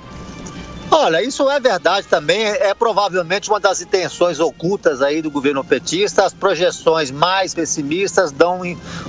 Olha, 0.89 1.21
isso 1.21 1.49
é 1.49 1.59
verdade 1.59 2.07
também, 2.07 2.45
é 2.45 2.73
provavelmente 2.73 3.49
uma 3.49 3.59
das 3.59 3.81
intenções 3.81 4.39
ocultas 4.39 5.01
aí 5.01 5.21
do 5.21 5.29
governo 5.29 5.61
petista. 5.63 6.23
As 6.23 6.33
projeções 6.33 7.11
mais 7.11 7.53
pessimistas 7.53 8.31
dão 8.31 8.61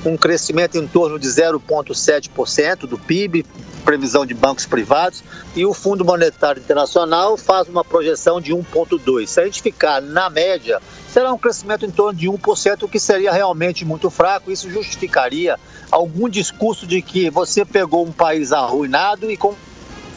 um 0.04 0.16
crescimento 0.16 0.76
em 0.76 0.88
torno 0.88 1.20
de 1.20 1.28
0,7% 1.28 2.80
do 2.80 2.98
PIB, 2.98 3.46
previsão 3.78 4.26
de 4.26 4.34
bancos 4.34 4.66
privados, 4.66 5.22
e 5.54 5.64
o 5.64 5.72
Fundo 5.72 6.04
Monetário 6.04 6.60
Internacional 6.60 7.36
faz 7.36 7.68
uma 7.68 7.84
projeção 7.84 8.40
de 8.40 8.52
1,2%. 8.52 9.26
Se 9.26 9.40
a 9.40 9.44
gente 9.44 9.62
ficar 9.62 10.00
na 10.00 10.28
média, 10.28 10.80
será 11.12 11.32
um 11.32 11.38
crescimento 11.38 11.84
em 11.84 11.90
torno 11.90 12.18
de 12.18 12.28
1%, 12.28 12.82
o 12.82 12.88
que 12.88 13.00
seria 13.00 13.32
realmente 13.32 13.84
muito 13.84 14.10
fraco. 14.10 14.50
Isso 14.50 14.70
justificaria 14.70 15.58
algum 15.90 16.28
discurso 16.28 16.86
de 16.86 17.00
que 17.02 17.30
você 17.30 17.64
pegou 17.64 18.04
um 18.04 18.12
país 18.12 18.52
arruinado 18.52 19.30
e 19.30 19.36
com 19.36 19.54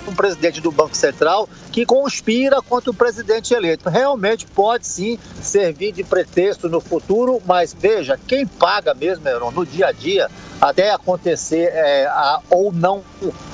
um 0.07 0.14
presidente 0.14 0.59
do 0.62 0.72
Banco 0.72 0.95
Central 0.95 1.47
que 1.72 1.86
conspira 1.86 2.62
contra 2.62 2.91
o 2.91 2.93
presidente 2.93 3.53
eleito. 3.53 3.89
Realmente 3.89 4.45
pode 4.45 4.88
sim 4.88 5.18
servir 5.41 5.91
de 5.91 6.03
pretexto 6.03 6.68
no 6.68 6.82
futuro, 6.82 7.41
mas 7.45 7.74
veja, 7.78 8.20
quem 8.28 8.45
paga 8.45 8.93
mesmo, 8.93 9.28
Heron, 9.28 9.51
no 9.51 9.66
dia 9.66 9.88
a 9.88 9.91
dia, 9.91 10.30
até 10.62 10.91
acontecer 10.91 11.72
é, 11.74 12.05
a- 12.05 12.39
ou 12.49 12.72
não 12.72 13.03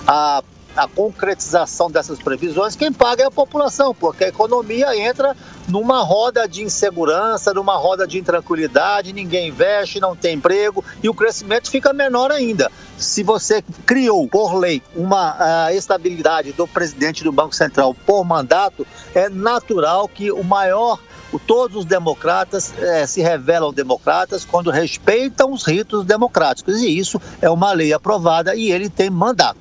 a 0.05 0.43
a 0.75 0.87
concretização 0.87 1.89
dessas 1.89 2.19
previsões, 2.19 2.75
quem 2.75 2.93
paga 2.93 3.23
é 3.23 3.25
a 3.25 3.31
população, 3.31 3.95
porque 3.95 4.25
a 4.25 4.27
economia 4.27 4.95
entra 4.95 5.35
numa 5.67 6.03
roda 6.03 6.47
de 6.47 6.61
insegurança, 6.61 7.51
numa 7.51 7.75
roda 7.75 8.05
de 8.05 8.19
intranquilidade, 8.19 9.11
ninguém 9.11 9.47
investe, 9.47 9.99
não 9.99 10.15
tem 10.15 10.35
emprego 10.35 10.85
e 11.01 11.09
o 11.09 11.15
crescimento 11.15 11.71
fica 11.71 11.91
menor 11.93 12.31
ainda. 12.31 12.71
Se 12.95 13.23
você 13.23 13.63
criou 13.87 14.27
por 14.27 14.53
lei 14.53 14.83
uma 14.95 15.35
ah, 15.39 15.73
estabilidade 15.73 16.53
do 16.53 16.67
presidente 16.67 17.23
do 17.23 17.31
Banco 17.31 17.55
Central 17.55 17.95
por 18.05 18.23
mandato, 18.23 18.85
é 19.15 19.29
natural 19.29 20.07
que 20.07 20.31
o 20.31 20.43
maior 20.43 20.99
Todos 21.45 21.77
os 21.77 21.85
democratas 21.85 22.73
eh, 22.77 23.05
se 23.05 23.21
revelam 23.21 23.71
democratas 23.73 24.43
quando 24.45 24.69
respeitam 24.69 25.53
os 25.53 25.63
ritos 25.63 26.05
democráticos. 26.05 26.81
E 26.81 26.97
isso 26.97 27.21
é 27.41 27.49
uma 27.49 27.71
lei 27.71 27.93
aprovada 27.93 28.55
e 28.55 28.71
ele 28.71 28.89
tem 28.89 29.09
mandato. 29.09 29.59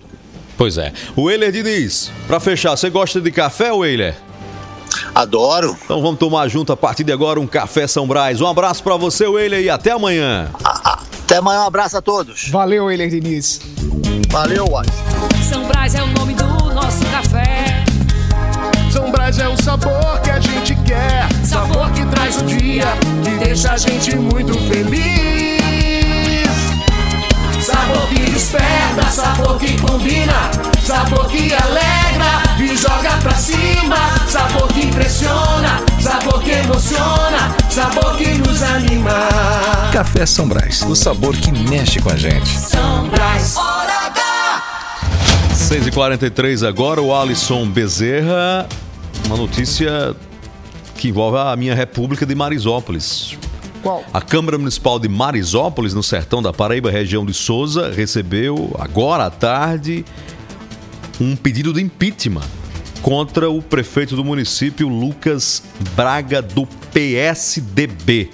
Pois 0.56 0.78
é. 0.78 0.92
O 1.14 1.30
Eiler 1.30 1.52
Diniz, 1.52 2.10
pra 2.26 2.40
fechar, 2.40 2.76
você 2.76 2.88
gosta 2.88 3.20
de 3.20 3.30
café, 3.30 3.70
Eiler? 3.70 4.16
Adoro. 5.14 5.76
Então 5.84 6.00
vamos 6.00 6.18
tomar 6.18 6.48
junto 6.48 6.72
a 6.72 6.76
partir 6.76 7.04
de 7.04 7.12
agora 7.12 7.38
um 7.38 7.46
café 7.46 7.86
São 7.86 8.06
Brás. 8.06 8.40
Um 8.40 8.46
abraço 8.46 8.82
pra 8.82 8.96
você, 8.96 9.24
Eiler, 9.26 9.62
e 9.62 9.70
até 9.70 9.90
amanhã. 9.90 10.50
Até 11.26 11.36
amanhã, 11.36 11.60
um 11.60 11.66
abraço 11.66 11.96
a 11.98 12.02
todos. 12.02 12.48
Valeu, 12.50 12.90
Eiler 12.90 13.10
Diniz. 13.10 13.60
Valeu, 14.30 14.66
Watson. 14.66 14.92
São 15.48 15.66
Brás 15.66 15.94
é 15.94 16.02
o 16.02 16.06
nome 16.08 16.34
do 16.34 16.46
nosso 16.72 17.04
café. 17.06 17.84
São 18.92 19.10
Brás 19.10 19.38
é 19.38 19.48
o 19.48 19.62
sabor 19.62 20.20
que 20.22 20.30
a 20.30 20.40
gente 20.40 20.74
quer. 20.84 21.28
Sabor 21.56 21.90
que 21.92 22.04
traz 22.04 22.36
o 22.36 22.44
dia, 22.44 22.84
que 23.24 23.30
deixa 23.42 23.72
a 23.72 23.78
gente 23.78 24.14
muito 24.14 24.52
feliz. 24.68 26.46
Sabor 27.64 28.06
que 28.08 28.30
desperta, 28.30 29.10
sabor 29.10 29.58
que 29.58 29.80
combina. 29.80 30.50
Sabor 30.84 31.26
que 31.28 31.54
alegra 31.54 32.42
e 32.60 32.76
joga 32.76 33.16
pra 33.22 33.34
cima. 33.34 33.96
Sabor 34.28 34.68
que 34.68 34.84
impressiona, 34.84 35.82
sabor 35.98 36.42
que 36.42 36.50
emociona. 36.50 37.56
Sabor 37.70 38.18
que 38.18 38.34
nos 38.34 38.62
anima. 38.62 39.14
Café 39.94 40.26
São 40.26 40.46
Brás, 40.46 40.82
o 40.82 40.94
sabor 40.94 41.34
que 41.34 41.50
mexe 41.50 42.00
com 42.00 42.10
a 42.10 42.16
gente. 42.16 42.50
São 42.50 43.08
Brás. 43.08 43.56
6h43 45.56 46.68
agora, 46.68 47.00
o 47.00 47.16
Alisson 47.16 47.66
Bezerra. 47.66 48.68
Uma 49.24 49.38
notícia 49.38 50.14
que 50.96 51.08
envolve 51.08 51.38
a 51.38 51.54
minha 51.56 51.74
República 51.74 52.24
de 52.24 52.34
Marisópolis. 52.34 53.36
Qual? 53.82 54.04
A 54.12 54.20
Câmara 54.20 54.58
Municipal 54.58 54.98
de 54.98 55.08
Marisópolis, 55.08 55.94
no 55.94 56.02
sertão 56.02 56.42
da 56.42 56.52
Paraíba, 56.52 56.90
região 56.90 57.24
de 57.24 57.32
Souza, 57.32 57.92
recebeu 57.92 58.74
agora 58.78 59.26
à 59.26 59.30
tarde 59.30 60.04
um 61.20 61.36
pedido 61.36 61.72
de 61.72 61.82
impeachment 61.82 62.42
contra 63.02 63.48
o 63.48 63.62
prefeito 63.62 64.16
do 64.16 64.24
município, 64.24 64.88
Lucas 64.88 65.62
Braga, 65.94 66.42
do 66.42 66.66
PSDB. 66.92 68.30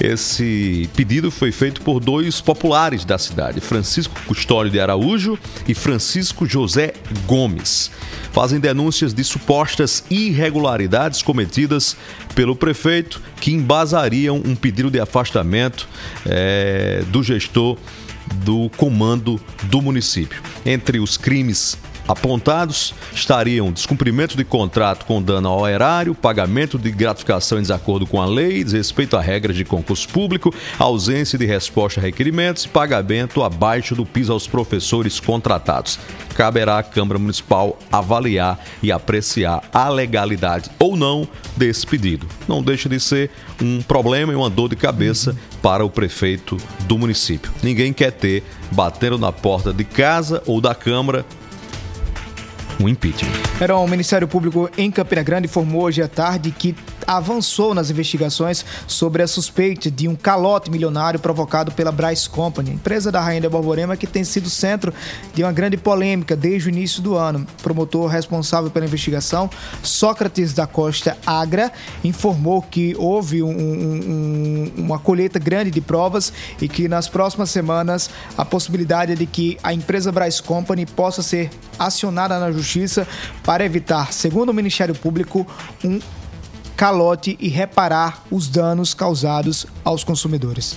Esse 0.00 0.88
pedido 0.94 1.28
foi 1.28 1.50
feito 1.50 1.80
por 1.82 1.98
dois 1.98 2.40
populares 2.40 3.04
da 3.04 3.18
cidade, 3.18 3.60
Francisco 3.60 4.14
Custódio 4.26 4.70
de 4.70 4.78
Araújo 4.78 5.36
e 5.66 5.74
Francisco 5.74 6.46
José 6.46 6.92
Gomes. 7.26 7.90
Fazem 8.32 8.60
denúncias 8.60 9.12
de 9.12 9.24
supostas 9.24 10.04
irregularidades 10.08 11.20
cometidas 11.20 11.96
pelo 12.32 12.54
prefeito 12.54 13.20
que 13.40 13.52
embasariam 13.52 14.40
um 14.44 14.54
pedido 14.54 14.88
de 14.88 15.00
afastamento 15.00 15.88
eh, 16.24 17.02
do 17.08 17.20
gestor 17.22 17.76
do 18.44 18.70
comando 18.76 19.40
do 19.64 19.82
município. 19.82 20.40
Entre 20.64 21.00
os 21.00 21.16
crimes 21.16 21.76
apontados 22.08 22.94
estariam 23.12 23.70
descumprimento 23.70 24.36
de 24.36 24.44
contrato 24.44 25.04
com 25.04 25.22
dano 25.22 25.48
ao 25.48 25.68
erário, 25.68 26.14
pagamento 26.14 26.78
de 26.78 26.90
gratificação 26.90 27.58
em 27.58 27.62
desacordo 27.62 28.06
com 28.06 28.20
a 28.20 28.26
lei, 28.26 28.64
desrespeito 28.64 29.16
a 29.16 29.20
regras 29.20 29.54
de 29.54 29.64
concurso 29.64 30.08
público, 30.08 30.52
ausência 30.78 31.38
de 31.38 31.44
resposta 31.44 32.00
a 32.00 32.02
requerimentos 32.02 32.64
e 32.64 32.68
pagamento 32.68 33.42
abaixo 33.42 33.94
do 33.94 34.06
piso 34.06 34.32
aos 34.32 34.46
professores 34.46 35.20
contratados. 35.20 35.98
Caberá 36.34 36.78
à 36.78 36.82
Câmara 36.82 37.18
Municipal 37.18 37.78
avaliar 37.92 38.58
e 38.82 38.90
apreciar 38.90 39.62
a 39.72 39.88
legalidade 39.88 40.70
ou 40.78 40.96
não 40.96 41.28
desse 41.56 41.86
pedido. 41.86 42.26
Não 42.46 42.62
deixa 42.62 42.88
de 42.88 43.00
ser 43.00 43.30
um 43.60 43.82
problema 43.82 44.32
e 44.32 44.36
uma 44.36 44.48
dor 44.48 44.68
de 44.68 44.76
cabeça 44.76 45.36
para 45.60 45.84
o 45.84 45.90
prefeito 45.90 46.56
do 46.86 46.96
município. 46.96 47.52
Ninguém 47.62 47.92
quer 47.92 48.12
ter 48.12 48.44
batendo 48.70 49.18
na 49.18 49.32
porta 49.32 49.72
de 49.72 49.84
casa 49.84 50.42
ou 50.46 50.60
da 50.60 50.74
Câmara 50.74 51.26
um 52.80 52.88
impeachment. 52.88 53.32
Era 53.60 53.76
o 53.76 53.86
Ministério 53.86 54.28
Público 54.28 54.70
em 54.76 54.90
Campina 54.90 55.22
Grande 55.22 55.46
informou 55.46 55.82
hoje 55.82 56.02
à 56.02 56.08
tarde 56.08 56.50
que 56.50 56.74
avançou 57.08 57.74
nas 57.74 57.90
investigações 57.90 58.62
sobre 58.86 59.22
a 59.22 59.26
suspeita 59.26 59.90
de 59.90 60.06
um 60.06 60.14
calote 60.14 60.70
milionário 60.70 61.18
provocado 61.18 61.72
pela 61.72 61.90
Bryce 61.90 62.28
Company, 62.28 62.70
empresa 62.70 63.10
da 63.10 63.18
Rainha 63.18 63.40
de 63.40 63.48
Borborema 63.48 63.96
que 63.96 64.06
tem 64.06 64.22
sido 64.24 64.50
centro 64.50 64.92
de 65.34 65.42
uma 65.42 65.50
grande 65.50 65.78
polêmica 65.78 66.36
desde 66.36 66.68
o 66.68 66.70
início 66.70 67.00
do 67.00 67.16
ano. 67.16 67.46
O 67.58 67.62
promotor 67.62 68.08
responsável 68.08 68.70
pela 68.70 68.84
investigação, 68.84 69.48
Sócrates 69.82 70.52
da 70.52 70.66
Costa 70.66 71.16
Agra, 71.26 71.72
informou 72.04 72.60
que 72.60 72.94
houve 72.98 73.42
um- 73.42 73.48
um- 73.48 74.72
uma 74.76 74.98
colheita 74.98 75.38
grande 75.38 75.70
de 75.70 75.80
provas 75.80 76.30
e 76.60 76.68
que 76.68 76.88
nas 76.88 77.08
próximas 77.08 77.48
semanas 77.48 78.10
a 78.36 78.44
possibilidade 78.44 79.12
é 79.12 79.14
de 79.14 79.24
que 79.24 79.56
a 79.62 79.72
empresa 79.72 80.12
Bryce 80.12 80.42
Company 80.42 80.84
possa 80.84 81.22
ser 81.22 81.48
acionada 81.78 82.38
na 82.38 82.52
justiça 82.52 83.08
para 83.42 83.64
evitar, 83.64 84.12
segundo 84.12 84.50
o 84.50 84.54
Ministério 84.54 84.94
Público, 84.94 85.46
um 85.82 85.98
calote 86.78 87.36
e 87.40 87.48
reparar 87.48 88.22
os 88.30 88.46
danos 88.46 88.94
causados 88.94 89.66
aos 89.84 90.04
consumidores. 90.04 90.76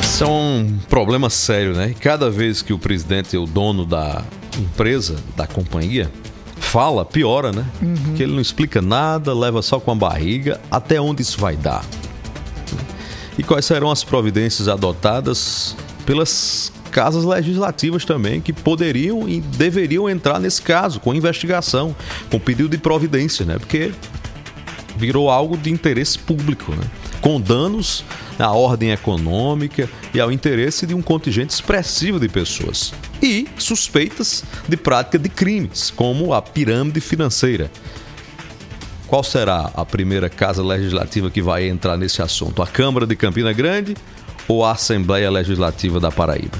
Isso 0.00 0.22
é 0.22 0.28
um 0.28 0.78
problema 0.88 1.28
sério, 1.28 1.74
né? 1.74 1.90
E 1.90 1.94
cada 1.94 2.30
vez 2.30 2.62
que 2.62 2.72
o 2.72 2.78
presidente, 2.78 3.36
o 3.36 3.44
dono 3.44 3.84
da 3.84 4.22
empresa, 4.56 5.16
da 5.36 5.44
companhia, 5.44 6.08
fala, 6.56 7.04
piora, 7.04 7.50
né? 7.50 7.66
Uhum. 7.82 7.94
Porque 7.96 8.22
ele 8.22 8.32
não 8.32 8.40
explica 8.40 8.80
nada, 8.80 9.34
leva 9.34 9.60
só 9.60 9.80
com 9.80 9.90
a 9.90 9.94
barriga, 9.96 10.60
até 10.70 11.00
onde 11.00 11.22
isso 11.22 11.40
vai 11.40 11.56
dar. 11.56 11.84
E 13.36 13.42
quais 13.42 13.64
serão 13.64 13.90
as 13.90 14.04
providências 14.04 14.68
adotadas 14.68 15.74
pelas 16.06 16.72
casas 16.92 17.24
legislativas 17.24 18.04
também, 18.04 18.40
que 18.40 18.52
poderiam 18.52 19.28
e 19.28 19.40
deveriam 19.40 20.08
entrar 20.08 20.38
nesse 20.38 20.62
caso, 20.62 21.00
com 21.00 21.12
investigação, 21.12 21.96
com 22.30 22.38
pedido 22.38 22.68
de 22.68 22.78
providência, 22.78 23.44
né? 23.44 23.58
Porque 23.58 23.90
virou 25.02 25.28
algo 25.28 25.56
de 25.56 25.68
interesse 25.68 26.16
público, 26.16 26.70
né? 26.70 26.84
com 27.20 27.40
danos 27.40 28.04
à 28.38 28.52
ordem 28.52 28.92
econômica 28.92 29.90
e 30.14 30.20
ao 30.20 30.30
interesse 30.30 30.86
de 30.86 30.94
um 30.94 31.02
contingente 31.02 31.52
expressivo 31.52 32.20
de 32.20 32.28
pessoas. 32.28 32.94
E 33.20 33.48
suspeitas 33.58 34.44
de 34.68 34.76
prática 34.76 35.18
de 35.18 35.28
crimes, 35.28 35.90
como 35.90 36.32
a 36.32 36.40
pirâmide 36.40 37.00
financeira. 37.00 37.68
Qual 39.08 39.24
será 39.24 39.72
a 39.74 39.84
primeira 39.84 40.30
casa 40.30 40.62
legislativa 40.62 41.28
que 41.32 41.42
vai 41.42 41.68
entrar 41.68 41.96
nesse 41.96 42.22
assunto? 42.22 42.62
A 42.62 42.66
Câmara 42.66 43.04
de 43.04 43.16
Campina 43.16 43.52
Grande 43.52 43.96
ou 44.46 44.64
a 44.64 44.70
Assembleia 44.70 45.28
Legislativa 45.32 45.98
da 45.98 46.12
Paraíba? 46.12 46.58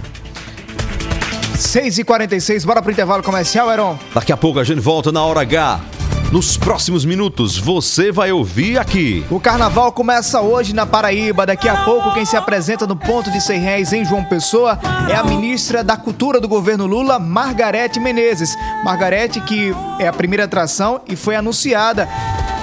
6h46, 1.57 2.67
bora 2.67 2.83
pro 2.83 2.91
intervalo 2.91 3.23
comercial, 3.23 3.71
Heron? 3.71 3.97
Daqui 4.13 4.33
a 4.33 4.37
pouco 4.37 4.59
a 4.59 4.65
gente 4.65 4.81
volta 4.81 5.13
na 5.13 5.25
hora 5.25 5.43
H. 5.43 6.02
Nos 6.33 6.57
próximos 6.57 7.05
minutos, 7.05 7.59
você 7.59 8.11
vai 8.11 8.33
ouvir 8.33 8.79
aqui. 8.79 9.23
O 9.31 9.39
carnaval 9.39 9.93
começa 9.93 10.41
hoje 10.41 10.75
na 10.75 10.87
Paraíba. 10.87 11.45
Daqui 11.45 11.69
a 11.69 11.85
pouco, 11.85 12.15
quem 12.15 12.25
se 12.25 12.39
apresenta 12.39 12.87
no 12.87 12.97
ponto 12.97 13.31
de 13.31 13.39
100 13.39 13.61
réis 13.61 13.93
em 13.93 14.03
João 14.03 14.25
Pessoa 14.25 14.81
é 15.11 15.15
a 15.15 15.23
ministra 15.23 15.85
da 15.85 15.95
Cultura 15.95 16.41
do 16.41 16.49
governo 16.49 16.87
Lula, 16.87 17.19
Margarete 17.19 18.01
Menezes. 18.01 18.57
Margarete, 18.83 19.43
que 19.43 19.75
é 19.99 20.09
a 20.09 20.13
primeira 20.13 20.45
atração 20.45 21.03
e 21.07 21.17
foi 21.17 21.37
anunciada 21.37 22.09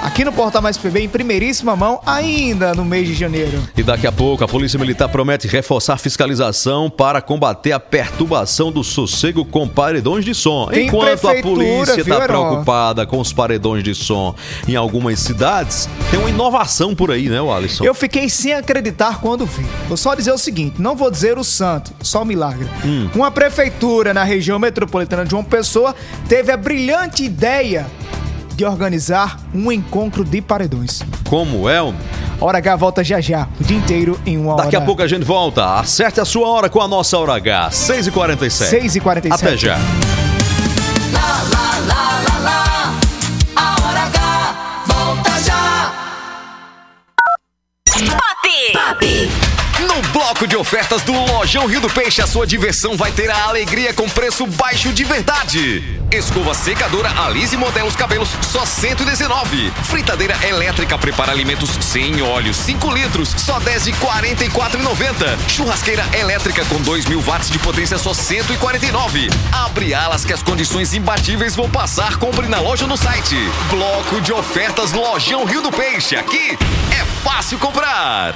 aqui 0.01 0.23
no 0.23 0.31
Portal 0.31 0.61
Mais 0.61 0.77
PB 0.77 1.01
em 1.01 1.09
primeiríssima 1.09 1.75
mão, 1.75 1.99
ainda 2.05 2.73
no 2.73 2.85
mês 2.85 3.07
de 3.07 3.13
janeiro. 3.13 3.61
E 3.75 3.83
daqui 3.83 4.07
a 4.07 4.11
pouco, 4.11 4.43
a 4.43 4.47
Polícia 4.47 4.79
Militar 4.79 5.09
promete 5.09 5.47
reforçar 5.47 5.93
a 5.93 5.97
fiscalização 5.97 6.89
para 6.89 7.21
combater 7.21 7.71
a 7.71 7.79
perturbação 7.79 8.71
do 8.71 8.83
sossego 8.83 9.45
com 9.45 9.67
paredões 9.67 10.25
de 10.25 10.33
som. 10.33 10.67
Tem 10.67 10.87
Enquanto 10.87 11.27
a 11.27 11.41
polícia 11.41 12.01
está 12.01 12.21
preocupada 12.21 13.05
com 13.05 13.19
os 13.19 13.33
paredões 13.33 13.83
de 13.83 13.93
som 13.93 14.35
em 14.67 14.75
algumas 14.75 15.19
cidades, 15.19 15.89
tem 16.09 16.19
uma 16.19 16.29
inovação 16.29 16.95
por 16.95 17.11
aí, 17.11 17.29
né, 17.29 17.39
Alisson? 17.39 17.83
Eu 17.83 17.93
fiquei 17.93 18.29
sem 18.29 18.53
acreditar 18.53 19.19
quando 19.19 19.45
vi. 19.45 19.65
Vou 19.87 19.97
só 19.97 20.15
dizer 20.15 20.31
o 20.31 20.37
seguinte: 20.37 20.81
não 20.81 20.95
vou 20.95 21.11
dizer 21.11 21.37
o 21.37 21.43
santo, 21.43 21.91
só 22.01 22.21
o 22.21 22.25
milagre. 22.25 22.67
Hum. 22.85 23.09
Uma 23.13 23.31
prefeitura 23.31 24.13
na 24.13 24.23
região 24.23 24.59
metropolitana 24.59 25.23
de 25.23 25.31
João 25.31 25.43
Pessoa 25.43 25.95
teve 26.27 26.51
a 26.51 26.57
brilhante 26.57 27.23
ideia 27.23 27.85
de 28.59 28.65
organizar 28.65 29.39
um 29.55 29.71
encontro 29.71 30.21
de 30.25 30.41
paredões. 30.41 31.01
Como 31.29 31.69
é? 31.69 31.79
Hora 32.41 32.57
H 32.57 32.75
volta 32.75 33.01
já 33.01 33.21
já, 33.21 33.47
o 33.57 33.63
dia 33.63 33.77
inteiro 33.77 34.19
em 34.25 34.37
uma 34.37 34.53
hora. 34.53 34.63
Daqui 34.63 34.75
a 34.75 34.81
pouco 34.81 35.01
a 35.01 35.07
gente 35.07 35.23
volta. 35.23 35.79
Acerte 35.79 36.19
a 36.19 36.25
sua 36.25 36.45
hora 36.49 36.69
com 36.69 36.81
a 36.81 36.87
nossa 36.87 37.17
Hora 37.17 37.35
H, 37.35 37.69
6h47. 37.69 38.81
6h47. 38.81 39.31
Até 39.31 39.55
já. 39.55 39.77
Lá, 41.13 41.43
lá, 41.53 41.79
lá. 41.87 42.28
Bloco 50.19 50.45
de 50.45 50.57
ofertas 50.57 51.01
do 51.03 51.13
Lojão 51.13 51.65
Rio 51.65 51.79
do 51.79 51.89
Peixe, 51.89 52.21
a 52.21 52.27
sua 52.27 52.45
diversão 52.45 52.97
vai 52.97 53.09
ter 53.09 53.31
a 53.31 53.43
alegria 53.45 53.93
com 53.93 54.07
preço 54.09 54.45
baixo 54.45 54.91
de 54.91 55.05
verdade. 55.05 55.97
Escova 56.11 56.53
secadora 56.53 57.09
Alize 57.21 57.55
Modelos 57.55 57.95
Cabelos, 57.95 58.27
só 58.41 58.65
119. 58.65 59.71
Fritadeira 59.85 60.37
elétrica 60.45 60.97
prepara 60.97 61.31
alimentos 61.31 61.69
sem 61.79 62.21
óleo, 62.21 62.53
5 62.53 62.91
litros, 62.91 63.29
só 63.37 63.61
10 63.61 63.85
de 63.85 63.93
44,90. 63.93 65.39
Churrasqueira 65.47 66.05
elétrica 66.11 66.65
com 66.65 66.81
2 66.81 67.05
mil 67.05 67.21
watts 67.21 67.49
de 67.49 67.57
potência, 67.57 67.97
só 67.97 68.13
149. 68.13 69.29
Abre 69.53 69.93
alas 69.93 70.25
que 70.25 70.33
as 70.33 70.43
condições 70.43 70.93
imbatíveis 70.93 71.55
vão 71.55 71.69
passar. 71.69 72.17
Compre 72.17 72.49
na 72.49 72.59
loja 72.59 72.85
no 72.85 72.97
site. 72.97 73.37
Bloco 73.69 74.19
de 74.19 74.33
ofertas 74.33 74.91
Lojão 74.91 75.45
Rio 75.45 75.61
do 75.61 75.71
Peixe. 75.71 76.17
Aqui 76.17 76.57
é 76.91 77.05
fácil 77.23 77.57
comprar. 77.57 78.35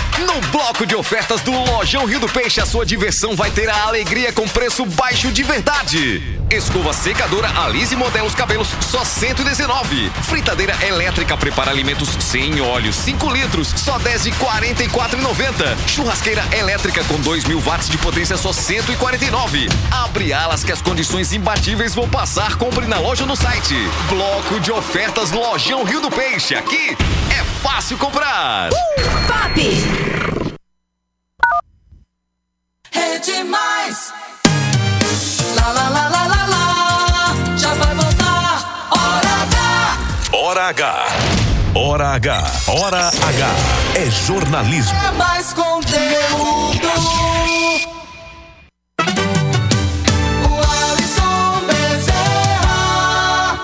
Bloco 0.51 0.85
de 0.85 0.95
ofertas 0.95 1.39
do 1.39 1.51
Lojão 1.51 2.05
Rio 2.05 2.19
do 2.19 2.27
Peixe, 2.27 2.59
a 2.59 2.65
sua 2.65 2.85
diversão 2.85 3.37
vai 3.37 3.49
ter 3.49 3.69
a 3.69 3.83
alegria 3.83 4.33
com 4.33 4.45
preço 4.49 4.85
baixo 4.85 5.31
de 5.31 5.43
verdade. 5.43 6.37
Escova 6.49 6.91
secadora 6.91 7.49
Alize 7.63 7.95
Modelos 7.95 8.35
Cabelos, 8.35 8.67
só 8.81 9.05
119. 9.05 10.11
Fritadeira 10.23 10.75
elétrica 10.85 11.37
prepara 11.37 11.71
alimentos 11.71 12.09
sem 12.19 12.59
óleo, 12.59 12.91
5 12.91 13.31
litros, 13.31 13.73
só 13.77 13.97
10 13.97 14.23
de 14.23 14.31
44,90. 14.31 15.77
Churrasqueira 15.87 16.43
elétrica 16.51 17.01
com 17.05 17.15
2 17.21 17.45
mil 17.45 17.61
watts 17.61 17.87
de 17.87 17.97
potência, 17.97 18.35
só 18.35 18.51
149. 18.51 19.69
Abre 19.89 20.33
alas 20.33 20.65
que 20.65 20.71
as 20.73 20.81
condições 20.81 21.31
imbatíveis 21.31 21.95
vão 21.95 22.09
passar. 22.09 22.57
Compre 22.57 22.85
na 22.87 22.99
loja 22.99 23.23
ou 23.23 23.27
no 23.29 23.37
site. 23.37 23.75
Bloco 24.09 24.59
de 24.59 24.71
ofertas 24.71 25.31
Lojão 25.31 25.85
Rio 25.85 26.01
do 26.01 26.11
Peixe. 26.11 26.55
Aqui 26.55 26.97
é 27.29 27.43
fácil 27.63 27.97
comprar. 27.97 28.69
Pop! 29.27 30.40
Rede 32.91 33.43
Mais. 33.43 34.13
Lá, 35.55 35.71
lá, 35.71 35.89
lá, 35.89 36.09
lá, 36.09 36.27
lá, 36.27 36.45
lá. 36.49 37.57
Já 37.57 37.73
vai 37.73 37.95
voltar. 37.95 38.89
Hora 38.91 39.33
H. 39.41 39.97
Hora 40.33 40.67
H. 40.69 41.05
Hora 41.73 42.07
H. 42.15 42.51
Hora 42.67 43.07
H. 43.07 43.47
É 43.95 44.09
jornalismo. 44.09 44.97
É 45.07 45.11
mais 45.11 45.53
conteúdo. 45.53 46.87
O 50.49 50.53
Alisson 50.91 51.61
Bezerra. 51.67 53.59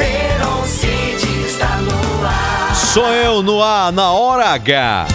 Heron 0.00 0.64
City 0.66 1.44
está 1.46 1.76
no 1.76 2.26
ar. 2.26 2.74
Sou 2.74 3.08
eu 3.08 3.42
no 3.42 3.62
ar, 3.62 3.92
na 3.92 4.10
Hora 4.12 4.50
H. 4.54 5.06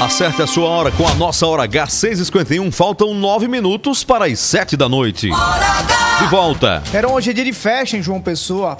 Acerte 0.00 0.40
a 0.40 0.46
sua 0.46 0.68
hora 0.68 0.92
com 0.92 1.08
a 1.08 1.14
nossa 1.16 1.44
Hora 1.44 1.64
H 1.64 1.86
6h51. 1.88 2.70
Faltam 2.70 3.12
9 3.14 3.48
minutos 3.48 4.04
para 4.04 4.26
as 4.26 4.38
7 4.38 4.76
da 4.76 4.88
noite. 4.88 5.28
De 5.28 6.26
volta. 6.30 6.80
Era 6.94 7.10
hoje 7.10 7.30
é 7.30 7.32
dia 7.32 7.44
de 7.44 7.52
festa 7.52 7.96
em 7.96 8.02
João 8.02 8.20
Pessoa. 8.20 8.78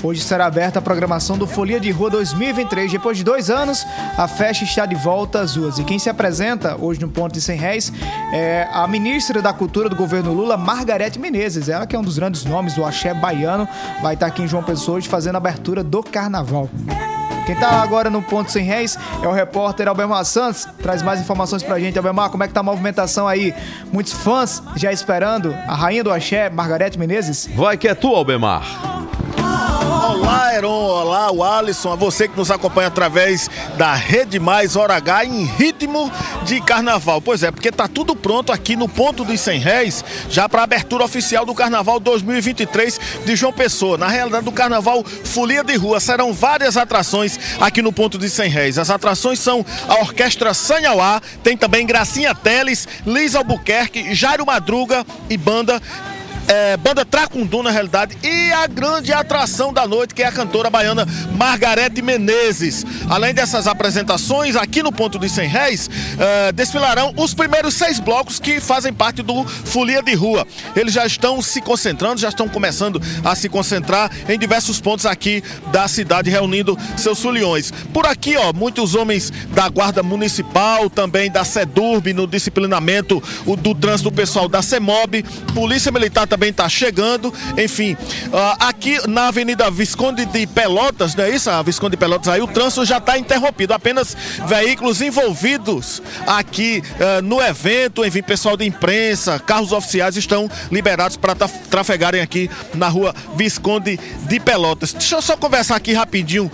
Hoje 0.00 0.20
será 0.20 0.46
aberta 0.46 0.78
a 0.78 0.82
programação 0.82 1.36
do 1.36 1.44
Folia 1.44 1.80
de 1.80 1.90
Rua 1.90 2.08
2023. 2.08 2.92
Depois 2.92 3.18
de 3.18 3.24
dois 3.24 3.50
anos, 3.50 3.84
a 4.16 4.28
festa 4.28 4.62
está 4.62 4.86
de 4.86 4.94
volta 4.94 5.40
às 5.40 5.56
ruas. 5.56 5.80
E 5.80 5.84
quem 5.84 5.98
se 5.98 6.08
apresenta 6.08 6.76
hoje 6.80 7.00
no 7.00 7.08
Ponto 7.08 7.32
de 7.32 7.40
100 7.40 7.58
Réis 7.58 7.92
é 8.32 8.68
a 8.72 8.86
ministra 8.86 9.42
da 9.42 9.52
Cultura 9.52 9.88
do 9.88 9.96
governo 9.96 10.32
Lula, 10.32 10.56
Margarete 10.56 11.18
Menezes. 11.18 11.68
Ela 11.68 11.84
que 11.84 11.96
é 11.96 11.98
um 11.98 12.02
dos 12.02 12.16
grandes 12.16 12.44
nomes 12.44 12.74
do 12.74 12.84
axé 12.84 13.12
baiano. 13.12 13.66
Vai 14.00 14.14
estar 14.14 14.26
aqui 14.26 14.42
em 14.42 14.46
João 14.46 14.62
Pessoa 14.62 14.98
hoje 14.98 15.08
fazendo 15.08 15.34
a 15.34 15.38
abertura 15.38 15.82
do 15.82 16.00
carnaval. 16.00 16.70
Quem 17.46 17.54
tá 17.54 17.82
agora 17.82 18.08
no 18.08 18.22
Ponto 18.22 18.50
Sem 18.50 18.64
Réis 18.64 18.98
é 19.22 19.28
o 19.28 19.32
repórter 19.32 19.86
Albemar 19.86 20.24
Santos. 20.24 20.66
Traz 20.82 21.02
mais 21.02 21.20
informações 21.20 21.62
pra 21.62 21.78
gente. 21.78 21.98
Albemar, 21.98 22.30
como 22.30 22.42
é 22.42 22.48
que 22.48 22.54
tá 22.54 22.60
a 22.60 22.62
movimentação 22.62 23.28
aí? 23.28 23.54
Muitos 23.92 24.14
fãs 24.14 24.62
já 24.76 24.90
esperando 24.90 25.54
a 25.68 25.74
rainha 25.74 26.02
do 26.02 26.10
axé, 26.10 26.48
Margarete 26.48 26.98
Menezes? 26.98 27.48
Vai 27.54 27.76
que 27.76 27.86
é 27.86 27.94
tu, 27.94 28.14
Albemar. 28.14 28.64
Olá, 30.14 30.54
Heron, 30.54 30.70
olá, 30.70 31.32
o 31.32 31.42
Alisson, 31.42 31.92
a 31.92 31.96
você 31.96 32.28
que 32.28 32.36
nos 32.36 32.48
acompanha 32.48 32.86
através 32.86 33.50
da 33.76 33.94
Rede 33.94 34.38
Mais 34.38 34.76
Hora 34.76 34.94
H 34.94 35.24
em 35.24 35.44
ritmo 35.44 36.10
de 36.44 36.60
carnaval. 36.60 37.20
Pois 37.20 37.42
é, 37.42 37.50
porque 37.50 37.72
tá 37.72 37.88
tudo 37.88 38.14
pronto 38.14 38.52
aqui 38.52 38.76
no 38.76 38.88
Ponto 38.88 39.24
dos 39.24 39.40
100 39.40 39.58
Réis, 39.58 40.04
já 40.30 40.48
para 40.48 40.60
a 40.60 40.64
abertura 40.64 41.04
oficial 41.04 41.44
do 41.44 41.52
Carnaval 41.52 41.98
2023 41.98 43.00
de 43.26 43.34
João 43.34 43.52
Pessoa. 43.52 43.98
Na 43.98 44.06
realidade, 44.06 44.44
do 44.44 44.52
Carnaval 44.52 45.02
Folia 45.04 45.64
de 45.64 45.74
Rua, 45.74 45.98
serão 45.98 46.32
várias 46.32 46.76
atrações 46.76 47.36
aqui 47.60 47.82
no 47.82 47.92
Ponto 47.92 48.16
dos 48.16 48.32
100 48.32 48.48
Réis. 48.50 48.78
As 48.78 48.90
atrações 48.90 49.40
são 49.40 49.66
a 49.88 49.94
Orquestra 49.94 50.54
Sanhauá, 50.54 51.20
tem 51.42 51.56
também 51.56 51.84
Gracinha 51.84 52.36
Teles, 52.36 52.86
Liz 53.04 53.34
Albuquerque, 53.34 54.14
Jairo 54.14 54.46
Madruga 54.46 55.04
e 55.28 55.36
banda 55.36 55.82
é, 56.48 56.76
banda 56.76 57.04
Tracundu, 57.04 57.62
na 57.62 57.70
realidade, 57.70 58.16
e 58.22 58.52
a 58.52 58.66
grande 58.66 59.12
atração 59.12 59.72
da 59.72 59.86
noite, 59.86 60.14
que 60.14 60.22
é 60.22 60.26
a 60.26 60.32
cantora 60.32 60.68
baiana 60.68 61.06
Margarete 61.32 62.02
Menezes. 62.02 62.84
Além 63.08 63.32
dessas 63.34 63.66
apresentações, 63.66 64.56
aqui 64.56 64.82
no 64.82 64.92
Ponto 64.92 65.18
dos 65.18 65.32
100 65.32 65.48
Réis, 65.48 65.90
é, 66.18 66.52
desfilarão 66.52 67.12
os 67.16 67.34
primeiros 67.34 67.74
seis 67.74 67.98
blocos 67.98 68.38
que 68.38 68.60
fazem 68.60 68.92
parte 68.92 69.22
do 69.22 69.44
Folia 69.44 70.02
de 70.02 70.14
Rua. 70.14 70.46
Eles 70.76 70.92
já 70.92 71.06
estão 71.06 71.40
se 71.40 71.60
concentrando, 71.60 72.20
já 72.20 72.28
estão 72.28 72.48
começando 72.48 73.00
a 73.24 73.34
se 73.34 73.48
concentrar 73.48 74.10
em 74.28 74.38
diversos 74.38 74.80
pontos 74.80 75.06
aqui 75.06 75.42
da 75.72 75.88
cidade, 75.88 76.30
reunindo 76.30 76.78
seus 76.96 77.20
foliões. 77.20 77.72
Por 77.92 78.06
aqui, 78.06 78.36
ó, 78.36 78.52
muitos 78.52 78.94
homens 78.94 79.32
da 79.50 79.68
Guarda 79.68 80.02
Municipal, 80.02 80.90
também 80.90 81.30
da 81.30 81.44
SEDURB, 81.44 82.12
no 82.12 82.26
disciplinamento 82.26 83.22
o, 83.46 83.56
do 83.56 83.74
trânsito 83.74 84.12
pessoal 84.12 84.48
da 84.48 84.62
CEMOB, 84.62 85.24
Polícia 85.54 85.90
Militar 85.90 86.26
também 86.34 86.50
está 86.50 86.68
chegando. 86.68 87.32
Enfim, 87.56 87.96
ah, 88.32 88.68
aqui 88.68 88.98
na 89.08 89.28
Avenida 89.28 89.70
Visconde 89.70 90.26
de 90.26 90.46
Pelotas, 90.46 91.14
não 91.14 91.24
é 91.24 91.30
isso? 91.30 91.48
A 91.48 91.62
Visconde 91.62 91.92
de 91.92 91.96
Pelotas 91.96 92.28
aí, 92.28 92.42
o 92.42 92.46
trânsito 92.48 92.84
já 92.84 92.98
está 92.98 93.16
interrompido. 93.16 93.72
Apenas 93.72 94.16
veículos 94.46 95.00
envolvidos 95.00 96.02
aqui 96.26 96.82
ah, 97.00 97.22
no 97.22 97.40
evento, 97.40 98.04
enfim, 98.04 98.22
pessoal 98.22 98.56
de 98.56 98.64
imprensa, 98.66 99.38
carros 99.38 99.70
oficiais 99.72 100.16
estão 100.16 100.50
liberados 100.72 101.16
para 101.16 101.34
trafegarem 101.70 102.20
aqui 102.20 102.50
na 102.74 102.88
rua 102.88 103.14
Visconde 103.36 103.98
de 104.28 104.40
Pelotas. 104.40 104.92
Deixa 104.92 105.14
eu 105.14 105.22
só 105.22 105.36
conversar 105.36 105.76
aqui 105.76 105.92
rapidinho, 105.92 106.50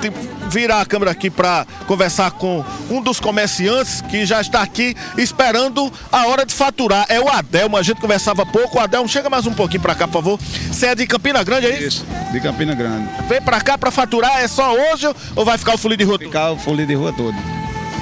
te- 0.00 0.12
virar 0.52 0.82
a 0.82 0.86
câmera 0.86 1.10
aqui 1.10 1.30
para 1.30 1.66
conversar 1.86 2.30
com 2.32 2.62
um 2.90 3.00
dos 3.00 3.18
comerciantes 3.18 4.02
que 4.02 4.26
já 4.26 4.40
está 4.40 4.60
aqui 4.62 4.94
esperando 5.16 5.90
a 6.10 6.26
hora 6.26 6.44
de 6.44 6.52
faturar. 6.52 7.06
É 7.08 7.18
o 7.18 7.28
Adelmo, 7.28 7.76
a 7.76 7.82
gente 7.82 8.00
conversava 8.00 8.44
pouco. 8.44 8.76
O 8.76 8.80
Adelmo, 8.80 9.08
chega 9.08 9.30
mais 9.30 9.46
um 9.46 9.54
pouquinho 9.54 9.80
para 9.80 9.94
cá, 9.94 10.06
por 10.06 10.14
favor. 10.14 10.38
Você 10.70 10.86
é 10.86 10.94
de 10.94 11.06
Campina 11.06 11.42
Grande, 11.42 11.66
é 11.66 11.82
isso? 11.82 12.04
De 12.30 12.40
Campina 12.40 12.74
Grande. 12.74 13.08
Vem 13.28 13.40
para 13.40 13.60
cá 13.62 13.78
para 13.78 13.90
faturar, 13.90 14.38
é 14.42 14.46
só 14.46 14.74
hoje 14.74 15.06
ou 15.34 15.44
vai 15.44 15.56
ficar 15.56 15.74
o 15.74 15.78
folia 15.78 15.96
de 15.96 16.04
rua? 16.04 16.18
Ficar 16.18 16.50
o 16.50 16.58
folia 16.58 16.86
de 16.86 16.94
rua 16.94 17.12
todo. 17.12 17.34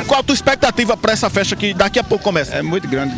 Qual 0.07 0.21
a 0.21 0.23
tua 0.23 0.35
expectativa 0.35 0.97
para 0.97 1.13
essa 1.13 1.31
festa 1.31 1.55
que 1.55 1.73
daqui 1.73 1.99
a 1.99 2.05
pouco 2.05 2.25
começa? 2.25 2.55
É 2.55 2.63
muito 2.63 2.89
grande. 2.89 3.15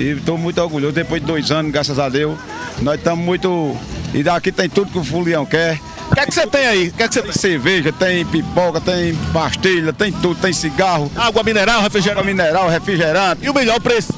E 0.00 0.16
estou 0.16 0.36
muito 0.36 0.60
orgulhoso. 0.60 0.92
Depois 0.92 1.20
de 1.20 1.26
dois 1.26 1.50
anos, 1.52 1.70
graças 1.70 1.98
a 1.98 2.08
Deus, 2.08 2.36
nós 2.80 2.96
estamos 2.96 3.24
muito. 3.24 3.76
E 4.12 4.22
daqui 4.22 4.50
tem 4.50 4.68
tudo 4.68 4.90
que 4.90 4.98
o 4.98 5.04
folião 5.04 5.46
quer. 5.46 5.78
O 6.12 6.14
que 6.14 6.20
é 6.20 6.26
que 6.26 6.34
você 6.34 6.46
tem 6.46 6.66
aí? 6.66 6.88
O 6.88 6.92
que 6.92 7.02
é 7.02 7.08
que 7.08 7.14
você 7.14 7.22
tem? 7.22 7.32
Cerveja, 7.32 7.90
tem 7.90 8.22
pipoca, 8.26 8.78
tem 8.82 9.14
pastilha, 9.32 9.94
tem 9.94 10.12
tudo, 10.12 10.34
tem 10.34 10.52
cigarro. 10.52 11.10
Água 11.16 11.42
mineral, 11.42 11.80
refrigerante. 11.80 12.20
Água 12.20 12.30
mineral, 12.30 12.68
refrigerante. 12.68 13.42
E 13.42 13.48
o 13.48 13.54
melhor 13.54 13.80
preço? 13.80 14.12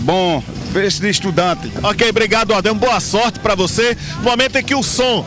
Bom, 0.00 0.42
preço 0.72 1.00
de 1.00 1.08
estudante. 1.08 1.72
Ok, 1.84 2.10
obrigado, 2.10 2.52
Adão. 2.52 2.74
Boa 2.76 2.98
sorte 2.98 3.38
para 3.38 3.54
você. 3.54 3.96
No 4.16 4.24
momento 4.24 4.56
em 4.56 4.64
que 4.64 4.74
o 4.74 4.82
som 4.82 5.24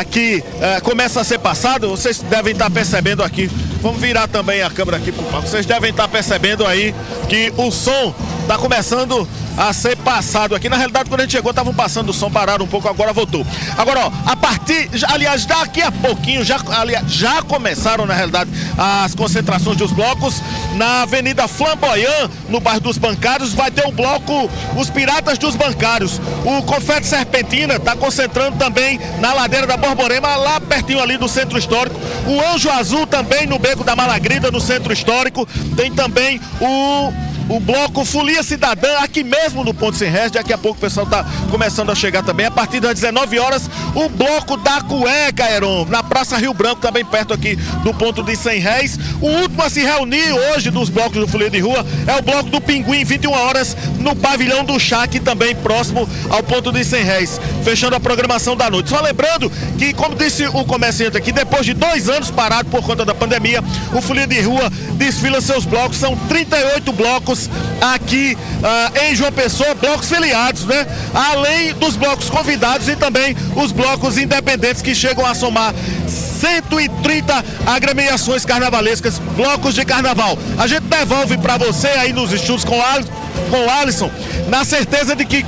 aqui 0.00 0.42
eh, 0.60 0.80
começa 0.80 1.20
a 1.20 1.24
ser 1.24 1.38
passado, 1.38 1.88
vocês 1.88 2.18
devem 2.18 2.52
estar 2.52 2.68
percebendo 2.68 3.22
aqui. 3.22 3.48
Vamos 3.80 4.00
virar 4.00 4.26
também 4.26 4.62
a 4.62 4.70
câmera 4.70 4.96
aqui 4.96 5.12
pro 5.12 5.22
palco. 5.26 5.46
Vocês 5.46 5.64
devem 5.64 5.90
estar 5.90 6.08
percebendo 6.08 6.66
aí 6.66 6.92
que 7.28 7.52
o 7.56 7.70
som 7.70 8.12
está 8.42 8.58
começando 8.58 9.26
a 9.60 9.74
ser 9.74 9.94
passado 9.98 10.54
aqui. 10.54 10.70
Na 10.70 10.76
realidade, 10.76 11.10
quando 11.10 11.20
a 11.20 11.24
gente 11.24 11.32
chegou, 11.32 11.50
estavam 11.50 11.74
passando 11.74 12.08
o 12.08 12.14
som, 12.14 12.30
pararam 12.30 12.64
um 12.64 12.68
pouco, 12.68 12.88
agora 12.88 13.12
voltou. 13.12 13.46
Agora, 13.76 14.06
ó, 14.06 14.12
a 14.24 14.34
partir, 14.34 14.88
aliás, 15.06 15.44
daqui 15.44 15.82
a 15.82 15.92
pouquinho, 15.92 16.42
já, 16.42 16.58
aliás, 16.70 17.12
já 17.12 17.42
começaram, 17.42 18.06
na 18.06 18.14
realidade, 18.14 18.50
as 18.78 19.14
concentrações 19.14 19.76
dos 19.76 19.92
blocos 19.92 20.40
na 20.76 21.02
Avenida 21.02 21.46
Flamboyant, 21.46 22.30
no 22.48 22.58
bairro 22.58 22.80
dos 22.80 22.96
Bancários, 22.96 23.52
vai 23.52 23.70
ter 23.70 23.86
o 23.86 23.92
bloco 23.92 24.50
Os 24.76 24.88
Piratas 24.88 25.36
dos 25.36 25.54
Bancários. 25.54 26.18
O 26.42 26.62
Confete 26.62 27.06
Serpentina 27.06 27.74
está 27.74 27.94
concentrando 27.94 28.56
também 28.56 28.98
na 29.18 29.34
ladeira 29.34 29.66
da 29.66 29.76
Borborema, 29.76 30.36
lá 30.36 30.58
pertinho 30.58 31.02
ali 31.02 31.18
do 31.18 31.28
Centro 31.28 31.58
Histórico. 31.58 32.00
O 32.26 32.40
Anjo 32.54 32.70
Azul 32.70 33.06
também 33.06 33.46
no 33.46 33.58
Beco 33.58 33.84
da 33.84 33.94
Malagrida, 33.94 34.50
no 34.50 34.60
Centro 34.60 34.90
Histórico. 34.90 35.46
Tem 35.76 35.92
também 35.92 36.40
o 36.60 37.12
o 37.50 37.58
bloco 37.58 38.04
Folia 38.04 38.44
Cidadã, 38.44 38.98
aqui 38.98 39.24
mesmo 39.24 39.64
no 39.64 39.74
Ponto 39.74 39.96
Sem 39.96 40.08
Réis. 40.08 40.30
Daqui 40.30 40.52
a 40.52 40.58
pouco 40.58 40.78
o 40.78 40.80
pessoal 40.80 41.04
está 41.04 41.26
começando 41.50 41.90
a 41.90 41.96
chegar 41.96 42.22
também. 42.22 42.46
A 42.46 42.50
partir 42.50 42.78
das 42.78 42.94
19 42.94 43.40
horas, 43.40 43.68
o 43.92 44.08
bloco 44.08 44.56
da 44.56 44.80
Cueca, 44.82 45.50
Heron, 45.50 45.84
na 45.86 46.00
Praça 46.00 46.36
Rio 46.36 46.54
Branco, 46.54 46.80
também 46.80 47.04
perto 47.04 47.34
aqui 47.34 47.56
do 47.82 47.92
Ponto 47.92 48.22
de 48.22 48.36
Sem 48.36 48.60
Réis. 48.60 48.96
O 49.20 49.26
último 49.26 49.64
a 49.64 49.68
se 49.68 49.80
reunir 49.80 50.32
hoje 50.32 50.70
dos 50.70 50.88
blocos 50.88 51.18
do 51.18 51.26
Folia 51.26 51.50
de 51.50 51.58
Rua 51.58 51.84
é 52.06 52.16
o 52.16 52.22
bloco 52.22 52.50
do 52.50 52.60
Pinguim, 52.60 53.04
21 53.04 53.32
horas, 53.32 53.76
no 53.98 54.14
Pavilhão 54.14 54.64
do 54.64 54.76
aqui 55.02 55.18
também 55.18 55.54
próximo 55.56 56.08
ao 56.28 56.44
Ponto 56.44 56.70
de 56.70 56.84
Sem 56.84 57.02
Réis. 57.02 57.40
Fechando 57.64 57.96
a 57.96 58.00
programação 58.00 58.56
da 58.56 58.70
noite. 58.70 58.90
Só 58.90 59.00
lembrando 59.00 59.50
que, 59.76 59.92
como 59.92 60.14
disse 60.14 60.46
o 60.46 60.64
comerciante 60.64 61.16
aqui, 61.16 61.32
depois 61.32 61.66
de 61.66 61.74
dois 61.74 62.08
anos 62.08 62.30
parado 62.30 62.70
por 62.70 62.82
conta 62.82 63.04
da 63.04 63.14
pandemia, 63.14 63.62
o 63.92 64.00
Folia 64.00 64.26
de 64.26 64.40
Rua 64.40 64.70
desfila 64.94 65.40
seus 65.40 65.64
blocos. 65.64 65.98
São 65.98 66.16
38 66.28 66.92
blocos 66.92 67.39
aqui 67.80 68.36
ah, 68.62 68.90
em 69.08 69.14
João 69.14 69.30
Pessoa, 69.32 69.74
blocos 69.74 70.08
filiados, 70.08 70.64
né? 70.64 70.86
Além 71.14 71.72
dos 71.74 71.96
blocos 71.96 72.28
convidados 72.28 72.88
e 72.88 72.96
também 72.96 73.36
os 73.56 73.70
blocos 73.72 74.18
independentes 74.18 74.82
que 74.82 74.94
chegam 74.94 75.24
a 75.24 75.34
somar 75.34 75.72
130 76.08 77.44
agremiações 77.66 78.44
carnavalescas, 78.44 79.18
blocos 79.36 79.74
de 79.74 79.84
carnaval. 79.84 80.38
A 80.58 80.66
gente 80.66 80.82
devolve 80.82 81.36
para 81.38 81.56
você 81.58 81.88
aí 81.88 82.12
nos 82.12 82.32
estudos 82.32 82.64
com 82.64 82.80
Al- 82.80 83.04
com 83.50 83.66
o 83.66 83.70
Alisson, 83.70 84.10
na 84.48 84.64
certeza 84.64 85.14
de 85.16 85.24
que 85.24 85.44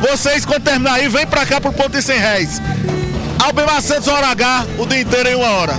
vocês, 0.00 0.44
quando 0.44 0.62
terminar 0.62 0.94
aí, 0.94 1.08
vem 1.08 1.26
para 1.26 1.46
cá 1.46 1.60
pro 1.60 1.72
ponto 1.72 1.90
de 1.90 2.02
100 2.02 2.18
réis. 2.18 2.60
Albemar 3.44 3.80
Santos, 3.82 4.08
hora 4.08 4.28
H, 4.28 4.66
o 4.78 4.86
dia 4.86 5.00
inteiro 5.00 5.28
em 5.28 5.34
uma 5.36 5.48
hora. 5.48 5.74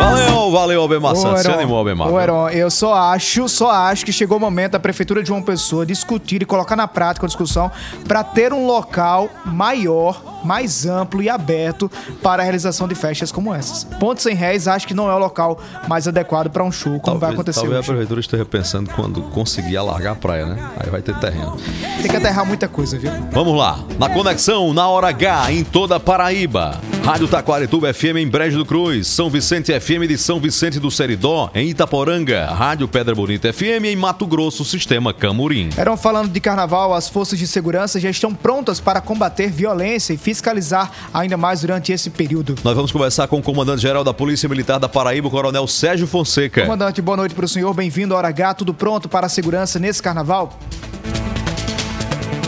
Valeu, 0.00 0.50
valeu, 0.50 1.16
Santos. 1.16 1.42
Se 1.42 1.50
animou, 1.50 1.78
Albemar. 1.78 2.08
ô, 2.08 2.20
Heron, 2.20 2.48
eu 2.48 2.70
só 2.70 2.94
acho, 2.94 3.48
só 3.48 3.70
acho 3.70 4.04
que 4.04 4.12
chegou 4.12 4.38
o 4.38 4.40
momento 4.40 4.72
da 4.72 4.80
Prefeitura 4.80 5.22
de 5.22 5.28
João 5.28 5.42
Pessoa 5.42 5.84
discutir 5.84 6.42
e 6.42 6.44
colocar 6.46 6.74
na 6.74 6.88
prática 6.88 7.26
a 7.26 7.28
discussão 7.28 7.70
para 8.06 8.24
ter 8.24 8.52
um 8.52 8.66
local 8.66 9.28
maior, 9.44 10.39
mais 10.44 10.86
amplo 10.86 11.22
e 11.22 11.28
aberto 11.28 11.90
para 12.22 12.42
a 12.42 12.44
realização 12.44 12.86
de 12.88 12.94
festas 12.94 13.30
como 13.32 13.54
essas. 13.54 13.84
Ponto 13.98 14.20
Sem 14.22 14.34
Réis 14.34 14.66
acho 14.68 14.86
que 14.86 14.94
não 14.94 15.10
é 15.10 15.14
o 15.14 15.18
local 15.18 15.60
mais 15.88 16.06
adequado 16.08 16.50
para 16.50 16.62
um 16.64 16.72
show, 16.72 16.98
como 17.00 17.18
vai 17.18 17.32
acontecer 17.32 17.60
Talvez 17.60 17.76
a 17.76 17.80
hoje. 17.80 17.88
prefeitura 17.88 18.20
esteja 18.20 18.44
pensando 18.44 18.90
quando 18.90 19.22
conseguir 19.22 19.76
alargar 19.76 20.12
a 20.12 20.16
praia, 20.16 20.46
né? 20.46 20.70
Aí 20.78 20.90
vai 20.90 21.02
ter 21.02 21.14
terreno. 21.18 21.56
Tem 22.00 22.10
que 22.10 22.16
aterrar 22.16 22.46
muita 22.46 22.68
coisa, 22.68 22.98
viu? 22.98 23.10
Vamos 23.32 23.56
lá, 23.56 23.80
na 23.98 24.08
conexão, 24.08 24.72
na 24.72 24.88
hora 24.88 25.08
H, 25.08 25.52
em 25.52 25.64
toda 25.64 25.96
a 25.96 26.00
Paraíba. 26.00 26.80
Rádio 27.04 27.26
Taquarituba 27.28 27.92
FM 27.94 28.16
em 28.18 28.28
Brejo 28.28 28.58
do 28.58 28.66
Cruz, 28.66 29.06
São 29.06 29.30
Vicente 29.30 29.72
FM 29.78 30.06
de 30.06 30.18
São 30.18 30.38
Vicente 30.38 30.78
do 30.78 30.90
Seridó, 30.90 31.50
em 31.54 31.68
Itaporanga, 31.70 32.46
Rádio 32.46 32.86
Pedra 32.86 33.14
Bonita 33.14 33.50
FM 33.52 33.84
em 33.86 33.96
Mato 33.96 34.26
Grosso, 34.26 34.64
Sistema 34.64 35.12
Camurim. 35.14 35.70
Eram 35.76 35.96
falando 35.96 36.28
de 36.30 36.40
carnaval, 36.40 36.94
as 36.94 37.08
forças 37.08 37.38
de 37.38 37.46
segurança 37.46 37.98
já 37.98 38.10
estão 38.10 38.34
prontas 38.34 38.80
para 38.80 39.00
combater 39.00 39.50
violência 39.50 40.12
e 40.12 40.18
fiscalizar 40.30 40.92
ainda 41.12 41.36
mais 41.36 41.60
durante 41.60 41.92
esse 41.92 42.08
período. 42.08 42.54
Nós 42.62 42.74
vamos 42.74 42.92
conversar 42.92 43.26
com 43.26 43.38
o 43.38 43.42
comandante-geral 43.42 44.04
da 44.04 44.14
Polícia 44.14 44.48
Militar 44.48 44.78
da 44.78 44.88
Paraíba, 44.88 45.26
o 45.26 45.30
Coronel 45.30 45.66
Sérgio 45.66 46.06
Fonseca. 46.06 46.62
Comandante, 46.62 47.02
boa 47.02 47.16
noite 47.16 47.34
para 47.34 47.44
o 47.44 47.48
senhor. 47.48 47.74
Bem-vindo 47.74 48.14
à 48.14 48.18
Hora 48.18 48.28
H. 48.28 48.54
Tudo 48.54 48.72
pronto 48.72 49.08
para 49.08 49.26
a 49.26 49.28
segurança 49.28 49.78
nesse 49.78 50.00
carnaval? 50.00 50.56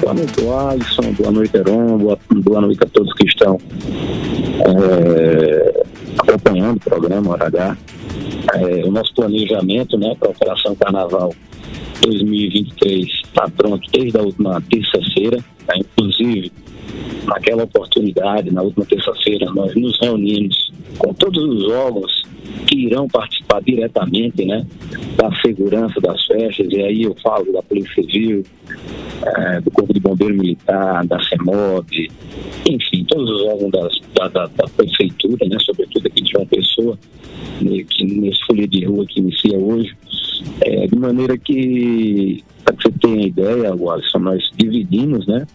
Boa 0.00 0.14
noite, 0.14 0.40
Alisson. 0.48 1.12
Boa 1.12 1.30
noite, 1.32 1.56
Heron. 1.56 1.98
Boa, 1.98 2.18
boa 2.30 2.60
noite 2.60 2.80
a 2.82 2.86
todos 2.86 3.12
que 3.14 3.26
estão 3.26 3.58
é, 4.64 5.84
acompanhando 6.18 6.76
o 6.76 6.80
programa 6.80 7.32
Hora 7.32 7.46
H. 7.46 7.76
É, 8.54 8.84
o 8.84 8.92
nosso 8.92 9.12
planejamento 9.14 9.98
né, 9.98 10.14
para 10.18 10.28
a 10.28 10.32
Operação 10.32 10.74
Carnaval 10.76 11.34
2023 12.00 13.06
está 13.24 13.48
pronto 13.48 13.88
desde 13.92 14.18
a 14.18 14.22
última 14.22 14.60
terça-feira. 14.62 15.38
tá? 15.66 15.74
Inclusive, 15.76 16.52
naquela 17.26 17.64
oportunidade, 17.64 18.52
na 18.52 18.62
última 18.62 18.84
terça-feira, 18.84 19.50
nós 19.52 19.74
nos 19.74 19.98
reunimos 20.00 20.72
com 20.98 21.12
todos 21.14 21.42
os 21.42 21.70
órgãos 21.70 22.22
que 22.66 22.86
irão 22.86 23.08
participar 23.08 23.62
diretamente 23.62 24.44
né, 24.44 24.66
da 25.16 25.30
segurança 25.40 26.00
das 26.00 26.24
festas, 26.26 26.66
e 26.70 26.80
aí 26.82 27.02
eu 27.04 27.14
falo 27.22 27.52
da 27.52 27.62
Polícia 27.62 27.94
Civil, 28.02 28.44
eh, 29.24 29.60
do 29.60 29.70
Corpo 29.70 29.92
de 29.94 30.00
Bombeiro 30.00 30.34
Militar, 30.34 31.06
da 31.06 31.22
CEMOB, 31.24 32.10
enfim, 32.68 33.04
todos 33.04 33.30
os 33.30 33.42
órgãos 33.42 33.70
das- 33.70 34.00
da, 34.14 34.28
da- 34.28 34.46
da 34.56 34.64
Prefeitura, 34.76 35.46
né, 35.48 35.56
sobretudo 35.60 36.06
aqui 36.06 36.22
de 36.22 36.30
João 36.32 36.46
Pessoa, 36.46 36.98
né, 37.60 37.84
que 37.88 38.04
nesse 38.04 38.44
folha 38.46 38.66
de 38.66 38.84
rua 38.84 39.06
que 39.06 39.20
inicia 39.20 39.56
hoje, 39.58 39.92
eh, 40.62 40.86
de 40.86 40.96
maneira 40.96 41.38
que, 41.38 42.42
para 42.64 42.74
você 42.74 42.90
tenha 43.00 43.26
ideia, 43.26 43.70
Alisson, 43.72 44.18
nós 44.18 44.42
dividimos 44.56 45.26
né, 45.26 45.46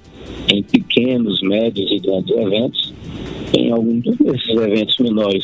em 0.50 0.64
pequenos, 0.64 1.42
médios 1.42 1.90
e 1.92 2.00
grandes 2.00 2.36
eventos. 2.38 2.94
Em 3.54 3.72
alguns 3.72 4.04
desses 4.04 4.50
eventos 4.50 4.98
menores, 5.00 5.44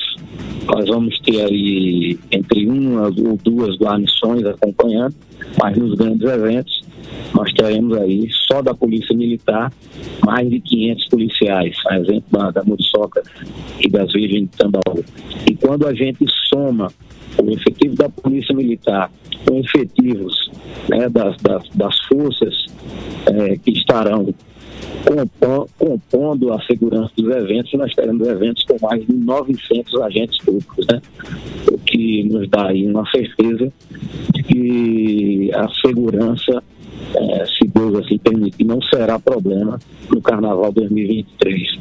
nós 0.65 0.87
vamos 0.87 1.19
ter 1.19 1.41
aí 1.41 2.17
entre 2.31 2.67
uma 2.67 3.07
ou 3.07 3.37
duas 3.43 3.77
guarnições 3.77 4.45
acompanhando, 4.45 5.15
mas 5.61 5.77
nos 5.77 5.95
grandes 5.95 6.27
eventos 6.29 6.83
nós 7.33 7.51
teremos 7.53 7.97
aí 7.97 8.29
só 8.47 8.61
da 8.61 8.73
Polícia 8.73 9.15
Militar 9.15 9.71
mais 10.25 10.49
de 10.49 10.59
500 10.59 11.09
policiais, 11.09 11.75
a 11.87 11.99
exemplo 11.99 12.23
da, 12.31 12.51
da 12.51 12.63
Muriçoca 12.63 13.23
e 13.79 13.89
das 13.89 14.11
Virgens 14.13 14.49
de 14.49 14.57
Tambaú. 14.57 15.03
E 15.49 15.55
quando 15.55 15.87
a 15.87 15.93
gente 15.93 16.25
soma 16.49 16.87
o 17.41 17.49
efetivo 17.51 17.95
da 17.95 18.09
Polícia 18.09 18.55
Militar 18.55 19.11
com 19.45 19.57
efetivos 19.57 20.51
né, 20.89 21.09
das, 21.09 21.35
das, 21.37 21.67
das 21.73 21.99
forças 22.07 22.65
eh, 23.25 23.57
que 23.57 23.71
estarão 23.71 24.33
compondo 25.77 26.53
a 26.53 26.61
segurança 26.63 27.11
dos 27.15 27.35
eventos, 27.35 27.73
nós 27.73 27.93
teremos 27.93 28.27
eventos 28.27 28.63
com 28.63 28.77
mais 28.81 29.05
de 29.05 29.13
900 29.13 30.01
agentes 30.01 30.37
públicos, 30.43 30.85
né? 30.87 31.01
o 31.71 31.77
que 31.77 32.23
nos 32.23 32.49
dá 32.49 32.67
aí 32.67 32.87
uma 32.87 33.09
certeza 33.09 33.71
de 34.33 34.43
que 34.43 35.51
a 35.53 35.67
segurança, 35.85 36.63
eh, 37.15 37.45
se 37.45 37.67
Deus 37.67 37.95
assim 38.05 38.17
permitir, 38.17 38.63
não 38.63 38.81
será 38.81 39.19
problema 39.19 39.79
no 40.09 40.21
Carnaval 40.21 40.71
2023. 40.71 41.79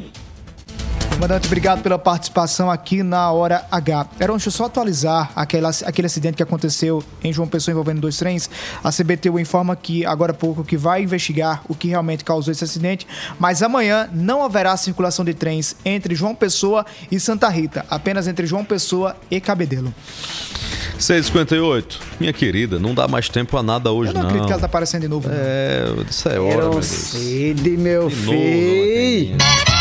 Comandante, 1.15 1.45
obrigado 1.47 1.81
pela 1.81 1.97
participação 1.97 2.69
aqui 2.69 3.01
na 3.03 3.31
Hora 3.31 3.63
H. 3.71 4.07
Heron, 4.19 4.33
deixa 4.33 4.47
eu 4.49 4.51
só 4.51 4.65
atualizar 4.65 5.31
aquela, 5.35 5.69
aquele 5.85 6.07
acidente 6.07 6.35
que 6.35 6.43
aconteceu 6.43 7.03
em 7.23 7.31
João 7.31 7.47
Pessoa 7.47 7.71
envolvendo 7.71 8.01
dois 8.01 8.17
trens. 8.17 8.49
A 8.83 8.91
CBTU 8.91 9.39
informa 9.39 9.75
que, 9.75 10.05
agora 10.05 10.31
há 10.31 10.35
pouco, 10.35 10.63
que 10.63 10.75
vai 10.75 11.03
investigar 11.03 11.61
o 11.69 11.75
que 11.75 11.87
realmente 11.87 12.25
causou 12.25 12.51
esse 12.51 12.63
acidente, 12.63 13.07
mas 13.39 13.61
amanhã 13.63 14.09
não 14.11 14.43
haverá 14.43 14.75
circulação 14.75 15.23
de 15.23 15.33
trens 15.33 15.75
entre 15.85 16.13
João 16.15 16.35
Pessoa 16.35 16.85
e 17.09 17.19
Santa 17.19 17.47
Rita, 17.47 17.85
apenas 17.89 18.27
entre 18.27 18.45
João 18.45 18.65
Pessoa 18.65 19.15
e 19.31 19.39
Cabedelo. 19.39 19.93
6h58. 20.99 21.99
Minha 22.19 22.33
querida, 22.33 22.79
não 22.79 22.93
dá 22.93 23.07
mais 23.07 23.29
tempo 23.29 23.57
a 23.57 23.63
nada 23.63 23.91
hoje, 23.91 24.11
Eu 24.11 24.15
não, 24.15 24.21
não. 24.21 24.27
acredito 24.29 24.47
que 24.47 24.53
ela 24.53 24.61
tá 24.61 24.65
aparecendo 24.67 25.01
de 25.01 25.07
novo. 25.07 25.29
É, 25.31 25.85
isso 26.09 26.27
é 26.29 26.39
hora, 26.39 26.53
Heron 26.53 26.61
meu 26.61 26.71
Deus. 26.71 26.85
Cid, 26.85 27.69
meu 27.77 28.09
De 28.09 28.15
novo, 28.15 28.31
filho. 28.31 29.37
A 29.39 29.72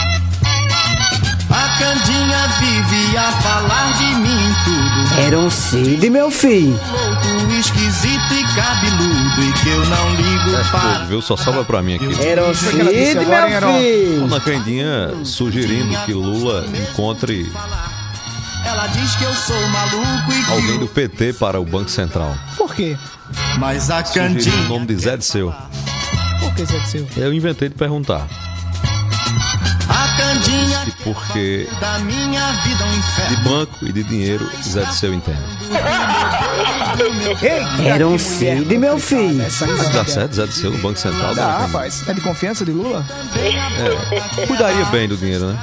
Candinha 1.82 2.46
vive 2.60 3.16
a 3.16 3.32
falar 3.32 3.92
de 3.98 4.04
mim 4.14 4.54
tudo. 4.64 5.20
Era 5.20 5.36
um 5.36 5.50
Cid, 5.50 6.08
meu 6.10 6.30
filho. 6.30 6.78
Louco, 6.92 7.52
esquisito 7.54 8.34
e 8.34 8.44
cabeludo. 8.54 9.42
E 9.42 9.52
que 9.52 9.68
eu 9.68 9.84
não 9.86 10.14
ligo 10.14 10.70
para. 10.70 11.00
Pô, 11.00 11.06
viu? 11.06 11.20
Só 11.20 11.36
sobra 11.36 11.64
pra 11.64 11.82
mim 11.82 11.96
aqui. 11.96 12.24
Era 12.24 12.44
um 12.48 12.54
Cid, 12.54 12.76
meu 12.76 12.86
filho. 12.86 14.24
Ana 14.26 14.40
Candinha 14.40 15.10
sugerindo 15.24 15.98
que 16.06 16.12
Lula 16.14 16.64
encontre 16.68 17.50
Ela 18.64 18.86
diz 18.86 19.16
que 19.16 19.24
eu 19.24 19.34
sou 19.34 19.60
maluco 19.68 20.32
e 20.32 20.52
alguém 20.52 20.78
do 20.78 20.86
PT 20.86 21.32
para 21.32 21.60
o 21.60 21.64
Banco 21.64 21.90
Central. 21.90 22.32
Por 22.56 22.72
quê? 22.72 22.96
Mas 23.58 23.90
a 23.90 24.04
Sugerindo 24.04 24.38
o 24.38 24.44
Candinha. 24.44 24.68
nome 24.68 24.86
de 24.86 24.96
Zé 24.96 25.16
de 25.16 25.24
Seu. 25.24 25.52
Por 26.38 26.54
que, 26.54 26.64
Zé 26.64 26.78
de 26.78 26.88
Seu? 26.88 27.08
Eu 27.16 27.32
inventei 27.32 27.68
de 27.68 27.74
perguntar. 27.74 28.28
A 29.92 30.16
Candinha. 30.16 30.84
E 30.86 30.90
porque 31.04 31.68
Da 31.80 31.98
minha 32.00 32.52
vida 32.62 32.84
um 32.84 33.28
de 33.28 33.36
banco 33.48 33.86
e 33.86 33.92
de 33.92 34.02
dinheiro 34.02 34.50
Zé 34.62 34.84
de 34.84 34.94
Seu 34.94 35.12
entende. 35.12 35.38
Ei, 37.42 37.86
Era 37.86 38.06
um 38.06 38.18
Cid, 38.18 38.76
meu 38.78 38.98
filho. 38.98 39.38
Mas 39.38 39.88
dá 39.90 40.04
certo, 40.04 40.34
Zé 40.34 40.46
Disseu 40.46 40.70
no 40.70 40.78
Banco 40.78 40.98
Central. 40.98 41.34
Dá, 41.34 41.58
rapaz. 41.58 42.02
É 42.08 42.14
de 42.14 42.20
confiança 42.20 42.64
de 42.64 42.72
Lula? 42.72 43.04
É. 43.36 44.46
Cuidaria 44.46 44.84
bem 44.86 45.08
do 45.08 45.16
dinheiro, 45.16 45.46
né? 45.52 45.58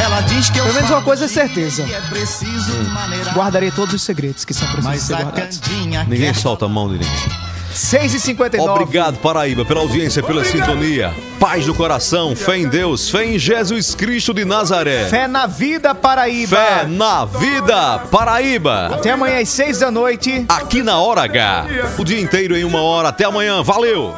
Ela 0.00 0.20
diz 0.22 0.50
que 0.50 0.58
eu 0.58 0.64
Pelo 0.64 0.74
menos 0.74 0.90
uma 0.90 1.02
coisa 1.02 1.24
é 1.24 1.28
de 1.28 1.34
certeza. 1.34 1.82
É 1.82 2.82
maneirar. 2.92 3.34
Guardarei 3.34 3.70
todos 3.70 3.94
os 3.94 4.02
segredos 4.02 4.44
que 4.44 4.54
são 4.54 4.70
precisos 4.70 5.02
ser 5.02 5.16
guardados. 5.16 5.60
Ninguém 6.08 6.32
solta 6.34 6.66
a 6.66 6.68
mão 6.68 6.88
de 6.88 6.98
ninguém. 6.98 7.39
6h59. 7.74 8.68
Obrigado, 8.68 9.18
Paraíba, 9.18 9.64
pela 9.64 9.80
audiência, 9.80 10.22
pela 10.22 10.44
sintonia. 10.44 11.14
Paz 11.38 11.64
do 11.64 11.74
coração, 11.74 12.36
fé 12.36 12.58
em 12.58 12.68
Deus, 12.68 13.08
fé 13.08 13.24
em 13.24 13.38
Jesus 13.38 13.94
Cristo 13.94 14.34
de 14.34 14.44
Nazaré. 14.44 15.06
Fé 15.06 15.26
na 15.26 15.46
vida, 15.46 15.94
Paraíba. 15.94 16.56
Fé 16.56 16.86
na 16.86 17.24
vida, 17.24 17.98
Paraíba. 18.10 18.90
Até 18.94 19.10
amanhã 19.10 19.40
às 19.40 19.48
6 19.48 19.78
da 19.78 19.90
noite. 19.90 20.44
Aqui 20.48 20.82
na 20.82 20.98
Hora 20.98 21.22
H. 21.22 21.66
O 21.98 22.04
dia 22.04 22.20
inteiro 22.20 22.56
em 22.56 22.64
uma 22.64 22.82
hora. 22.82 23.08
Até 23.08 23.24
amanhã. 23.24 23.62
Valeu! 23.62 24.14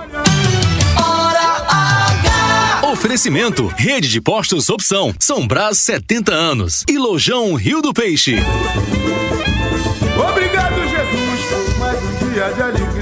Oferecimento: 2.93 3.73
Rede 3.77 4.09
de 4.09 4.21
Postos 4.21 4.69
Opção, 4.69 5.15
São 5.19 5.47
Brás 5.47 5.79
70 5.79 6.33
anos 6.33 6.85
e 6.89 6.99
Lojão 6.99 7.55
Rio 7.55 7.81
do 7.81 7.93
Peixe. 7.93 8.37
Obrigado, 10.31 10.75
Jesus, 10.89 11.41
por 11.49 11.79
mais 11.79 11.99
um 11.99 12.31
dia 12.31 12.53
de 12.53 12.63
alegria. 12.63 13.02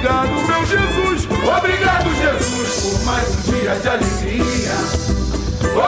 Obrigado, 0.00 0.30
meu 0.30 0.64
Jesus. 0.64 1.28
Obrigado, 1.58 2.08
Jesus, 2.16 2.80
por 2.80 3.04
mais 3.04 3.28
um 3.28 3.52
dia 3.52 3.74
de 3.74 3.88
alegria. 3.88 4.72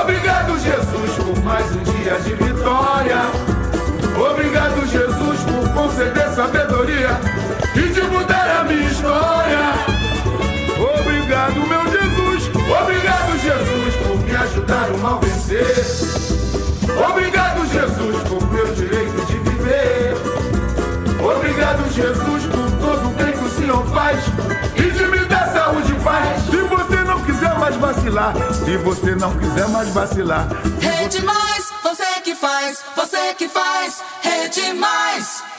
Obrigado, 0.02 0.58
Jesus, 0.58 1.16
por 1.16 1.42
mais 1.42 1.64
um 1.72 1.82
dia 1.82 2.20
de 2.20 2.34
vitória. 2.34 3.22
Obrigado, 4.30 4.86
Jesus, 4.86 5.40
por 5.44 5.66
conceder 5.72 6.28
sabedoria 6.34 7.08
e 7.74 7.88
de 7.88 8.02
mudar 8.02 8.60
a 8.60 8.64
minha 8.64 8.86
história. 8.86 9.72
Obrigado, 11.00 11.54
meu 11.66 11.84
Jesus. 11.90 12.50
Obrigado, 12.82 13.38
Jesus, 13.38 13.96
por 14.06 14.18
me 14.18 14.36
ajudar 14.36 14.90
o 14.90 14.98
mal 14.98 15.20
vencer. 15.20 15.86
Obrigado, 17.08 17.66
Jesus, 17.66 18.28
por 18.28 18.52
meu 18.52 18.74
direito 18.74 19.24
de 19.24 19.38
viver. 19.38 20.14
Obrigado, 21.18 21.90
Jesus, 21.90 22.46
por 22.46 22.71
todo 23.72 23.80
o 23.80 23.80
bem 23.80 23.80
que 23.80 23.80
o 23.80 23.80
Senhor 23.80 23.86
faz 23.86 24.24
e 24.76 24.90
de 24.90 25.06
me 25.06 25.24
dar 25.24 25.52
saúde 25.52 25.92
e 25.92 26.00
paz. 26.04 26.42
Se 26.44 26.56
você 26.56 27.04
não 27.04 27.22
quiser 27.24 27.58
mais 27.58 27.76
vacilar, 27.76 28.34
se 28.52 28.76
você 28.76 29.14
não 29.14 29.38
quiser 29.38 29.68
mais 29.68 29.88
vacilar, 29.88 30.46
Rede 30.80 31.22
Mais, 31.22 31.72
você 31.82 32.20
que 32.22 32.34
faz, 32.34 32.82
você 32.94 33.34
que 33.34 33.48
faz, 33.48 34.02
Rede 34.22 34.74
Mais. 34.74 35.51